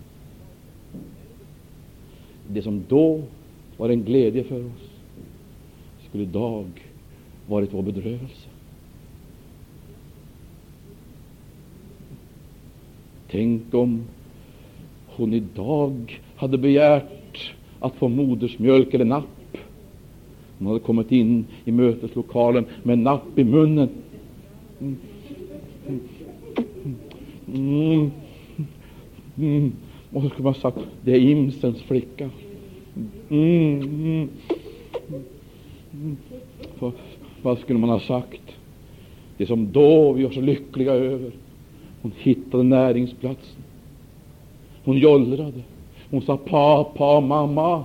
Det 2.49 2.63
som 2.63 2.85
då 2.89 3.23
var 3.77 3.89
en 3.89 4.05
glädje 4.05 4.45
för 4.45 4.67
oss 4.67 4.91
skulle 6.09 6.23
idag 6.23 6.67
varit 7.47 7.75
vår 7.75 7.83
bedrövelse. 7.83 8.49
Tänk 13.35 13.75
om 13.75 14.03
hon 15.07 15.33
idag 15.33 16.21
hade 16.37 16.59
begärt 16.59 17.53
att 17.81 17.95
få 17.95 18.09
modersmjölk 18.09 18.95
eller 18.95 19.05
napp. 19.05 19.59
Hon 20.59 20.67
hade 20.67 20.81
kommit 20.81 21.13
in 21.13 21.47
i 21.65 21.73
möteslokalen 21.73 22.65
med 22.83 22.99
napp 22.99 23.39
i 23.39 23.45
munnen. 23.45 23.89
Mm. 24.81 24.97
Mm. 27.55 28.11
Mm. 29.37 29.73
Och 30.13 30.23
så 30.23 30.29
skulle 30.29 30.45
man 30.45 30.55
sagt, 30.55 30.79
det 31.05 31.13
är 31.13 31.21
Imsens 31.21 31.83
flicka. 31.83 32.31
Mm. 33.31 34.29
Vad 37.43 37.59
skulle 37.59 37.79
man 37.79 37.91
ha 37.91 38.01
sagt? 38.01 38.57
Det 39.37 39.47
som 39.47 39.73
då 39.73 40.13
vi 40.13 40.25
var 40.25 40.31
så 40.31 40.41
lyckliga 40.41 40.93
över 40.93 41.31
hon 42.05 42.13
hittade 42.19 42.63
näringsplatsen. 42.63 43.63
Hon 44.85 44.99
jollrade. 44.99 45.63
Hon 46.11 46.23
sa 46.23 46.37
pappa, 46.37 47.21
mamma. 47.21 47.85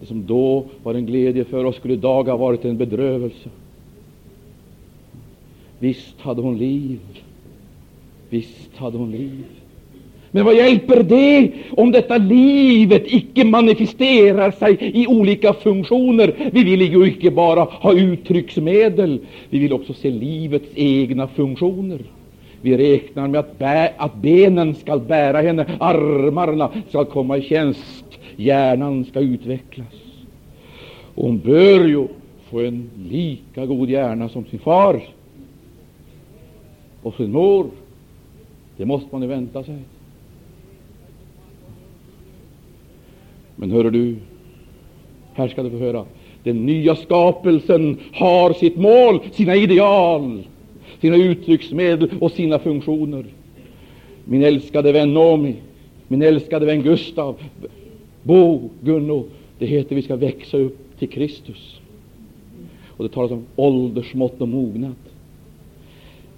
Det 0.00 0.06
som 0.06 0.26
då 0.26 0.64
var 0.82 0.94
en 0.94 1.06
glädje 1.06 1.44
för 1.44 1.64
oss 1.64 1.76
skulle 1.76 1.94
idag 1.94 2.24
ha 2.28 2.36
varit 2.36 2.64
en 2.64 2.76
bedrövelse. 2.76 3.48
Visst 5.78 6.20
hade 6.20 6.42
hon 6.42 6.58
liv. 6.58 7.00
Visst 8.30 8.76
hade 8.76 8.98
hon 8.98 9.10
liv. 9.10 9.44
Men 10.30 10.44
vad 10.44 10.56
hjälper 10.56 11.02
det 11.02 11.50
om 11.70 11.92
detta 11.92 12.18
livet 12.18 13.02
icke 13.06 13.44
manifesterar 13.44 14.50
sig 14.50 14.76
i 14.80 15.06
olika 15.06 15.52
funktioner? 15.52 16.50
Vi 16.52 16.64
vill 16.64 16.82
ju 16.82 17.06
icke 17.06 17.30
bara 17.30 17.60
ha 17.60 17.92
uttrycksmedel, 17.92 19.20
vi 19.50 19.58
vill 19.58 19.72
också 19.72 19.94
se 19.94 20.10
livets 20.10 20.68
egna 20.74 21.28
funktioner. 21.28 22.00
Vi 22.62 22.76
räknar 22.76 23.28
med 23.28 23.40
att, 23.40 23.58
bä, 23.58 23.92
att 23.96 24.14
benen 24.14 24.74
skall 24.74 25.00
bära 25.00 25.40
henne, 25.40 25.66
armarna 25.80 26.70
skall 26.88 27.04
komma 27.04 27.36
i 27.36 27.42
tjänst, 27.42 28.04
hjärnan 28.36 29.04
skall 29.04 29.22
utvecklas. 29.22 29.94
Och 31.14 31.24
hon 31.24 31.38
bör 31.38 31.84
ju 31.84 32.08
få 32.50 32.60
en 32.60 32.90
lika 33.08 33.66
god 33.66 33.90
hjärna 33.90 34.28
som 34.28 34.44
sin 34.44 34.58
far 34.58 35.02
och 37.02 37.14
sin 37.14 37.32
mor. 37.32 37.66
Det 38.76 38.84
måste 38.84 39.08
man 39.12 39.22
ju 39.22 39.28
vänta 39.28 39.64
sig. 39.64 39.78
Men 43.56 43.70
hör 43.70 43.90
du, 43.90 44.16
här 45.34 45.48
ska 45.48 45.62
du 45.62 45.70
få 45.70 45.78
höra. 45.78 46.04
Den 46.42 46.66
nya 46.66 46.96
skapelsen 46.96 47.98
har 48.12 48.52
sitt 48.52 48.76
mål, 48.76 49.20
sina 49.32 49.56
ideal 49.56 50.42
sina 51.02 51.16
uttrycksmedel 51.16 52.10
och 52.20 52.32
sina 52.32 52.58
funktioner. 52.58 53.24
Min 54.24 54.44
älskade 54.44 54.92
vän 54.92 55.14
Nomi, 55.14 55.54
min 56.08 56.22
älskade 56.22 56.66
vän 56.66 56.82
Gustav, 56.82 57.42
Bo, 58.22 58.70
Gunno, 58.80 59.24
det 59.58 59.66
heter 59.66 59.96
vi 59.96 60.02
ska 60.02 60.16
växa 60.16 60.56
upp 60.56 60.98
till 60.98 61.08
Kristus. 61.08 61.80
Och 62.88 63.04
det 63.04 63.14
talas 63.14 63.30
om 63.30 63.44
åldersmått 63.56 64.40
och 64.40 64.48
mognad. 64.48 64.94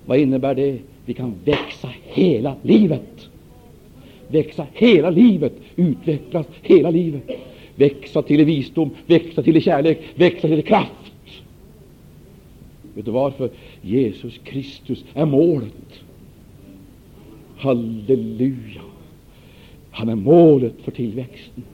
Vad 0.07 0.19
innebär 0.19 0.55
det? 0.55 0.79
Vi 1.05 1.15
kan 1.15 1.35
växa 1.45 1.89
hela 2.03 2.57
livet. 2.63 3.29
Växa 4.29 4.67
hela 4.73 5.11
livet, 5.11 5.53
utvecklas 5.77 6.47
hela 6.63 6.91
livet. 6.91 7.23
Växa 7.75 8.23
till 8.23 8.41
i 8.41 8.45
visdom, 8.45 8.91
växa 9.07 9.43
till 9.43 9.57
i 9.57 9.61
kärlek, 9.61 10.01
växa 10.15 10.49
till 10.49 10.59
i 10.59 10.63
kraft. 10.63 11.13
Vet 12.95 13.05
du 13.05 13.11
varför? 13.11 13.51
Jesus 13.85 14.39
Kristus 14.45 15.05
är 15.15 15.27
målet. 15.27 16.01
Halleluja! 17.57 18.83
Han 19.91 20.09
är 20.09 20.15
målet 20.15 20.75
för 20.83 20.93
tillväxten. 20.93 21.65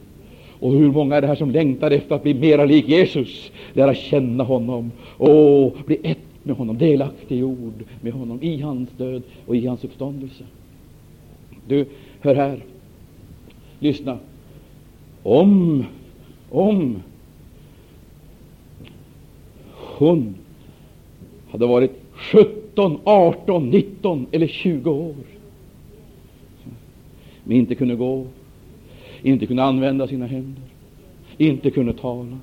Och 0.61 0.73
hur 0.73 0.93
många 0.93 1.17
är 1.17 1.21
det 1.21 1.27
här 1.27 1.35
som 1.35 1.51
längtar 1.51 1.91
efter 1.91 2.15
att 2.15 2.23
bli 2.23 2.35
mera 2.35 2.65
lik 2.65 2.89
Jesus, 2.89 3.51
lära 3.73 3.95
känna 3.95 4.45
honom 4.45 4.91
och 5.17 5.77
bli 5.87 5.99
ett 6.03 6.19
med 6.43 6.57
honom, 6.57 6.79
delaktiggjord 6.79 7.85
med 8.01 8.13
honom 8.13 8.43
i 8.43 8.61
hans 8.61 8.91
död 8.97 9.23
och 9.47 9.57
i 9.57 9.67
hans 9.67 9.85
uppståndelse. 9.85 10.45
Du, 11.69 11.87
hör 12.21 12.35
här. 12.35 12.65
Lyssna. 13.79 14.19
Om, 15.23 15.85
om 16.51 17.03
hon 19.99 20.35
hade 21.51 21.67
varit 21.67 22.00
17, 22.21 23.01
18, 23.05 23.71
19 23.71 24.27
eller 24.33 24.47
20 24.47 24.91
år. 24.91 25.15
Men 27.45 27.57
inte 27.57 27.75
kunde 27.75 27.97
gå, 27.97 28.27
inte 29.23 29.47
kunde 29.47 29.63
använda 29.63 30.09
sina 30.09 30.27
händer, 30.27 30.63
inte 31.39 31.71
kunde 31.71 31.93
tala, 31.93 32.39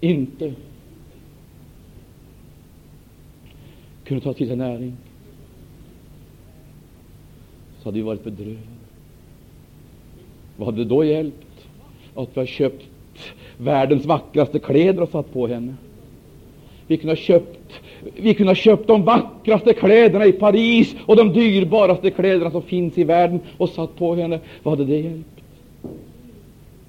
inte 0.00 0.54
kunde 4.04 4.24
ta 4.24 4.32
till 4.32 4.46
sig 4.46 4.56
näring, 4.56 4.96
så 7.78 7.88
hade 7.88 7.96
vi 7.96 8.02
varit 8.02 8.24
bedrövade. 8.24 8.58
Vad 10.56 10.66
hade 10.66 10.78
det 10.78 10.88
då 10.88 11.04
hjälpt? 11.04 11.66
Att 12.14 12.36
vi 12.36 12.40
har 12.40 12.46
köpt 12.46 12.91
världens 13.62 14.06
vackraste 14.06 14.58
kläder 14.58 15.02
och 15.02 15.08
satt 15.08 15.32
på 15.32 15.46
henne? 15.46 15.74
Vi 16.86 16.96
kunde 16.96 17.12
ha 17.12 17.16
köpt, 17.16 17.80
vi 18.16 18.34
kunde 18.34 18.50
ha 18.50 18.54
köpt 18.54 18.86
de 18.86 19.04
vackraste 19.04 19.74
kläderna 19.74 20.26
i 20.26 20.32
Paris 20.32 20.96
och 21.06 21.16
de 21.16 21.32
dyrbaraste 21.32 22.10
kläderna 22.10 22.50
som 22.50 22.62
finns 22.62 22.98
i 22.98 23.04
världen 23.04 23.40
och 23.58 23.68
satt 23.68 23.96
på 23.96 24.14
henne. 24.14 24.40
Vad 24.62 24.78
hade 24.78 24.90
det 24.92 25.00
hjälpt? 25.00 25.28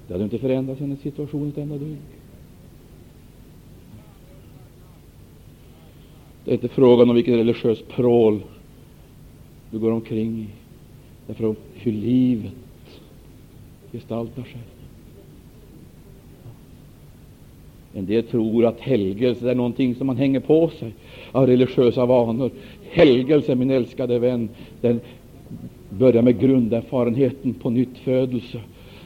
Det 0.06 0.14
hade 0.14 0.24
inte 0.24 0.38
förändrat 0.38 0.80
hennes 0.80 1.00
situation 1.00 1.48
ett 1.48 1.58
enda 1.58 1.76
dugg. 1.78 1.96
Det 6.44 6.50
är 6.50 6.54
inte 6.54 6.68
frågan 6.68 7.08
om 7.08 7.14
vilket 7.14 7.34
religiöst 7.34 7.88
prål 7.88 8.40
du 9.70 9.78
går 9.78 9.92
omkring 9.92 10.38
i. 10.38 10.46
Det 11.26 11.32
är 11.32 11.36
frågan 11.36 11.56
om 11.56 11.62
hur 11.74 11.92
livet 11.92 12.52
gestaltar 13.92 14.42
sig. 14.42 14.60
En 17.94 18.06
del 18.06 18.22
tror 18.22 18.66
att 18.66 18.80
helgelse 18.80 19.50
är 19.50 19.54
någonting 19.54 19.94
som 19.94 20.06
man 20.06 20.16
hänger 20.16 20.40
på 20.40 20.68
sig 20.68 20.92
av 21.32 21.46
religiösa 21.46 22.06
vanor. 22.06 22.50
Helgelse, 22.90 23.54
min 23.54 23.70
älskade 23.70 24.18
vän, 24.18 24.48
den 24.80 25.00
börjar 25.90 26.22
med 26.22 26.40
grunderfarenheten 26.40 27.54
på 27.54 27.70
nytt 27.70 27.98
födelse. 27.98 28.60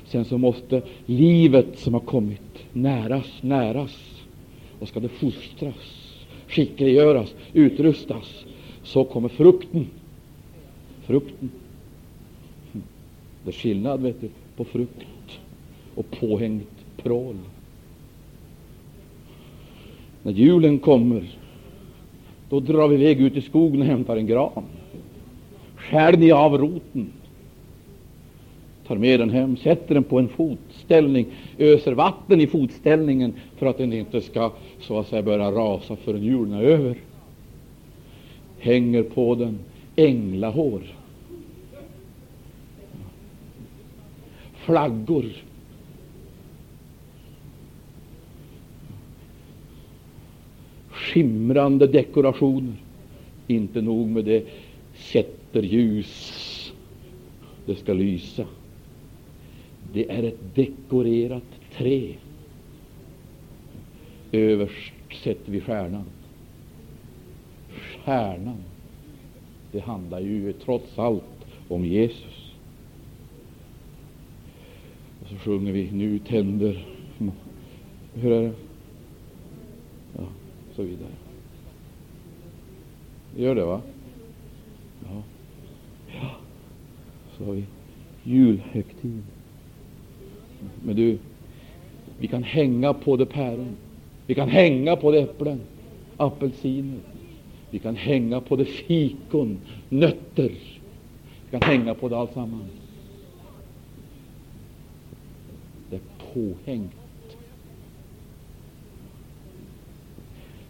Sen 0.05 0.25
så 0.25 0.39
måste 0.39 0.83
livet 1.07 1.79
som 1.79 1.95
har 1.95 2.01
kommit 2.01 2.41
näras, 2.73 3.27
näras. 3.41 4.23
Och 4.81 4.89
ska 4.89 5.01
det 5.01 5.09
fostras, 5.09 6.15
skickliggöras, 6.49 7.35
utrustas, 7.53 8.45
så 8.83 9.05
kommer 9.05 9.29
frukten. 9.29 9.87
Frukten. 11.07 11.51
Det 13.45 13.51
är 13.51 13.53
skillnad 13.53 14.03
vet 14.03 14.21
du, 14.21 14.29
på 14.57 14.65
frukt 14.65 15.07
och 15.95 16.11
påhängt 16.11 16.69
prål. 17.03 17.37
När 20.29 20.35
julen 20.35 20.79
kommer, 20.79 21.23
då 22.49 22.61
drar 22.61 22.89
vi 22.89 22.95
iväg 22.95 23.21
ut 23.21 23.37
i 23.37 23.41
skogen 23.41 23.81
och 23.81 23.87
hämtar 23.87 24.17
en 24.17 24.27
gran. 24.27 24.65
Skär 25.77 26.17
ni 26.17 26.33
av 26.33 26.59
roten, 26.59 27.13
tar 28.87 28.97
med 28.97 29.21
den 29.21 29.31
hem, 29.31 29.57
sätter 29.57 29.95
den 29.95 30.05
på 30.05 30.19
en 30.19 30.29
fotställning, 30.29 31.27
öser 31.59 31.93
vatten 31.93 32.41
i 32.41 32.47
fotställningen 32.47 33.33
för 33.57 33.67
att 33.67 33.79
den 33.79 33.93
inte 33.93 34.21
ska 34.21 34.53
så 34.81 34.99
att 34.99 35.09
säga 35.09 35.23
börja 35.23 35.51
rasa 35.51 35.97
förrän 35.97 36.23
julen 36.23 36.53
är 36.53 36.63
över. 36.63 36.97
Hänger 38.59 39.03
på 39.03 39.35
den 39.35 39.59
änglahår, 39.97 40.83
flaggor 44.55 45.25
skimrande 51.13 51.87
dekorationer. 51.87 52.75
Inte 53.47 53.81
nog 53.83 54.09
med 54.09 54.25
det, 54.25 54.45
kätterljus. 54.95 56.73
Det 57.67 57.77
ska 57.77 57.93
lysa. 57.93 58.45
Det 59.93 60.11
är 60.11 60.23
ett 60.23 60.55
dekorerat 60.55 61.43
trä. 61.77 62.13
Överst 64.33 64.93
sätter 65.23 65.53
vi 65.53 65.61
stjärnan. 65.61 66.05
Stjärnan, 68.05 68.63
det 69.73 69.81
handlar 69.81 70.21
ju 70.21 70.53
trots 70.53 70.99
allt 70.99 71.23
om 71.69 71.85
Jesus. 71.85 72.53
Och 75.23 75.29
så 75.29 75.35
sjunger 75.37 75.73
vi 75.73 75.91
Nu 75.91 76.19
tänder 76.19 76.87
Hur 78.15 78.33
är 78.33 78.43
det? 78.43 78.68
Så 80.79 80.85
vidare. 80.85 81.11
Det 83.37 83.43
gör 83.43 83.55
det, 83.55 83.65
va? 83.65 83.81
Ja. 85.05 85.23
ja. 86.21 86.31
Så 87.37 87.45
har 87.45 87.53
vi 87.53 87.65
julhögtid. 88.23 89.23
Men 90.85 90.97
du, 90.97 91.19
vi 92.19 92.27
kan 92.27 92.43
hänga 92.43 92.95
på 92.95 93.17
det 93.17 93.27
päron. 93.27 93.77
Vi 94.27 94.35
kan 94.35 94.49
hänga 94.49 94.97
på 94.97 95.13
det 95.13 95.21
äpplen, 95.21 95.61
apelsiner. 96.17 96.99
Vi 97.71 97.79
kan 97.79 97.97
hänga 97.97 98.41
på 98.41 98.57
det 98.57 98.65
fikon, 98.65 99.59
nötter. 99.89 100.53
Vi 101.45 101.51
kan 101.51 101.63
hänga 101.63 101.95
på 101.95 102.09
det 102.09 102.17
alltsammans. 102.17 102.73
Det 105.91 105.97
är 105.97 106.35
påhängt. 106.35 106.98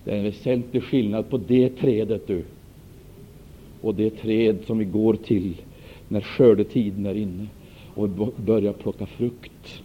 Det 0.09 0.15
är 0.15 0.19
en 0.19 0.25
väsentlig 0.25 0.83
skillnad 0.83 1.31
på 1.31 1.37
det 1.37 1.69
trädet 1.69 2.27
du 2.27 2.45
och 3.81 3.95
det 3.95 4.11
träd 4.11 4.59
som 4.67 4.79
vi 4.79 4.85
går 4.85 5.15
till 5.15 5.55
när 6.09 6.21
skördetiden 6.21 7.07
är 7.07 7.15
inne 7.15 7.47
och 7.95 8.09
vi 8.09 8.27
börjar 8.37 8.73
plocka 8.73 9.07
frukt 9.07 9.83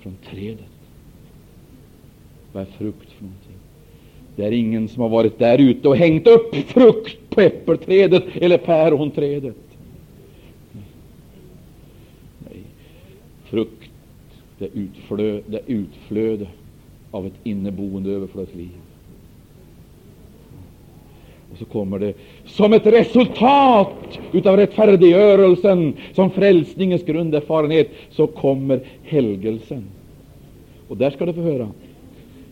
från 0.00 0.16
trädet. 0.30 0.70
Vad 2.52 2.62
är 2.62 2.66
frukt 2.66 3.10
för 3.10 3.22
någonting? 3.22 3.56
Det 4.36 4.44
är 4.44 4.52
ingen 4.52 4.88
som 4.88 5.02
har 5.02 5.08
varit 5.08 5.38
där 5.38 5.58
ute 5.58 5.88
och 5.88 5.96
hängt 5.96 6.26
upp 6.26 6.54
frukt 6.54 7.30
på 7.30 7.40
äppelträdet 7.40 8.24
eller 8.34 8.58
päronträdet. 8.58 9.56
Nej, 12.38 12.62
frukt, 13.44 13.90
det 14.58 14.64
är 14.64 14.70
utflöde, 14.74 15.42
det 15.46 15.56
är 15.56 15.64
utflöde 15.66 16.46
av 17.10 17.26
ett 17.26 17.38
inneboende 17.44 18.10
överflödsliv. 18.10 18.70
Och 21.52 21.58
så 21.58 21.64
kommer 21.64 21.98
det 21.98 22.14
som 22.46 22.72
ett 22.72 22.86
resultat 22.86 24.18
utav 24.32 24.56
rättfärdiggörelsen, 24.56 25.94
som 26.14 26.30
frälsningens 26.30 27.04
grunderfarenhet, 27.04 27.90
så 28.10 28.26
kommer 28.26 28.80
helgelsen. 29.02 29.84
Och 30.88 30.96
där 30.96 31.10
ska 31.10 31.26
du 31.26 31.32
få 31.32 31.40
höra. 31.40 31.68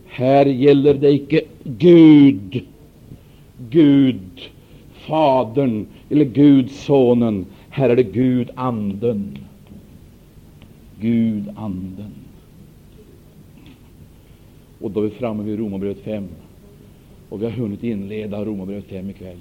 Här 0.07 0.45
gäller 0.45 0.93
det 0.93 1.11
icke 1.11 1.41
Gud, 1.63 2.63
Gud, 3.69 4.49
Fadern 4.93 5.85
eller 6.09 6.25
Gud, 6.25 6.71
Sonen. 6.71 7.45
Här 7.69 7.89
är 7.89 7.95
det 7.95 8.03
Gud, 8.03 8.49
Anden. 8.55 9.37
Gud, 10.99 11.43
Anden. 11.55 12.18
Och 14.81 14.91
då 14.91 14.99
är 14.99 15.03
vi 15.03 15.09
framme 15.09 15.43
vid 15.43 15.59
Romarbrevet 15.59 15.99
5. 16.03 16.27
Och 17.29 17.41
vi 17.41 17.45
har 17.45 17.51
hunnit 17.51 17.83
inleda 17.83 18.45
Romarbrevet 18.45 18.85
5 18.85 19.09
ikväll. 19.09 19.37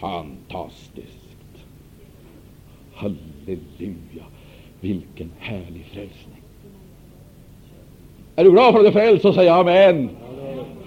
Fantastiskt! 0.00 1.26
Halleluja! 2.94 4.24
Vilken 4.80 5.30
härlig 5.38 5.84
frälsning! 5.84 6.42
Är 8.36 8.44
du 8.44 8.50
glad 8.50 8.72
för 8.72 8.78
att 8.78 8.84
du 8.84 9.00
är 9.00 9.06
frälst, 9.06 9.22
så 9.22 9.32
säg 9.32 9.48
amen. 9.48 10.08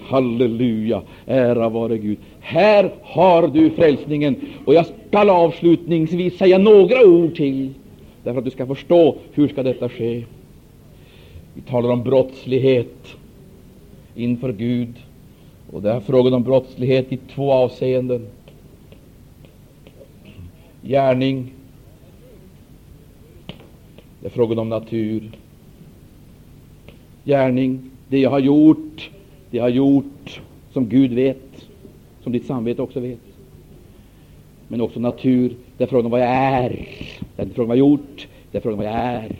Halleluja! 0.06 1.02
Ära 1.26 1.68
vare 1.68 1.98
Gud. 1.98 2.18
Här 2.40 2.94
har 3.02 3.48
du 3.48 3.70
frälsningen. 3.70 4.36
Och 4.64 4.74
jag 4.74 4.86
skall 4.86 5.30
avslutningsvis 5.30 6.38
säga 6.38 6.58
några 6.58 7.06
ord 7.06 7.36
till, 7.36 7.74
därför 8.24 8.38
att 8.38 8.44
du 8.44 8.50
ska 8.50 8.66
förstå 8.66 9.16
hur 9.32 9.48
ska 9.48 9.62
detta 9.62 9.88
ske. 9.88 10.24
Vi 11.54 11.60
talar 11.60 11.90
om 11.90 12.02
brottslighet 12.02 13.16
inför 14.14 14.52
Gud. 14.52 14.94
Och 15.72 15.82
det 15.82 15.90
är 15.90 16.00
frågan 16.00 16.34
om 16.34 16.42
brottslighet 16.42 17.12
i 17.12 17.16
två 17.16 17.52
avseenden. 17.52 18.26
Gärning. 20.82 21.52
Det 24.20 24.26
är 24.26 24.30
frågan 24.30 24.58
om 24.58 24.68
natur. 24.68 25.30
gärning, 27.24 27.90
det 28.08 28.18
jag 28.18 28.30
har 28.30 28.38
gjort, 28.38 29.10
det 29.50 29.56
jag 29.56 29.64
har 29.64 29.70
gjort 29.70 30.40
som 30.72 30.88
Gud 30.88 31.12
vet, 31.12 31.66
som 32.22 32.32
ditt 32.32 32.46
samvete 32.46 32.82
också 32.82 33.00
vet. 33.00 33.18
Men 34.68 34.80
också 34.80 35.00
natur, 35.00 35.56
det 35.76 35.84
är 35.84 35.88
frågan 35.88 36.04
om 36.04 36.10
vad 36.10 36.20
jag 36.20 36.28
är. 36.28 36.88
Det 37.36 37.42
är 37.42 37.44
inte 37.44 37.54
frågan 37.54 37.64
om 37.64 37.68
vad 37.68 37.78
jag 37.78 37.84
har 37.84 37.90
gjort, 37.90 38.28
det 38.50 38.58
är 38.58 38.62
frågan 38.62 38.78
om 38.78 38.84
vad 38.84 38.94
jag 38.94 39.00
är. 39.00 39.36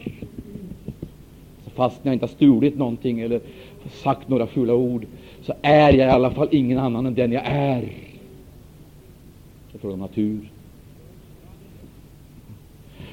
Så 1.65 1.71
fast 1.71 2.01
jag 2.03 2.13
inte 2.13 2.27
har 2.27 2.31
stulit 2.31 2.79
någonting 2.79 3.21
eller 3.21 3.41
sagt 3.89 4.29
några 4.29 4.47
fula 4.47 4.75
ord, 4.75 5.07
så 5.43 5.55
är 5.63 5.93
jag 5.93 6.09
i 6.09 6.11
alla 6.11 6.31
fall 6.31 6.49
ingen 6.51 6.79
annan 6.79 7.07
än 7.07 7.15
den 7.15 7.33
jag 7.33 7.43
är. 7.47 7.81
Det 7.81 9.77
är 9.77 9.79
fråga 9.79 9.95
om 9.95 10.01
natur. 10.01 10.51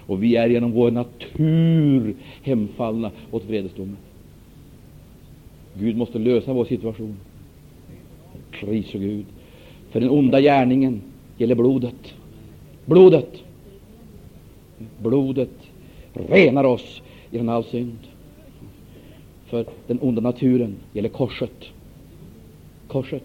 Och 0.07 0.23
vi 0.23 0.35
är 0.35 0.49
genom 0.49 0.71
vår 0.71 0.91
natur 0.91 2.15
hemfallna 2.43 3.11
åt 3.31 3.45
vredesdomen. 3.45 3.97
Gud 5.73 5.97
måste 5.97 6.19
lösa 6.19 6.53
vår 6.53 6.65
situation. 6.65 7.17
Pris 8.51 8.93
och 8.95 9.01
Gud. 9.01 9.25
För 9.89 9.99
den 9.99 10.09
onda 10.09 10.41
gärningen 10.41 11.01
gäller 11.37 11.55
blodet. 11.55 12.13
Blodet. 12.85 13.43
Blodet 15.01 15.49
renar 16.13 16.63
oss 16.63 17.01
genom 17.31 17.49
all 17.49 17.63
synd. 17.63 17.97
För 19.47 19.65
den 19.87 19.99
onda 20.01 20.21
naturen 20.21 20.75
gäller 20.93 21.09
korset. 21.09 21.65
Korset. 22.87 23.23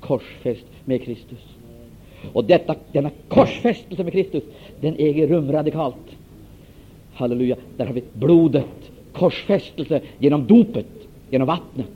Korsfäst 0.00 0.66
med 0.84 1.02
Kristus. 1.04 1.38
Och 2.32 2.44
detta, 2.44 2.74
denna 2.92 3.10
korsfästelse 3.28 4.04
med 4.04 4.12
Kristus, 4.12 4.42
den 4.80 4.94
äger 4.98 5.28
rum 5.28 5.52
radikalt. 5.52 6.16
Halleluja. 7.14 7.56
Där 7.76 7.86
har 7.86 7.94
vi 7.94 8.02
blodet, 8.12 8.90
korsfästelse 9.12 10.00
genom 10.18 10.46
dopet, 10.46 10.86
genom 11.30 11.46
vattnet. 11.46 11.86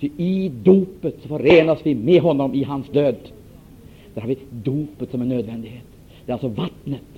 Ty 0.00 0.10
i 0.16 0.48
dopet 0.48 1.22
förenas 1.22 1.78
vi 1.82 1.94
med 1.94 2.22
honom 2.22 2.54
i 2.54 2.64
hans 2.64 2.88
död. 2.88 3.16
Där 4.14 4.20
har 4.20 4.28
vi 4.28 4.38
dopet 4.50 5.10
som 5.10 5.22
en 5.22 5.28
nödvändighet. 5.28 5.84
Det 6.26 6.32
är 6.32 6.34
alltså 6.34 6.48
vattnet. 6.48 7.15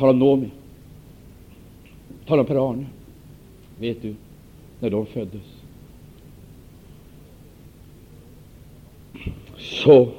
Jag 0.00 0.02
talar 0.02 0.12
om 0.12 0.18
Nomi. 0.18 0.50
Jag 2.18 2.26
talar 2.26 2.40
om 2.40 2.46
Per-Arne. 2.46 2.86
Vet 3.78 4.02
du, 4.02 4.14
när 4.80 4.90
de 4.90 5.06
föddes 5.06 5.42
så 9.58 10.12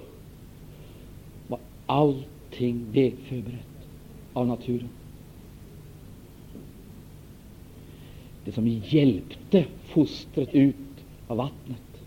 var 1.48 1.60
allting 1.86 2.86
vägförberett 2.92 3.88
av 4.34 4.48
naturen. 4.48 4.90
Det 8.46 8.52
som 8.52 8.68
hjälpte 8.68 9.66
fostret 9.84 10.54
ut 10.54 10.76
av 11.28 11.38
vattnet. 11.38 12.04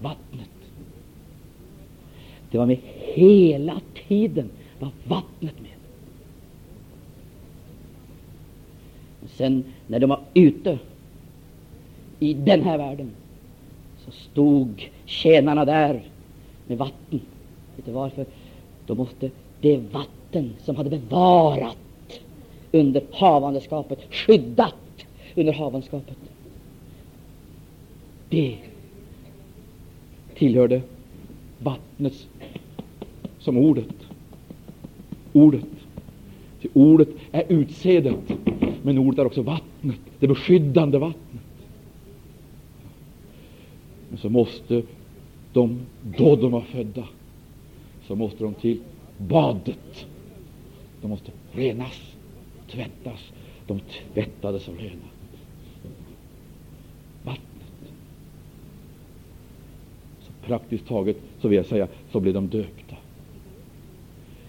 Vattnet. 0.00 0.50
Det 2.50 2.58
var 2.58 2.66
med 2.66 2.78
hela 3.16 3.80
tiden 4.08 4.50
var 4.78 4.90
vattnet 5.04 5.60
med. 5.60 5.70
Sen 9.28 9.64
när 9.86 9.98
de 9.98 10.10
var 10.10 10.20
ute 10.34 10.78
i 12.18 12.34
den 12.34 12.62
här 12.62 12.78
världen 12.78 13.10
så 14.04 14.10
stod 14.10 14.88
tjänarna 15.04 15.64
där 15.64 16.02
med 16.66 16.78
vatten. 16.78 17.20
Vet 17.76 17.86
du 17.86 17.92
varför? 17.92 18.26
Då 18.86 18.94
måste 18.94 19.30
det 19.60 19.76
vatten 19.76 20.52
som 20.64 20.76
hade 20.76 20.90
bevarat 20.90 21.76
under 22.72 23.02
havandeskapet, 23.12 23.98
skyddat 24.14 24.74
under 25.34 25.52
havandeskapet, 25.52 26.16
det 28.28 28.56
tillhörde 30.34 30.82
vattnets 31.58 32.26
som 33.46 33.56
ordet. 33.56 34.06
Ordet. 35.32 35.64
Ty 36.62 36.68
ordet 36.72 37.08
är 37.32 37.44
utsädet, 37.48 38.32
men 38.82 38.98
ordet 38.98 39.18
är 39.18 39.26
också 39.26 39.42
vattnet, 39.42 40.00
det 40.18 40.28
beskyddande 40.28 40.98
vattnet. 40.98 41.42
Men 44.08 44.18
så 44.18 44.28
måste 44.28 44.82
de, 45.52 45.78
då 46.18 46.36
de 46.36 46.50
var 46.50 46.60
födda, 46.60 47.04
så 48.06 48.14
måste 48.14 48.44
de 48.44 48.54
till 48.54 48.80
badet. 49.18 50.06
De 51.02 51.08
måste 51.08 51.32
renas, 51.52 52.16
tvättas. 52.70 53.32
De 53.66 53.80
tvättades 54.14 54.68
och 54.68 54.76
rena. 54.76 55.08
Vattnet. 57.22 57.92
Så 60.20 60.32
praktiskt 60.46 60.86
taget, 60.86 61.16
så 61.40 61.48
vill 61.48 61.56
jag 61.56 61.66
säga, 61.66 61.88
så 62.12 62.20
blev 62.20 62.34
de 62.34 62.48
döpta. 62.48 62.85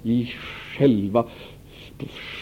I 0.08 0.26
själva, 0.78 1.26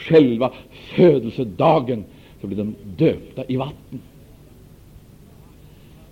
själva 0.08 0.54
födelsedagen 0.96 2.04
så 2.42 2.48
blir 2.48 2.58
de 2.58 2.76
döpta 2.98 3.46
i 3.48 3.56
vatten. 3.56 4.00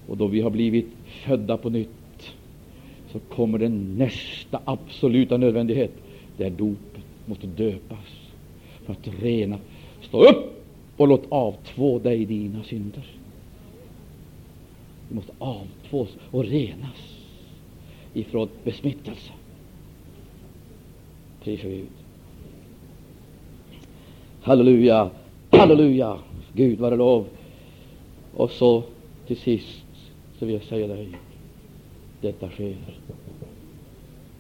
Och 0.08 0.18
då 0.18 0.28
vi 0.28 0.42
har 0.42 0.50
blivit 0.50 0.88
födda 1.26 1.58
på 1.58 1.70
nytt 1.70 2.34
så 3.12 3.20
kommer 3.20 3.58
den 3.58 3.98
nästa 3.98 4.60
absoluta 4.66 5.38
nödvändighet. 5.38 5.92
Det 6.38 6.44
är 6.44 6.50
dopet. 6.50 7.04
måste 7.26 7.48
döpas 7.48 8.30
för 8.86 8.94
att 8.94 9.08
rena. 9.22 9.58
Stå 10.02 10.24
upp 10.24 10.66
och 10.98 11.08
låt 11.08 11.24
avtvå 11.30 12.00
dig 12.00 12.26
dina 12.26 12.64
synder. 12.64 13.04
Du 15.10 15.16
måste 15.16 15.34
avtvås 15.40 16.10
och 16.32 16.46
renas 16.46 17.18
ifrån 18.14 18.50
besmittelse. 18.64 19.32
Pris 21.44 21.62
Gud. 21.62 21.88
Halleluja, 24.42 25.10
halleluja, 25.50 26.20
Gud 26.54 26.80
vare 26.80 26.96
lov. 26.96 27.28
Och 28.34 28.52
så 28.52 28.84
till 29.28 29.38
sist 29.38 29.86
så 30.40 30.46
vill 30.46 30.56
jag 30.56 30.64
säga 30.64 30.88
dig, 30.88 31.10
detta 32.22 32.50
sker 32.50 32.76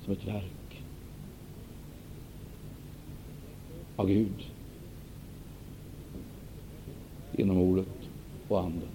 som 0.03 0.13
ett 0.13 0.27
verk 0.27 0.83
av 3.95 4.07
Gud 4.07 4.45
genom 7.31 7.57
ordet 7.57 7.87
och 8.47 8.59
anden. 8.59 8.89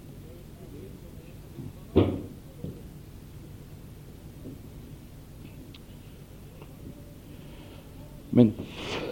Men 8.39 8.53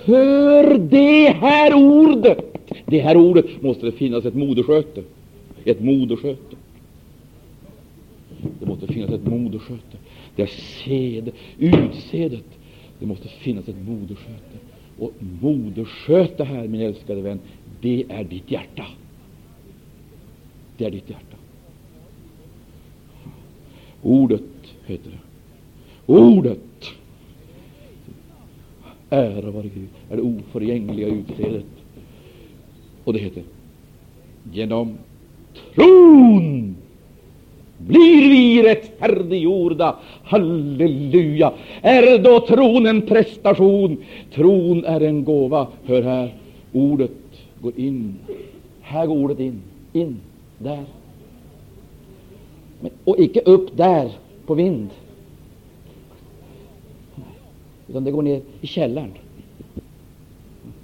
för 0.06 0.78
det 0.78 1.30
här 1.30 1.74
ordet, 1.74 2.38
det 2.86 3.00
här 3.00 3.18
ordet 3.18 3.62
måste 3.62 3.86
det 3.86 3.92
finnas 3.92 4.26
ett 4.26 4.36
modersköte. 4.36 5.04
Ett 5.66 5.80
modersköte. 5.80 6.56
Det 8.60 8.66
måste 8.66 8.88
finnas 8.88 9.12
ett 9.12 9.28
modersköte. 9.28 9.98
Det 10.36 10.42
är 10.42 10.48
sed, 10.48 11.32
utsedet. 11.58 12.46
Det 13.00 13.06
måste 13.06 13.28
finnas 13.28 13.68
ett 13.68 13.88
modersköte. 13.88 14.58
Och 15.00 15.14
modersköte 15.42 16.44
här, 16.44 16.68
min 16.68 16.82
älskade 16.82 17.22
vän, 17.22 17.40
det 17.82 18.06
är 18.10 18.24
ditt 18.24 18.52
hjärta. 18.52 18.86
Det 20.78 20.86
är 20.86 20.92
ditt 20.92 21.10
hjärta. 21.10 21.38
Ordet 24.02 24.42
heter 24.86 25.12
det. 25.12 26.14
Ordet. 26.14 26.60
Ära 29.10 29.52
vare 29.52 29.70
Gud, 29.76 29.88
är 30.10 30.16
det 30.16 30.22
oförgängliga 30.22 31.08
utsedet. 31.08 31.66
Och 33.04 33.14
det 33.14 33.20
heter 33.20 33.44
genom 34.52 34.98
tron 35.76 36.76
blir 37.78 38.30
vi 38.30 38.64
rättfärdiggjorda. 38.64 39.96
Halleluja! 40.24 41.54
Är 41.82 42.18
då 42.18 42.40
tron 42.40 42.86
en 42.86 43.02
prestation? 43.02 43.98
Tron 44.34 44.86
är 44.86 45.02
en 45.02 45.24
gåva. 45.24 45.68
Hör 45.86 46.02
här, 46.02 46.34
ordet 46.74 47.12
går 47.62 47.74
in. 47.76 48.16
Här 48.82 49.06
går 49.06 49.16
ordet 49.16 49.40
in. 49.40 49.62
In. 49.94 50.18
Där. 50.58 50.84
Men, 52.80 52.92
och 53.04 53.20
icke 53.20 53.42
upp 53.42 53.78
där 53.78 54.12
på 54.46 54.54
vind. 54.54 54.90
Utan 57.90 58.04
det 58.04 58.12
går 58.12 58.22
ner 58.22 58.42
i 58.62 58.68
källaren. 58.68 59.14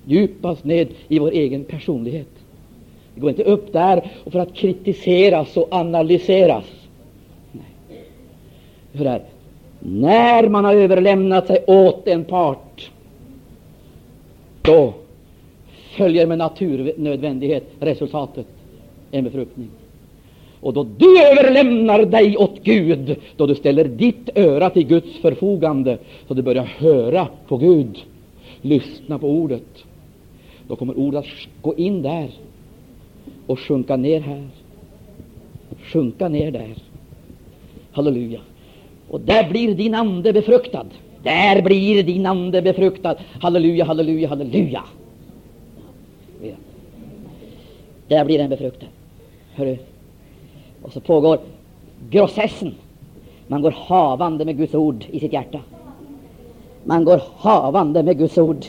Djupast 0.05 0.63
ned 0.63 0.87
i 1.07 1.19
vår 1.19 1.31
egen 1.31 1.63
personlighet. 1.63 2.27
Det 3.15 3.21
går 3.21 3.29
inte 3.29 3.43
upp 3.43 3.73
där 3.73 4.11
och 4.23 4.31
för 4.31 4.39
att 4.39 4.53
kritiseras 4.53 5.57
och 5.57 5.67
analyseras. 5.71 6.65
Hur 8.91 9.07
är 9.07 9.23
När 9.79 10.49
man 10.49 10.65
har 10.65 10.75
överlämnat 10.75 11.47
sig 11.47 11.63
åt 11.67 12.07
en 12.07 12.23
part, 12.25 12.91
då 14.61 14.93
följer 15.97 16.27
med 16.27 16.37
naturnödvändighet 16.37 17.63
resultatet, 17.79 18.47
en 19.11 19.23
befruktning. 19.23 19.69
Och 20.63 20.73
då 20.73 20.83
du 20.97 21.23
överlämnar 21.23 22.05
dig 22.05 22.37
åt 22.37 22.63
Gud, 22.63 23.15
då 23.37 23.45
du 23.45 23.55
ställer 23.55 23.85
ditt 23.85 24.29
öra 24.35 24.69
till 24.69 24.87
Guds 24.87 25.17
förfogande, 25.17 25.97
så 26.27 26.33
du 26.33 26.41
börjar 26.41 26.63
höra 26.63 27.27
på 27.47 27.57
Gud, 27.57 27.97
lyssna 28.61 29.19
på 29.19 29.29
ordet, 29.29 29.83
då 30.67 30.75
kommer 30.75 30.97
ordet 30.97 31.19
att 31.25 31.61
gå 31.61 31.75
in 31.75 32.01
där 32.01 32.29
och 33.47 33.59
sjunka 33.59 33.95
ner 33.95 34.19
här. 34.19 34.47
Sjunka 35.81 36.29
ner 36.29 36.51
där. 36.51 36.75
Halleluja. 37.91 38.39
Och 39.09 39.21
där 39.21 39.49
blir 39.49 39.75
din 39.75 39.95
ande 39.95 40.33
befruktad. 40.33 40.85
Där 41.23 41.61
blir 41.61 42.03
din 42.03 42.25
ande 42.25 42.61
befruktad. 42.61 43.15
Halleluja, 43.41 43.85
halleluja, 43.85 44.29
halleluja. 44.29 44.83
Där 48.07 48.25
blir 48.25 48.37
den 48.37 48.49
befruktad. 48.49 48.87
Hörru. 49.53 49.77
Och 50.83 50.93
så 50.93 50.99
pågår 50.99 51.39
grossessen. 52.09 52.75
Man 53.47 53.61
går 53.61 53.71
havande 53.77 54.45
med 54.45 54.57
Guds 54.57 54.75
ord 54.75 55.05
i 55.11 55.19
sitt 55.19 55.33
hjärta. 55.33 55.59
Man 56.83 57.05
går 57.05 57.21
havande 57.35 58.03
med 58.03 58.17
Guds 58.17 58.37
ord 58.37 58.65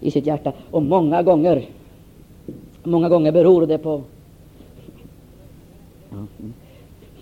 i 0.00 0.10
sitt 0.10 0.26
hjärta. 0.26 0.52
Och 0.70 0.82
många 0.82 1.22
gånger, 1.22 1.64
många 2.82 3.08
gånger 3.08 3.32
beror 3.32 3.66
det 3.66 3.78
på 3.78 4.02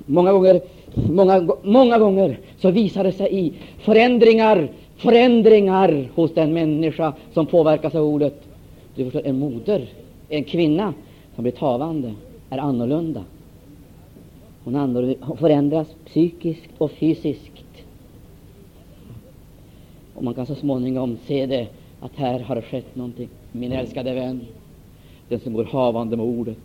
Många 0.06 0.32
gånger, 0.32 0.60
många, 0.94 1.48
många 1.62 1.98
gånger 1.98 2.38
så 2.58 2.70
visar 2.70 3.04
det 3.04 3.12
sig 3.12 3.38
i 3.38 3.52
förändringar, 3.78 4.68
förändringar 4.96 6.08
hos 6.14 6.34
den 6.34 6.52
människa 6.52 7.12
som 7.32 7.46
påverkas 7.46 7.94
av 7.94 8.04
ordet. 8.04 8.42
Du 8.94 9.04
förstår, 9.04 9.26
en 9.26 9.38
moder, 9.38 9.86
en 10.28 10.44
kvinna 10.44 10.94
som 11.34 11.42
blir 11.42 11.52
tavande 11.52 12.14
är 12.50 12.58
annorlunda. 12.58 13.24
Hon 14.64 15.14
förändras 15.38 15.88
psykiskt 16.06 16.70
och 16.78 16.90
fysiskt. 16.90 17.84
Och 20.14 20.24
man 20.24 20.34
kan 20.34 20.46
så 20.46 20.54
småningom 20.54 21.18
se 21.26 21.46
det, 21.46 21.66
att 22.00 22.12
här 22.16 22.38
har 22.40 22.54
det 22.54 22.62
skett 22.62 22.96
någonting. 22.96 23.28
Min 23.52 23.72
älskade 23.72 24.14
vän, 24.14 24.40
den 25.28 25.40
som 25.40 25.52
går 25.52 25.64
havande 25.64 26.16
med 26.16 26.26
ordet, 26.26 26.58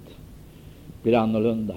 blir 1.04 1.16
annorlunda. 1.16 1.76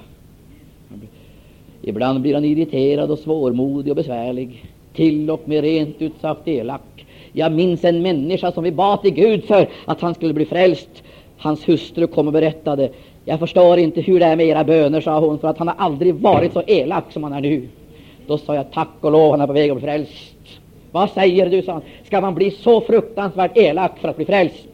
Ibland 1.83 2.21
blir 2.21 2.35
han 2.35 2.45
irriterad 2.45 3.11
och 3.11 3.19
svårmodig 3.19 3.91
och 3.91 3.97
besvärlig, 3.97 4.65
till 4.95 5.31
och 5.31 5.49
med 5.49 5.61
rent 5.61 6.03
ut 6.03 6.13
sagt 6.21 6.49
elak. 6.49 7.07
Jag 7.33 7.53
minns 7.53 7.85
en 7.85 8.03
människa 8.03 8.53
som 8.53 8.65
vi 8.65 8.73
bad 8.73 9.03
till 9.03 9.15
Gud 9.15 9.45
för 9.45 9.69
att 9.85 10.01
han 10.01 10.15
skulle 10.15 10.35
bli 10.35 10.45
frälst. 10.45 11.03
Hans 11.37 11.69
hustru 11.69 12.07
kom 12.07 12.27
och 12.27 12.33
berättade. 12.33 12.91
Jag 13.25 13.39
förstår 13.39 13.79
inte 13.79 14.01
hur 14.01 14.21
det 14.21 14.27
är 14.27 14.37
med 14.37 14.47
era 14.47 14.65
böner, 14.65 15.01
sa 15.01 15.21
hon, 15.21 15.39
för 15.39 15.49
att 15.49 15.59
han 15.59 15.69
har 15.69 15.75
aldrig 15.79 16.15
varit 16.15 16.53
så 16.53 16.63
elak 16.67 17.13
som 17.13 17.23
han 17.23 17.33
är 17.33 17.41
nu. 17.41 17.69
Då 18.27 18.39
sa 18.39 18.55
jag, 18.55 18.73
tack 18.73 18.89
och 19.01 19.13
lov, 19.13 19.31
han 19.31 19.41
är 19.41 19.47
på 19.47 19.53
väg 19.53 19.71
att 19.71 19.77
bli 19.77 19.87
frälst. 19.87 20.61
Vad 20.91 21.11
säger 21.11 21.51
du, 21.51 21.63
sa 21.63 21.73
han, 21.73 21.83
ska 22.05 22.21
man 22.21 22.35
bli 22.35 22.51
så 22.51 22.81
fruktansvärt 22.81 23.57
elak 23.57 23.99
för 23.99 24.09
att 24.09 24.17
bli 24.17 24.25
frälst? 24.25 24.69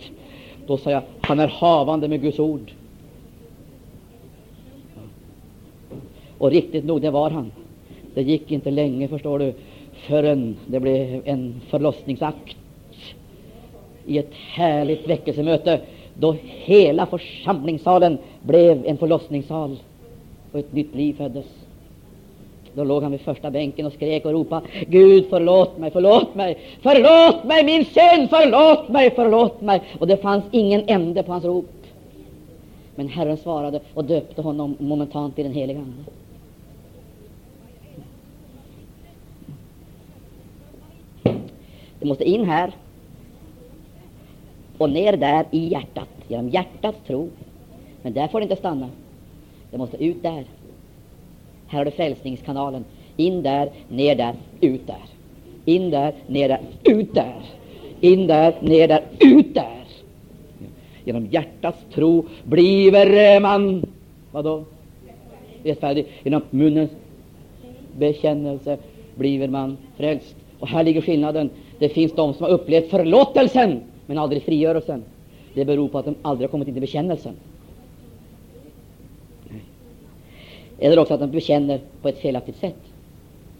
Då 0.66 0.76
sa 0.76 0.90
jag, 0.90 1.02
han 1.20 1.40
är 1.40 1.48
havande 1.48 2.08
med 2.08 2.22
Guds 2.22 2.38
ord. 2.38 2.72
Och 6.38 6.50
riktigt 6.50 6.84
nog, 6.84 7.02
det 7.02 7.10
var 7.10 7.30
han. 7.30 7.52
Det 8.14 8.22
gick 8.22 8.50
inte 8.50 8.70
länge, 8.70 9.08
förstår 9.08 9.38
du, 9.38 9.54
förrän 9.92 10.56
det 10.66 10.80
blev 10.80 11.22
en 11.24 11.60
förlossningsakt 11.70 12.56
i 14.06 14.18
ett 14.18 14.34
härligt 14.34 15.08
väckelsemöte 15.08 15.80
då 16.20 16.36
hela 16.42 17.06
församlingssalen 17.06 18.18
blev 18.42 18.86
en 18.86 18.96
förlossningssal 18.96 19.76
och 20.52 20.58
ett 20.58 20.72
nytt 20.72 20.94
liv 20.94 21.14
föddes. 21.14 21.46
Då 22.74 22.84
låg 22.84 23.02
han 23.02 23.12
vid 23.12 23.20
första 23.20 23.50
bänken 23.50 23.86
och 23.86 23.92
skrek 23.92 24.24
och 24.24 24.32
ropade 24.32 24.66
Gud 24.88 25.26
förlåt 25.30 25.78
mig, 25.78 25.90
förlåt 25.90 26.34
mig, 26.34 26.58
förlåt 26.82 27.44
mig 27.44 27.64
min 27.64 27.84
synd, 27.84 28.30
förlåt 28.30 28.88
mig, 28.88 29.12
förlåt 29.14 29.60
mig. 29.60 29.82
Och 29.98 30.06
det 30.06 30.16
fanns 30.16 30.44
ingen 30.50 30.82
ände 30.86 31.22
på 31.22 31.32
hans 31.32 31.44
rop. 31.44 31.70
Men 32.94 33.08
Herren 33.08 33.36
svarade 33.36 33.80
och 33.94 34.04
döpte 34.04 34.42
honom 34.42 34.76
momentant 34.78 35.38
i 35.38 35.42
den 35.42 35.52
heliga 35.52 35.78
Ande. 35.78 36.04
Det 42.00 42.06
måste 42.06 42.24
in 42.24 42.44
här 42.44 42.72
och 44.78 44.90
ner 44.90 45.16
där 45.16 45.44
i 45.50 45.68
hjärtat, 45.68 46.07
genom 46.28 46.48
hjärtats 46.48 46.98
tro. 47.06 47.28
Men 48.02 48.12
där 48.12 48.28
får 48.28 48.40
det 48.40 48.42
inte 48.42 48.56
stanna. 48.56 48.88
Det 49.70 49.78
måste 49.78 50.04
ut 50.04 50.22
där. 50.22 50.44
Här 51.66 51.78
har 51.78 51.84
du 51.84 51.90
frälsningskanalen. 51.90 52.84
In 53.16 53.42
där, 53.42 53.70
ner 53.88 54.16
där, 54.16 54.34
ut 54.60 54.86
där. 54.86 55.02
In 55.64 55.90
där, 55.90 56.14
ner 56.26 56.48
där, 56.48 56.60
ut 56.84 57.14
där. 57.14 57.42
In 58.00 58.26
där, 58.26 58.54
ner 58.60 58.88
där, 58.88 59.02
ut 59.18 59.54
där. 59.54 59.84
Genom 61.04 61.26
hjärtats 61.26 61.78
tro 61.94 62.24
bliver 62.44 63.40
man, 63.40 63.86
vadå? 64.32 64.64
Rättfärdig. 65.62 66.06
Genom 66.24 66.42
munnens 66.50 66.90
bekännelse 67.98 68.78
bliver 69.14 69.48
man 69.48 69.76
frälst. 69.96 70.36
Och 70.58 70.68
här 70.68 70.84
ligger 70.84 71.00
skillnaden. 71.00 71.50
Det 71.78 71.88
finns 71.88 72.12
de 72.12 72.34
som 72.34 72.44
har 72.44 72.50
upplevt 72.50 72.90
förlåtelsen 72.90 73.80
men 74.06 74.18
aldrig 74.18 74.42
frigörelsen. 74.42 75.04
Det 75.58 75.64
beror 75.64 75.88
på 75.88 75.98
att 75.98 76.04
de 76.04 76.14
aldrig 76.22 76.48
har 76.48 76.50
kommit 76.50 76.68
in 76.68 76.76
i 76.76 76.80
bekännelsen. 76.80 77.34
Eller 80.78 80.98
också 80.98 81.14
att 81.14 81.20
de 81.20 81.30
bekänner 81.30 81.80
på 82.02 82.08
ett 82.08 82.18
felaktigt 82.18 82.56
sätt. 82.56 82.76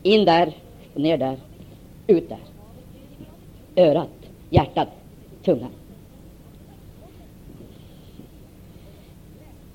In 0.03 0.25
där, 0.25 0.53
ner 0.95 1.19
där, 1.19 1.37
ut 2.07 2.29
där. 2.29 2.39
Örat, 3.85 4.09
hjärtat, 4.51 4.89
tungan. 5.45 5.71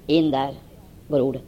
In 0.07 0.31
där 0.31 0.53
går 1.07 1.21
ordet. 1.21 1.43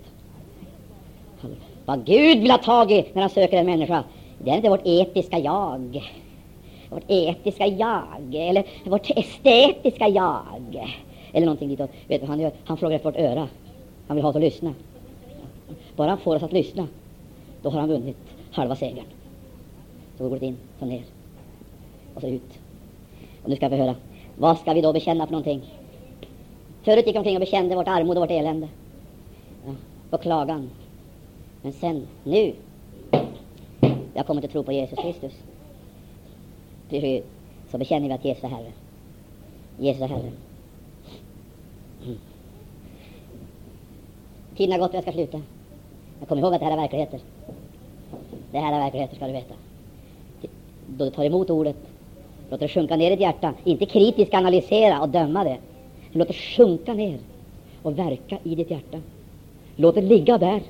Vad 1.85 2.05
Gud 2.05 2.39
vill 2.39 2.51
ha 2.51 2.57
tag 2.57 2.91
i 2.91 3.05
när 3.13 3.21
han 3.21 3.29
söker 3.29 3.57
en 3.57 3.65
människa, 3.65 4.03
det 4.43 4.51
är 4.51 4.55
inte 4.55 4.69
vårt 4.69 4.85
etiska 4.87 5.39
jag 5.39 6.01
vårt 6.95 7.03
etiska 7.07 7.67
jag, 7.67 8.35
eller 8.35 8.63
vårt 8.83 9.09
estetiska 9.15 10.07
jag, 10.07 10.41
eller 11.31 11.45
någonting 11.45 11.69
ditåt. 11.69 11.89
Vet 12.07 12.21
du 12.21 12.27
han 12.27 12.39
gör? 12.39 12.51
Han 12.65 12.77
frågar 12.77 12.95
efter 12.95 13.11
vårt 13.11 13.19
öra. 13.19 13.47
Han 14.07 14.15
vill 14.15 14.23
ha 14.23 14.29
oss 14.29 14.35
att 14.35 14.41
lyssna. 14.41 14.73
Bara 15.95 16.09
han 16.09 16.17
får 16.17 16.35
oss 16.35 16.43
att 16.43 16.53
lyssna, 16.53 16.87
då 17.61 17.69
har 17.69 17.79
han 17.79 17.89
vunnit 17.89 18.17
halva 18.51 18.75
segern. 18.75 19.05
Så 20.17 20.29
går 20.29 20.39
det 20.39 20.45
in, 20.45 20.57
så 20.79 20.85
ner, 20.85 21.03
och 22.15 22.21
så 22.21 22.27
ut. 22.27 22.59
Och 23.43 23.49
nu 23.49 23.55
ska 23.55 23.69
vi 23.69 23.75
höra. 23.75 23.95
Vad 24.37 24.57
ska 24.57 24.73
vi 24.73 24.81
då 24.81 24.93
bekänna 24.93 25.25
för 25.25 25.31
någonting? 25.31 25.61
Förut 26.83 27.05
gick 27.05 27.15
vi 27.15 27.19
omkring 27.19 27.35
och 27.35 27.39
bekände 27.39 27.75
vårt 27.75 27.87
armod 27.87 28.17
och 28.17 28.23
vårt 28.23 28.31
elände. 28.31 28.67
Ja, 29.65 29.71
och 30.09 30.21
klagan. 30.21 30.69
Men 31.61 31.73
sen, 31.73 32.07
nu, 32.23 32.53
jag 34.13 34.27
kommer 34.27 34.41
inte 34.41 34.51
tro 34.51 34.63
på 34.63 34.71
Jesus 34.71 34.99
Kristus 34.99 35.33
så 37.71 37.77
bekänner 37.77 38.07
vi 38.07 38.13
att 38.13 38.25
Jesus 38.25 38.43
är 38.43 38.47
Herre. 38.47 38.71
Jesus 39.79 40.01
är 40.01 40.07
Herre. 40.07 40.31
Mm. 42.05 42.17
Tiden 44.57 44.71
har 44.71 44.79
gått 44.79 44.89
och 44.89 44.95
jag 44.95 45.03
ska 45.03 45.11
sluta. 45.11 45.41
Men 46.19 46.27
kom 46.27 46.39
ihåg 46.39 46.53
att 46.53 46.59
det 46.59 46.65
här 46.65 46.73
är 46.73 46.81
verkligheter. 46.81 47.19
Det 48.51 48.59
här 48.59 48.73
är 48.73 48.79
verkligheter, 48.79 49.15
ska 49.15 49.27
du 49.27 49.33
veta. 49.33 49.53
Då 50.87 51.05
du 51.05 51.11
tar 51.11 51.23
emot 51.23 51.49
ordet, 51.49 51.75
låt 52.49 52.59
det 52.59 52.67
sjunka 52.67 52.95
ner 52.95 53.07
i 53.07 53.09
ditt 53.09 53.19
hjärta. 53.19 53.53
Inte 53.63 53.85
kritiskt 53.85 54.33
analysera 54.33 55.01
och 55.01 55.09
döma 55.09 55.43
det. 55.43 55.57
Låt 56.11 56.27
det 56.27 56.33
sjunka 56.33 56.93
ner 56.93 57.17
och 57.81 57.99
verka 57.99 58.37
i 58.43 58.55
ditt 58.55 58.71
hjärta. 58.71 58.97
Låt 59.75 59.95
det 59.95 60.01
ligga 60.01 60.37
där. 60.37 60.61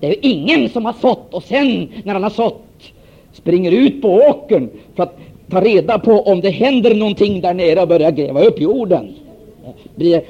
Det 0.00 0.06
är 0.06 0.10
ju 0.10 0.30
ingen 0.30 0.68
som 0.68 0.84
har 0.84 0.92
sått 0.92 1.34
och 1.34 1.42
sen, 1.42 1.88
när 2.04 2.14
han 2.14 2.22
har 2.22 2.30
sått, 2.30 2.92
springer 3.32 3.72
ut 3.72 4.02
på 4.02 4.08
åkern 4.08 4.70
för 4.94 5.02
att 5.02 5.18
ta 5.52 5.60
reda 5.60 5.98
på 5.98 6.12
om 6.12 6.40
det 6.40 6.50
händer 6.50 6.94
någonting 6.94 7.40
där 7.40 7.54
nere 7.54 7.82
och 7.82 7.88
börja 7.88 8.10
gräva 8.10 8.44
upp 8.44 8.60
jorden. 8.60 9.14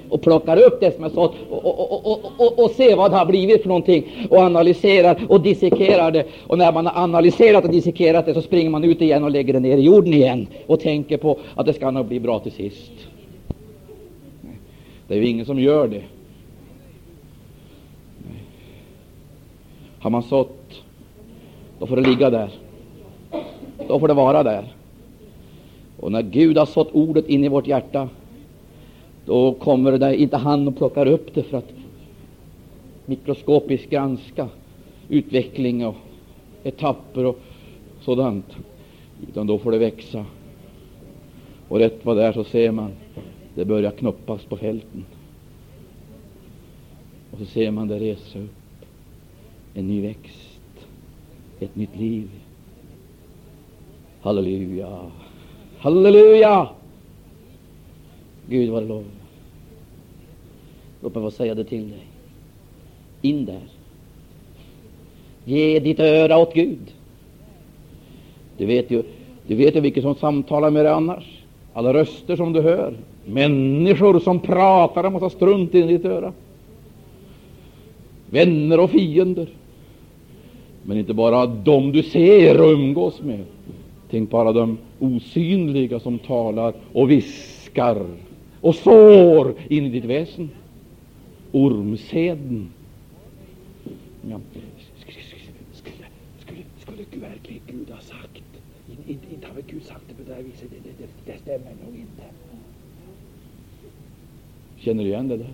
Och 0.09 0.23
plockar 0.23 0.57
upp 0.57 0.81
det 0.81 0.95
som 0.95 1.05
är 1.05 1.09
sått 1.09 1.35
och, 1.51 1.65
och, 1.65 2.07
och, 2.07 2.21
och, 2.39 2.65
och 2.65 2.71
se 2.71 2.95
vad 2.95 3.11
det 3.11 3.17
har 3.17 3.27
blivit 3.27 3.63
för 3.63 3.69
någonting 3.69 4.29
och 4.31 4.39
analyserar 4.39 5.27
och 5.29 5.41
dissekerar 5.41 6.11
det. 6.11 6.27
Och 6.47 6.59
när 6.59 6.73
man 6.73 6.87
har 6.87 7.03
analyserat 7.03 7.65
och 7.65 7.71
dissekerat 7.71 8.27
det 8.27 8.35
så 8.35 8.43
springer 8.43 8.71
man 8.71 8.85
ut 8.85 9.03
igen 9.03 9.25
och 9.25 9.31
lägger 9.31 9.53
det 9.53 9.61
ner 9.61 9.77
i 9.77 9.81
jorden 9.81 10.15
igen 10.15 10.47
och 10.67 10.81
tänker 10.81 11.17
på 11.17 11.39
att 11.55 11.67
det 11.67 11.73
ska 11.73 11.91
nog 11.91 12.07
bli 12.07 12.21
bra 12.21 12.39
till 12.39 12.53
sist. 12.53 12.93
Det 15.09 15.15
är 15.15 15.19
ju 15.19 15.29
ingen 15.29 15.47
som 15.47 15.61
gör 15.61 15.89
det. 15.89 16.03
Har 19.99 20.11
man 20.11 20.23
sått, 20.23 20.83
då 21.79 21.87
får 21.87 21.97
det 21.97 22.03
ligga 22.03 22.31
där. 22.31 22.51
Då 23.89 24.01
får 24.01 24.09
det 24.09 24.15
vara 24.15 24.43
där. 24.43 24.65
Och 26.03 26.13
när 26.13 26.23
Gud 26.23 26.59
har 26.59 26.67
sått 26.67 26.93
ordet 26.93 27.29
in 27.29 27.45
i 27.45 27.49
vårt 27.49 27.67
hjärta, 27.67 28.09
då 29.25 29.53
kommer 29.53 29.99
det 29.99 30.17
inte 30.17 30.37
han 30.37 30.69
och 30.69 30.77
plockar 30.77 31.07
upp 31.07 31.35
det 31.35 31.43
för 31.43 31.59
att 31.59 31.73
mikroskopiskt 33.07 33.91
granska 33.91 34.49
utveckling 35.09 35.87
och 35.87 35.95
etapper 36.65 37.25
och 37.25 37.39
sådant, 38.01 38.57
utan 39.29 39.47
då 39.47 39.59
får 39.59 39.73
det 39.73 39.79
växa. 39.79 40.25
Och 41.69 41.79
rätt 41.79 42.05
vad 42.05 42.17
det 42.17 42.25
är 42.25 42.33
så 42.33 42.45
ser 42.45 42.73
man, 42.73 42.91
det 43.55 43.65
börjar 43.65 43.91
knoppas 43.91 44.45
på 44.45 44.57
fälten. 44.57 45.05
Och 47.31 47.39
så 47.39 47.45
ser 47.45 47.71
man 47.71 47.89
det 47.89 47.99
resa 47.99 48.39
upp 48.39 48.85
en 49.75 49.87
ny 49.87 50.03
växt, 50.03 50.87
ett 51.61 51.77
nytt 51.77 51.97
liv. 51.97 52.31
Halleluja, 54.21 54.99
halleluja! 55.83 56.69
Gud 58.49 58.71
var 58.71 58.81
lov. 58.81 59.05
Låt 61.01 61.15
mig 61.15 61.25
få 61.25 61.31
säga 61.31 61.55
det 61.55 61.65
till 61.65 61.91
dig. 61.91 62.07
In 63.23 63.45
där. 63.45 63.61
Ge 65.45 65.81
ditt 65.81 66.01
öra 66.01 66.39
åt 66.39 66.55
Gud. 66.55 66.93
Du 68.57 68.67
vet 68.67 68.91
ju, 68.91 69.03
du 69.47 69.55
vet 69.55 69.77
ju 69.77 69.81
vilka 69.81 70.03
som 70.03 70.15
samtalar 70.15 70.71
med 70.71 70.85
dig 70.85 70.93
annars. 70.93 71.43
Alla 71.73 71.95
röster 71.95 72.37
som 72.37 72.53
du 72.53 72.61
hör. 72.61 72.95
Människor 73.25 74.21
som 74.21 74.41
pratar 74.41 75.05
en 75.05 75.13
massa 75.13 75.31
strunt 75.31 75.75
i 75.75 75.83
ditt 75.83 76.05
öra. 76.05 76.33
Vänner 78.31 78.81
och 78.81 78.91
fiender. 78.91 79.49
Men 80.83 80.99
inte 80.99 81.15
bara 81.15 81.47
de 81.47 81.93
du 81.93 82.03
ser 82.03 82.61
och 82.61 82.73
umgås 82.73 83.23
med. 83.23 83.45
Tänk 84.13 84.31
på 84.31 84.39
alla 84.41 84.53
de 84.53 84.79
osynliga 84.99 86.01
som 86.01 86.19
talar 86.19 86.75
och 86.93 87.11
viskar 87.11 88.07
och 88.61 88.75
sår 88.75 89.55
in 89.69 89.87
i 89.87 89.89
ditt 89.89 90.05
väsen. 90.05 90.51
Ormseden. 91.53 92.73
Ja. 94.31 94.41
Skulle, 94.99 95.19
skulle, 95.73 96.63
skulle 96.79 97.03
Gud 97.11 97.21
verkligen 97.21 97.63
Gud 97.67 97.91
ha 97.91 98.01
sagt? 98.01 98.43
Inte, 99.09 99.35
inte 99.35 99.47
har 99.47 99.55
väl 99.55 99.65
Gud 99.67 99.83
sagt 99.83 100.05
det 100.09 100.15
på 100.15 100.31
det 100.31 100.35
här 100.35 100.43
viset? 100.43 100.71
Det, 100.71 100.77
det, 100.77 101.07
det, 101.07 101.33
det 101.33 101.39
stämmer 101.39 101.73
nog 101.87 101.95
inte. 101.95 102.23
Känner 104.77 105.05
du 105.05 105.09
igen 105.09 105.29
det 105.29 105.37
där? 105.37 105.53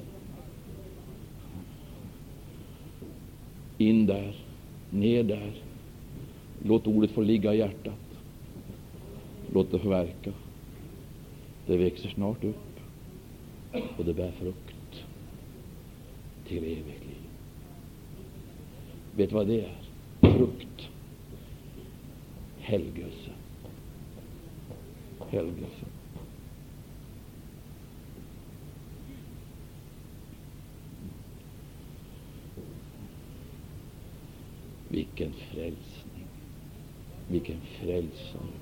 In 3.78 4.06
där, 4.06 4.36
ner 4.90 5.22
där. 5.22 5.52
Låt 6.64 6.86
ordet 6.86 7.10
få 7.10 7.20
ligga 7.20 7.55
i 7.55 7.59
hjärtat. 7.59 8.07
Låt 9.53 9.70
det 9.70 9.79
få 9.79 9.89
verka. 9.89 10.33
Det 11.66 11.77
växer 11.77 12.09
snart 12.09 12.45
upp 12.45 12.81
och 13.99 14.05
det 14.05 14.15
bär 14.15 14.33
frukt 14.33 15.05
till 16.47 16.65
evigt 16.65 17.07
liv. 17.07 17.29
Vet 19.16 19.29
du 19.31 19.35
vad 19.35 19.47
det 19.47 19.61
är? 19.61 19.77
Frukt. 20.20 20.89
Helgelse. 22.59 23.31
Helgelse. 25.31 25.87
Vilken 34.89 35.33
frälsning. 35.33 36.27
Vilken 37.29 37.61
frälsare. 37.61 38.57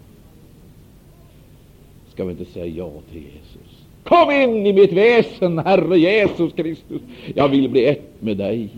Ska 2.17 2.25
vi 2.25 2.31
inte 2.31 2.45
säga 2.45 2.67
ja 2.67 2.91
till 3.13 3.23
Jesus? 3.23 3.87
Kom 4.05 4.31
in 4.31 4.67
i 4.67 4.73
mitt 4.73 4.93
väsen, 4.93 5.59
Herre 5.59 5.99
Jesus 5.99 6.53
Kristus. 6.53 7.03
Jag 7.35 7.49
vill 7.49 7.69
bli 7.69 7.87
ett 7.87 8.23
med 8.23 8.37
dig. 8.37 8.69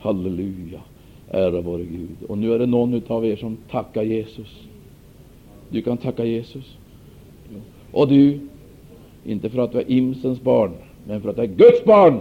Halleluja. 0.00 0.80
Ära 1.30 1.60
vare 1.60 1.82
Gud. 1.82 2.16
Och 2.28 2.38
nu 2.38 2.52
är 2.52 2.58
det 2.58 2.66
någon 2.66 3.02
av 3.06 3.26
er 3.26 3.36
som 3.36 3.56
tackar 3.70 4.02
Jesus. 4.02 4.62
Du 5.68 5.82
kan 5.82 5.96
tacka 5.96 6.24
Jesus. 6.24 6.76
Och 7.92 8.08
du, 8.08 8.40
inte 9.24 9.50
för 9.50 9.58
att 9.58 9.72
du 9.72 9.78
är 9.78 9.90
Imsens 9.90 10.42
barn, 10.42 10.72
men 11.06 11.20
för 11.20 11.28
att 11.28 11.36
du 11.36 11.42
är 11.42 11.46
Guds 11.46 11.84
barn, 11.84 12.20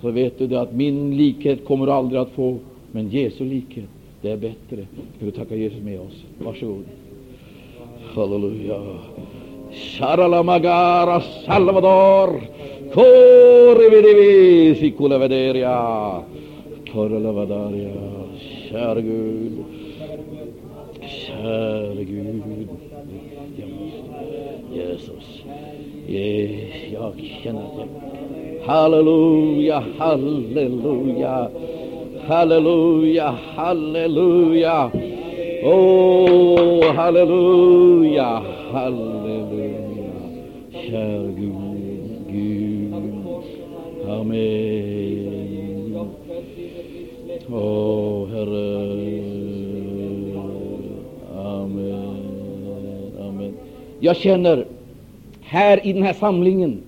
så 0.00 0.10
vet 0.10 0.38
du 0.38 0.46
det 0.46 0.60
att 0.60 0.74
min 0.74 1.16
likhet 1.16 1.64
kommer 1.64 1.86
du 1.86 1.92
aldrig 1.92 2.20
att 2.20 2.30
få, 2.30 2.58
men 2.92 3.08
Jesu 3.08 3.44
likhet, 3.44 3.88
det 4.20 4.30
är 4.30 4.36
bättre. 4.36 4.86
Ska 5.16 5.24
du 5.26 5.30
tacka 5.30 5.56
Jesus 5.56 5.82
med 5.82 6.00
oss? 6.00 6.24
Varsågod. 6.38 6.84
Halleluja. 8.14 8.80
Sharalamagara 9.72 11.20
Salvador. 11.46 12.40
Korividivi 12.94 14.74
Sikulavederia. 14.80 16.22
Koralavadaria. 16.92 17.94
Käre 18.68 19.02
Gud. 19.02 19.64
Käre 21.00 22.04
Gud. 22.04 22.68
Jesus. 24.72 25.42
Jag 26.92 27.12
känner 27.42 27.60
att 27.60 27.78
jag... 27.78 27.88
Halleluja, 28.66 29.84
halleluja. 29.98 31.48
Halleluja, 32.26 33.34
halleluja. 33.56 34.90
Oh, 35.62 36.94
halleluja, 36.94 38.42
halleluja. 38.72 40.12
Käre 40.72 41.32
Gud, 41.36 41.54
Gud. 42.28 42.94
Amen. 44.08 45.30
Åh, 47.48 47.56
oh, 47.56 48.28
Herre. 48.28 48.90
Amen. 51.34 53.12
Amen. 53.20 53.54
Jag 54.00 54.16
känner 54.16 54.66
här 55.42 55.86
i 55.86 55.92
den 55.92 56.02
här 56.02 56.12
samlingen 56.12 56.82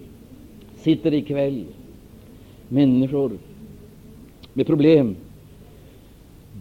sitter 0.77 1.15
ikväll 1.15 1.65
människor 2.69 3.31
med 4.53 4.67
problem. 4.67 5.17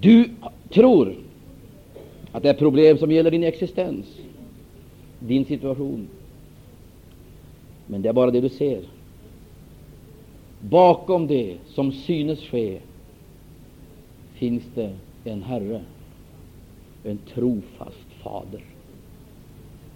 Du 0.01 0.29
tror 0.69 1.15
att 2.31 2.43
det 2.43 2.49
är 2.49 2.53
problem 2.53 2.97
som 2.97 3.11
gäller 3.11 3.31
din 3.31 3.43
existens, 3.43 4.05
din 5.19 5.45
situation. 5.45 6.07
Men 7.87 8.01
det 8.01 8.09
är 8.09 8.13
bara 8.13 8.31
det 8.31 8.41
du 8.41 8.49
ser. 8.49 8.83
Bakom 10.59 11.27
det 11.27 11.57
som 11.67 11.91
synes 11.91 12.39
ske 12.39 12.79
finns 14.33 14.63
det 14.75 14.93
en 15.23 15.43
Herre, 15.43 15.81
en 17.03 17.19
trofast 17.33 18.07
Fader. 18.23 18.63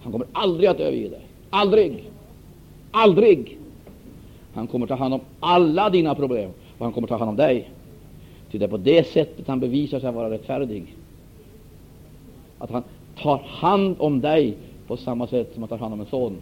Han 0.02 0.12
kommer 0.12 0.26
aldrig 0.32 0.68
att 0.68 0.80
överge 0.80 1.08
dig. 1.08 1.26
Aldrig. 1.50 2.10
Aldrig. 2.90 3.58
Han 4.54 4.66
kommer 4.66 4.86
ta 4.86 4.94
hand 4.94 5.14
om 5.14 5.20
alla 5.40 5.90
dina 5.90 6.14
problem 6.14 6.50
och 6.78 6.84
han 6.84 6.92
kommer 6.92 7.08
ta 7.08 7.16
hand 7.16 7.30
om 7.30 7.36
dig. 7.36 7.70
Ty 8.50 8.58
det 8.58 8.64
är 8.64 8.68
på 8.68 8.76
det 8.76 9.06
sättet 9.06 9.48
han 9.48 9.60
bevisar 9.60 10.00
sig 10.00 10.12
vara 10.12 10.30
rättfärdig. 10.30 10.96
Att 12.58 12.70
han 12.70 12.82
tar 13.18 13.38
hand 13.38 13.96
om 13.98 14.20
dig 14.20 14.56
på 14.86 14.96
samma 14.96 15.26
sätt 15.26 15.50
som 15.54 15.62
han 15.62 15.68
tar 15.68 15.78
hand 15.78 15.94
om 15.94 16.00
en 16.00 16.06
son, 16.06 16.36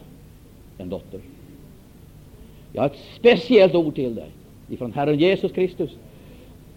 en 0.79 0.89
dotter. 0.89 1.21
Jag 2.73 2.83
har 2.83 2.87
ett 2.87 3.05
speciellt 3.17 3.75
ord 3.75 3.95
till 3.95 4.15
dig 4.15 4.29
ifrån 4.69 4.93
Herren 4.93 5.19
Jesus 5.19 5.53
Kristus. 5.53 5.91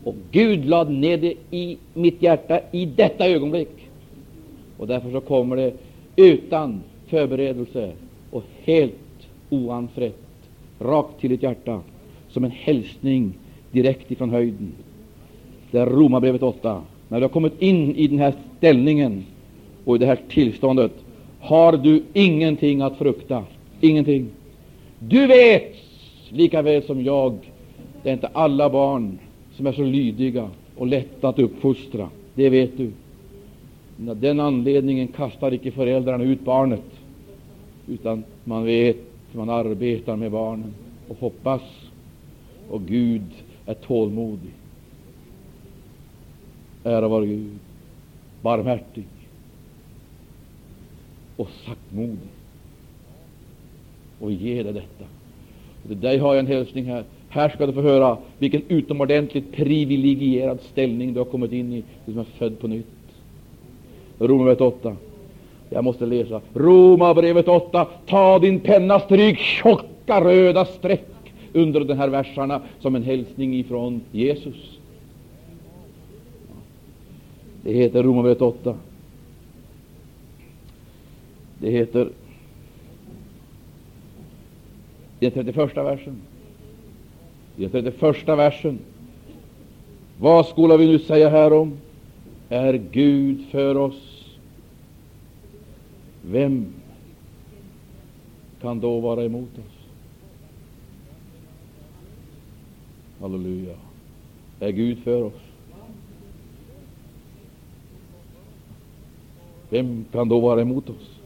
Och 0.04 0.16
Gud 0.32 0.66
lade 0.66 0.92
ner 0.92 1.18
det 1.18 1.34
i 1.52 1.78
mitt 1.94 2.22
hjärta 2.22 2.60
i 2.72 2.86
detta 2.86 3.28
ögonblick. 3.28 3.90
Och 4.78 4.88
därför 4.88 5.12
så 5.12 5.22
kommer 5.22 5.56
det 5.56 5.74
utan 6.16 6.82
förberedelse 7.08 7.92
och 8.32 8.44
helt 8.64 8.94
oanfrätt 9.50 10.20
rakt 10.80 11.20
till 11.20 11.30
ditt 11.30 11.44
hjärta 11.44 11.82
som 12.30 12.44
en 12.44 12.52
hälsning 12.52 13.34
direkt 13.72 14.12
ifrån 14.12 14.30
höjden. 14.30 14.72
Det 15.72 15.78
är 15.78 15.86
Romarbrevet 15.86 16.44
8. 16.44 16.82
När 17.08 17.20
du 17.20 17.24
har 17.24 17.30
kommit 17.30 17.62
in 17.62 17.96
i 17.96 18.08
den 18.08 18.20
här 18.20 18.34
ställningen 18.58 19.26
och 19.86 19.96
i 19.96 20.00
det 20.00 20.06
här 20.06 20.20
tillståndet 20.30 20.92
har 21.40 21.78
du 21.78 22.04
ingenting 22.14 22.82
att 22.82 22.98
frukta. 22.98 23.44
Ingenting. 23.82 24.28
Du 25.00 25.28
vet 25.28 25.76
lika 26.30 26.62
väl 26.62 26.84
som 26.84 27.04
jag, 27.04 27.38
det 28.04 28.10
är 28.10 28.14
inte 28.14 28.28
alla 28.28 28.70
barn 28.70 29.20
som 29.56 29.68
är 29.68 29.72
så 29.72 29.84
lydiga 29.84 30.50
och 30.76 30.88
lätta 30.88 31.30
att 31.30 31.40
uppfostra. 31.40 32.10
Det 32.36 32.50
vet 32.50 32.78
du. 32.78 32.92
Men 33.98 34.10
av 34.10 34.18
den 34.18 34.40
anledningen 34.40 35.08
kastar 35.08 35.54
icke 35.54 35.72
föräldrarna 35.72 36.24
ut 36.24 36.42
barnet, 36.42 36.84
utan 37.88 38.24
man 38.44 38.66
vet, 38.66 38.98
man 39.32 39.50
arbetar 39.50 40.16
med 40.16 40.32
barnen 40.32 40.74
och 41.08 41.18
hoppas. 41.20 41.62
Och 42.70 42.82
Gud 42.82 43.24
är 43.66 43.74
tålmodig. 43.74 44.52
Ära 46.88 47.08
vare 47.08 47.26
Gud, 47.26 47.60
barmhärtig. 48.42 49.06
och 51.38 51.50
saktmodig 51.66 52.18
och 54.20 54.32
ge 54.32 54.64
dig 54.64 54.74
detta. 54.74 55.06
Och 55.84 55.88
till 55.88 56.00
dig 56.00 56.18
har 56.18 56.34
jag 56.34 56.40
en 56.40 56.48
hälsning 56.48 56.86
här. 56.86 57.04
Här 57.30 57.50
ska 57.50 57.66
du 57.66 57.74
få 57.74 57.82
höra 57.82 58.18
vilken 58.38 58.62
utomordentligt 58.68 59.52
privilegierad 59.52 60.62
ställning 60.62 61.14
du 61.14 61.20
har 61.20 61.26
kommit 61.26 61.52
in 61.52 61.74
i, 61.74 61.84
du 62.06 62.12
som 62.12 62.20
är 62.20 62.26
född 62.26 62.60
på 62.60 62.68
nytt. 62.68 62.86
Romarbrevet 64.20 64.62
8. 64.62 64.96
Jag 65.70 65.84
måste 65.84 66.06
läsa. 66.06 66.42
Romarbrevet 66.54 67.48
8. 67.48 67.88
Ta 68.06 68.40
din 68.40 68.60
penna, 68.60 69.00
stryk 69.00 69.38
tjocka 69.38 70.22
röda 70.22 70.66
streck 70.66 71.34
under 71.54 71.80
de 71.80 71.94
här 71.94 72.08
verserna 72.08 72.62
som 72.80 72.96
en 72.96 73.04
hälsning 73.04 73.56
ifrån 73.56 74.02
Jesus. 74.12 74.77
Det 77.68 77.74
heter 77.74 78.04
Romarbrevet 78.04 78.42
8. 78.42 78.78
Det 81.60 81.72
heter 81.72 82.10
den 85.20 85.32
31 85.32 85.78
versen. 85.78 86.22
Den 87.56 87.70
31 87.70 88.28
versen. 88.28 88.80
Vad 90.20 90.46
skulle 90.46 90.78
vi 90.78 90.88
nu 90.88 91.00
säga 91.00 91.30
härom? 91.30 91.78
Är 92.50 92.74
Gud 92.74 93.46
för 93.52 93.78
oss? 93.78 94.36
Vem 96.22 96.66
kan 98.62 98.80
då 98.80 99.00
vara 99.00 99.24
emot 99.24 99.58
oss? 99.58 99.78
Halleluja. 103.20 103.76
Är 104.60 104.72
Gud 104.72 105.04
för 105.04 105.24
oss? 105.24 105.47
Vem 109.70 110.06
kan 110.12 110.30
då 110.30 110.40
vara 110.40 110.62
emot 110.62 110.90
oss? 110.90 111.20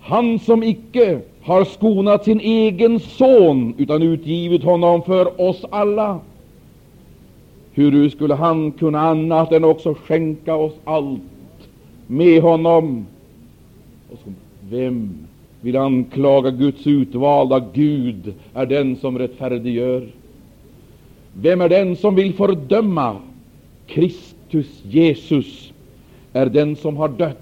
Han 0.00 0.38
som 0.38 0.62
icke 0.62 1.20
har 1.42 1.64
skonat 1.64 2.24
sin 2.24 2.40
egen 2.40 3.00
son 3.00 3.74
utan 3.78 4.02
utgivit 4.02 4.64
honom 4.64 5.02
för 5.02 5.40
oss 5.40 5.64
alla. 5.70 6.20
Hur 7.72 8.08
skulle 8.08 8.34
han 8.34 8.72
kunna 8.72 9.00
annat 9.00 9.52
än 9.52 9.64
också 9.64 9.94
skänka 9.94 10.54
oss 10.54 10.72
allt 10.84 11.20
med 12.06 12.42
honom? 12.42 13.06
Och 14.12 14.18
som 14.24 14.34
vem 14.70 15.10
vill 15.60 15.76
anklaga 15.76 16.50
Guds 16.50 16.86
utvalda? 16.86 17.64
Gud 17.72 18.34
är 18.54 18.66
den 18.66 18.96
som 18.96 19.18
rättfärdiggör. 19.18 20.08
Vem 21.32 21.60
är 21.60 21.68
den 21.68 21.96
som 21.96 22.14
vill 22.14 22.34
fördöma? 22.34 23.16
Kristus 23.86 24.84
Jesus 24.84 25.69
är 26.32 26.46
den 26.46 26.76
som 26.76 26.96
har 26.96 27.08
dött. 27.08 27.38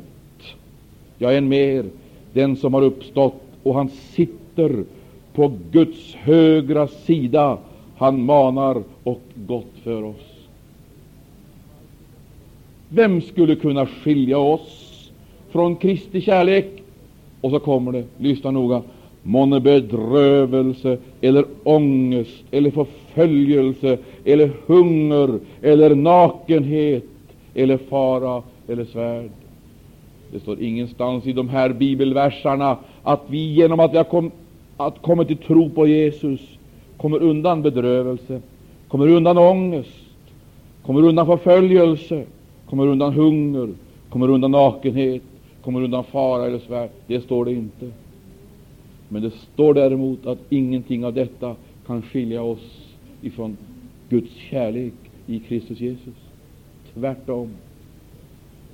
Ja, 1.19 1.33
än 1.33 1.49
mer, 1.49 1.85
den 2.33 2.57
som 2.57 2.75
har 2.75 2.83
uppstått 2.83 3.43
och 3.63 3.75
han 3.75 3.89
sitter 3.89 4.85
på 5.33 5.53
Guds 5.71 6.15
högra 6.15 6.89
sida. 6.89 7.59
Han 7.97 8.25
manar 8.25 8.83
och 9.05 9.21
gott 9.35 9.73
för 9.83 10.03
oss. 10.03 10.47
Vem 12.89 13.21
skulle 13.23 13.55
kunna 13.55 13.87
skilja 13.87 14.39
oss 14.39 15.11
från 15.51 15.77
Kristi 15.77 16.21
kärlek? 16.21 16.83
Och 17.41 17.51
så 17.51 17.59
kommer 17.59 17.93
det, 17.93 18.05
lyssna 18.17 18.51
noga, 18.51 18.83
månne 19.23 19.61
bedrövelse 19.61 20.99
eller 21.21 21.45
ångest 21.65 22.45
eller 22.51 22.71
förföljelse 22.71 23.99
eller 24.25 24.51
hunger 24.67 25.39
eller 25.63 25.95
nakenhet 25.95 27.05
eller 27.55 27.77
fara 27.77 28.43
eller 28.69 28.85
svärd. 28.85 29.31
Det 30.33 30.41
står 30.41 30.61
ingenstans 30.63 31.27
i 31.27 31.33
de 31.33 31.49
här 31.49 31.73
bibelversarna 31.73 32.77
att 33.03 33.23
vi 33.27 33.53
genom 33.53 33.81
att 33.81 33.93
vi 33.93 33.97
har 33.97 34.05
kom, 34.05 34.31
att 34.77 35.03
kommit 35.03 35.29
till 35.29 35.37
tro 35.37 35.71
på 35.71 35.87
Jesus 35.87 36.41
kommer 36.97 37.23
undan 37.23 37.63
bedrövelse, 37.63 38.41
kommer 38.89 39.09
undan 39.09 39.39
ångest, 39.39 40.05
kommer 40.83 41.03
undan 41.03 41.27
förföljelse, 41.27 42.25
kommer 42.67 42.87
undan 42.87 43.13
hunger, 43.13 43.69
kommer 44.11 44.29
undan 44.31 44.51
nakenhet, 44.51 45.23
kommer 45.63 45.83
undan 45.83 46.05
fara 46.05 46.47
eller 46.47 46.59
svärd. 46.59 46.91
Det 47.07 47.21
står 47.21 47.45
det 47.45 47.53
inte. 47.53 47.91
Men 49.09 49.23
det 49.23 49.31
står 49.31 49.75
däremot 49.75 50.27
att 50.27 50.39
ingenting 50.49 51.05
av 51.05 51.15
detta 51.15 51.57
kan 51.87 52.03
skilja 52.03 52.43
oss 52.43 52.95
ifrån 53.23 53.57
Guds 54.09 54.35
kärlek 54.35 54.95
i 55.27 55.39
Kristus 55.39 55.81
Jesus. 55.81 56.15
Tvärtom. 56.95 57.51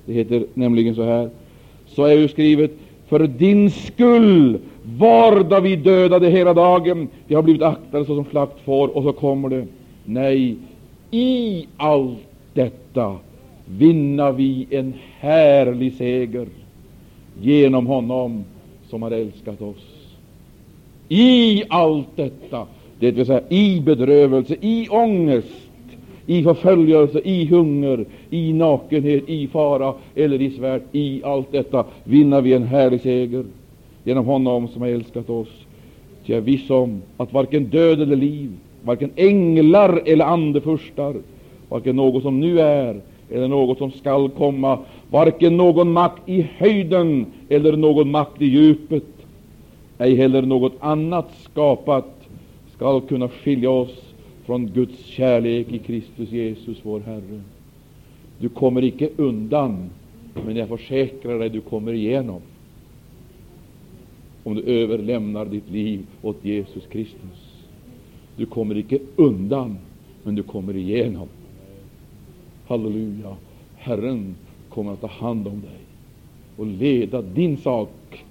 Det 0.05 0.13
heter 0.13 0.45
nämligen 0.53 0.95
så 0.95 1.03
här. 1.03 1.29
Så 1.87 2.03
är 2.03 2.13
ju 2.13 2.27
skrivet 2.27 2.71
för 3.07 3.27
din 3.27 3.71
skull 3.71 4.59
varda 4.83 5.59
vi 5.59 5.75
dödade 5.75 6.29
hela 6.29 6.53
dagen. 6.53 7.07
Vi 7.27 7.35
har 7.35 7.41
blivit 7.41 7.61
aktade 7.61 8.05
såsom 8.05 8.25
slakt 8.25 8.59
får. 8.65 8.97
Och 8.97 9.03
så 9.03 9.13
kommer 9.13 9.49
det. 9.49 9.67
Nej, 10.05 10.55
i 11.11 11.67
allt 11.77 12.19
detta 12.53 13.17
vinna 13.65 14.31
vi 14.31 14.67
en 14.69 14.93
härlig 15.19 15.93
seger 15.93 16.47
genom 17.41 17.87
honom 17.87 18.43
som 18.89 19.01
har 19.01 19.11
älskat 19.11 19.61
oss. 19.61 19.95
I 21.09 21.63
allt 21.69 22.07
detta, 22.15 22.67
det 22.99 23.11
vill 23.11 23.25
säga 23.25 23.41
i 23.49 23.79
bedrövelse, 23.79 24.55
i 24.61 24.89
ångest, 24.89 25.69
i 26.25 26.43
förföljelse, 26.43 27.19
i 27.19 27.45
hunger, 27.45 28.05
i 28.29 28.53
nakenhet, 28.53 29.29
i 29.29 29.47
fara 29.47 29.93
eller 30.15 30.41
i 30.41 30.51
svärd, 30.51 30.81
i 30.91 31.23
allt 31.23 31.51
detta 31.51 31.85
vinner 32.03 32.41
vi 32.41 32.53
en 32.53 32.63
härlig 32.63 33.01
seger 33.01 33.45
genom 34.03 34.25
honom 34.25 34.67
som 34.67 34.81
har 34.81 34.89
älskat 34.89 35.29
oss. 35.29 35.65
Ty 36.25 36.33
jag 36.33 36.37
är 36.37 36.41
viss 36.41 36.69
om 36.69 37.01
att 37.17 37.33
varken 37.33 37.63
död 37.63 38.01
eller 38.01 38.15
liv, 38.15 38.51
varken 38.83 39.11
änglar 39.15 40.01
eller 40.05 40.25
andefurstar, 40.25 41.15
varken 41.69 41.95
något 41.95 42.23
som 42.23 42.39
nu 42.39 42.59
är 42.59 43.01
eller 43.31 43.47
något 43.47 43.77
som 43.77 43.91
skall 43.91 44.29
komma, 44.29 44.79
varken 45.09 45.57
någon 45.57 45.91
makt 45.91 46.29
i 46.29 46.47
höjden 46.57 47.25
eller 47.49 47.77
någon 47.77 48.11
makt 48.11 48.41
i 48.41 48.45
djupet, 48.45 49.03
ej 49.97 50.15
heller 50.15 50.41
något 50.41 50.73
annat 50.79 51.27
skapat 51.43 52.15
skall 52.75 53.01
kunna 53.01 53.29
skilja 53.29 53.69
oss 53.69 54.01
från 54.45 54.67
Guds 54.67 55.05
kärlek 55.05 55.71
i 55.71 55.77
Kristus 55.79 56.31
Jesus, 56.31 56.77
vår 56.83 56.99
Herre. 56.99 57.41
Du 58.39 58.49
kommer 58.49 58.83
icke 58.83 59.09
undan, 59.17 59.89
men 60.45 60.55
jag 60.55 60.69
försäkrar 60.69 61.39
dig, 61.39 61.49
du 61.49 61.61
kommer 61.61 61.93
igenom. 61.93 62.41
Om 64.43 64.55
du 64.55 64.61
överlämnar 64.61 65.45
ditt 65.45 65.69
liv 65.69 66.05
åt 66.21 66.45
Jesus 66.45 66.87
Kristus. 66.87 67.65
Du 68.37 68.45
kommer 68.45 68.77
icke 68.77 68.99
undan, 69.15 69.77
men 70.23 70.35
du 70.35 70.43
kommer 70.43 70.75
igenom. 70.75 71.27
Halleluja. 72.67 73.35
Herren 73.75 74.35
kommer 74.69 74.93
att 74.93 75.01
ta 75.01 75.07
hand 75.07 75.47
om 75.47 75.61
dig 75.61 75.79
och 76.57 76.67
leda 76.67 77.21
din 77.21 77.57
sak, 77.57 78.25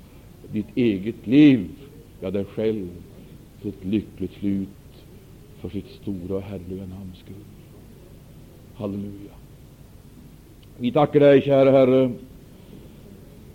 ditt 0.53 0.77
eget 0.77 1.27
liv, 1.27 1.69
ja, 2.21 2.31
dig 2.31 2.45
själv, 2.45 2.89
till 3.61 3.69
ett 3.69 3.85
lyckligt 3.85 4.33
slut 4.33 4.69
för 5.61 5.69
sitt 5.69 5.89
stora 6.03 6.37
och 6.37 6.43
härliga 6.43 6.87
namns 6.87 7.19
skull. 7.19 7.45
Halleluja. 8.75 9.34
Vi 10.79 10.93
tackar 10.93 11.21
dig, 11.21 11.43
kära 11.43 11.71
Herre. 11.71 12.11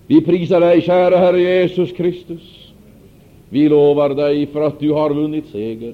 Vi 0.07 0.21
prisar 0.21 0.59
dig, 0.59 0.81
kära 0.81 1.17
Herre 1.17 1.41
Jesus 1.41 1.91
Kristus. 1.91 2.71
Vi 3.49 3.69
lovar 3.69 4.09
dig 4.09 4.47
för 4.47 4.61
att 4.61 4.79
du 4.79 4.91
har 4.91 5.09
vunnit 5.09 5.45
seger. 5.51 5.93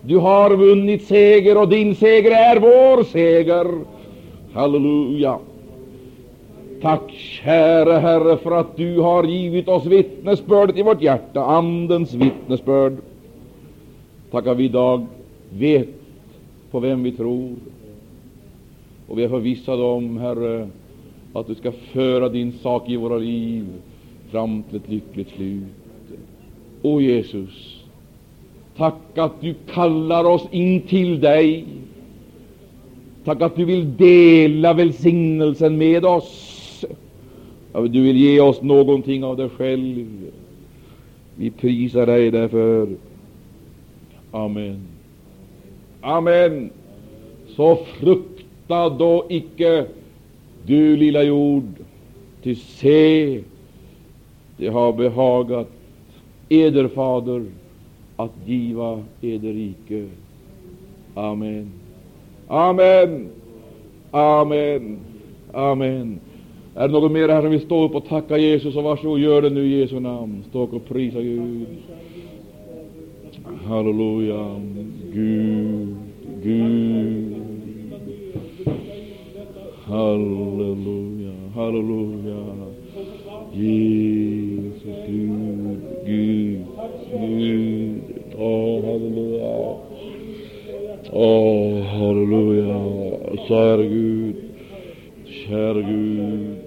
Du 0.00 0.16
har 0.16 0.56
vunnit 0.56 1.02
seger 1.02 1.58
och 1.58 1.68
din 1.68 1.94
seger 1.94 2.30
är 2.30 2.60
vår 2.60 3.04
seger. 3.04 3.66
Halleluja. 4.52 5.38
Tack, 6.82 7.10
kära 7.12 7.98
Herre, 7.98 8.36
för 8.36 8.50
att 8.50 8.76
du 8.76 9.00
har 9.00 9.24
givit 9.24 9.68
oss 9.68 9.86
vittnesbördet 9.86 10.76
i 10.76 10.82
vårt 10.82 11.02
hjärta, 11.02 11.44
Andens 11.44 12.14
vittnesbörd. 12.14 12.96
Tack 14.30 14.46
att 14.46 14.56
vi 14.56 14.64
idag 14.64 15.06
vet 15.50 15.88
på 16.70 16.80
vem 16.80 17.02
vi 17.02 17.12
tror. 17.12 17.50
Och 19.08 19.18
vi 19.18 19.24
är 19.24 19.28
förvissade 19.28 19.82
om, 19.82 20.18
Herre, 20.18 20.68
att 21.32 21.46
du 21.46 21.54
ska 21.54 21.72
föra 21.72 22.28
din 22.28 22.52
sak 22.52 22.88
i 22.88 22.96
våra 22.96 23.18
liv 23.18 23.66
fram 24.30 24.62
till 24.62 24.76
ett 24.76 24.88
lyckligt 24.88 25.30
slut. 25.30 25.62
O 26.82 27.00
Jesus, 27.00 27.82
tack 28.76 29.18
att 29.18 29.40
du 29.40 29.54
kallar 29.74 30.24
oss 30.24 30.46
in 30.50 30.80
till 30.80 31.20
dig. 31.20 31.64
Tack 33.24 33.42
att 33.42 33.56
du 33.56 33.64
vill 33.64 33.96
dela 33.96 34.72
välsignelsen 34.72 35.78
med 35.78 36.04
oss. 36.04 36.84
Du 37.72 38.02
vill 38.02 38.16
ge 38.16 38.40
oss 38.40 38.62
någonting 38.62 39.24
av 39.24 39.36
dig 39.36 39.48
själv. 39.48 40.30
Vi 41.36 41.50
prisar 41.50 42.06
dig 42.06 42.30
därför. 42.30 42.88
Amen. 44.30 44.80
Amen. 46.00 46.70
Så 47.56 47.78
frukta 48.68 48.88
då 48.88 49.24
icke, 49.28 49.86
du 50.66 50.96
lilla 50.96 51.22
jord, 51.22 51.72
Ty 52.42 52.54
se, 52.54 53.40
det 54.56 54.68
har 54.68 54.92
behagat 54.92 55.68
eder, 56.48 56.88
Fader, 56.88 57.44
att 58.16 58.32
giva 58.46 59.02
eder 59.20 59.52
rike. 59.52 60.08
Amen. 61.14 61.72
Amen. 62.48 63.28
Amen. 64.10 64.98
Amen. 65.52 66.20
Är 66.74 66.88
det 66.88 66.92
något 66.92 67.12
mer 67.12 67.28
här 67.28 67.42
som 67.42 67.50
vill 67.50 67.60
stå 67.60 67.84
upp 67.84 67.94
och 67.94 68.06
tacka 68.06 68.38
Jesus, 68.38 68.76
Och 68.76 68.82
varsågod, 68.82 69.20
gör 69.20 69.42
det 69.42 69.50
nu 69.50 69.66
i 69.66 69.80
Jesu 69.80 70.00
namn. 70.00 70.44
Stå 70.48 70.62
upp 70.62 70.72
och 70.72 70.88
prisa 70.88 71.20
Gud. 71.20 71.66
Halleluja. 73.64 74.60
Gud, 75.12 75.96
Gud. 76.42 77.37
Halleluja, 79.88 81.32
halleluja. 81.54 82.40
Jesus, 83.54 84.84
Gud, 84.84 85.80
Gud, 86.04 86.66
Gud. 87.12 88.02
Åh, 88.36 88.44
oh, 88.44 88.84
halleluja. 88.84 89.54
Åh, 91.12 91.24
oh, 91.24 91.84
halleluja. 91.86 92.80
Käre 93.48 93.86
Gud, 93.88 94.36
käre 95.38 95.82
Gud. 95.82 96.58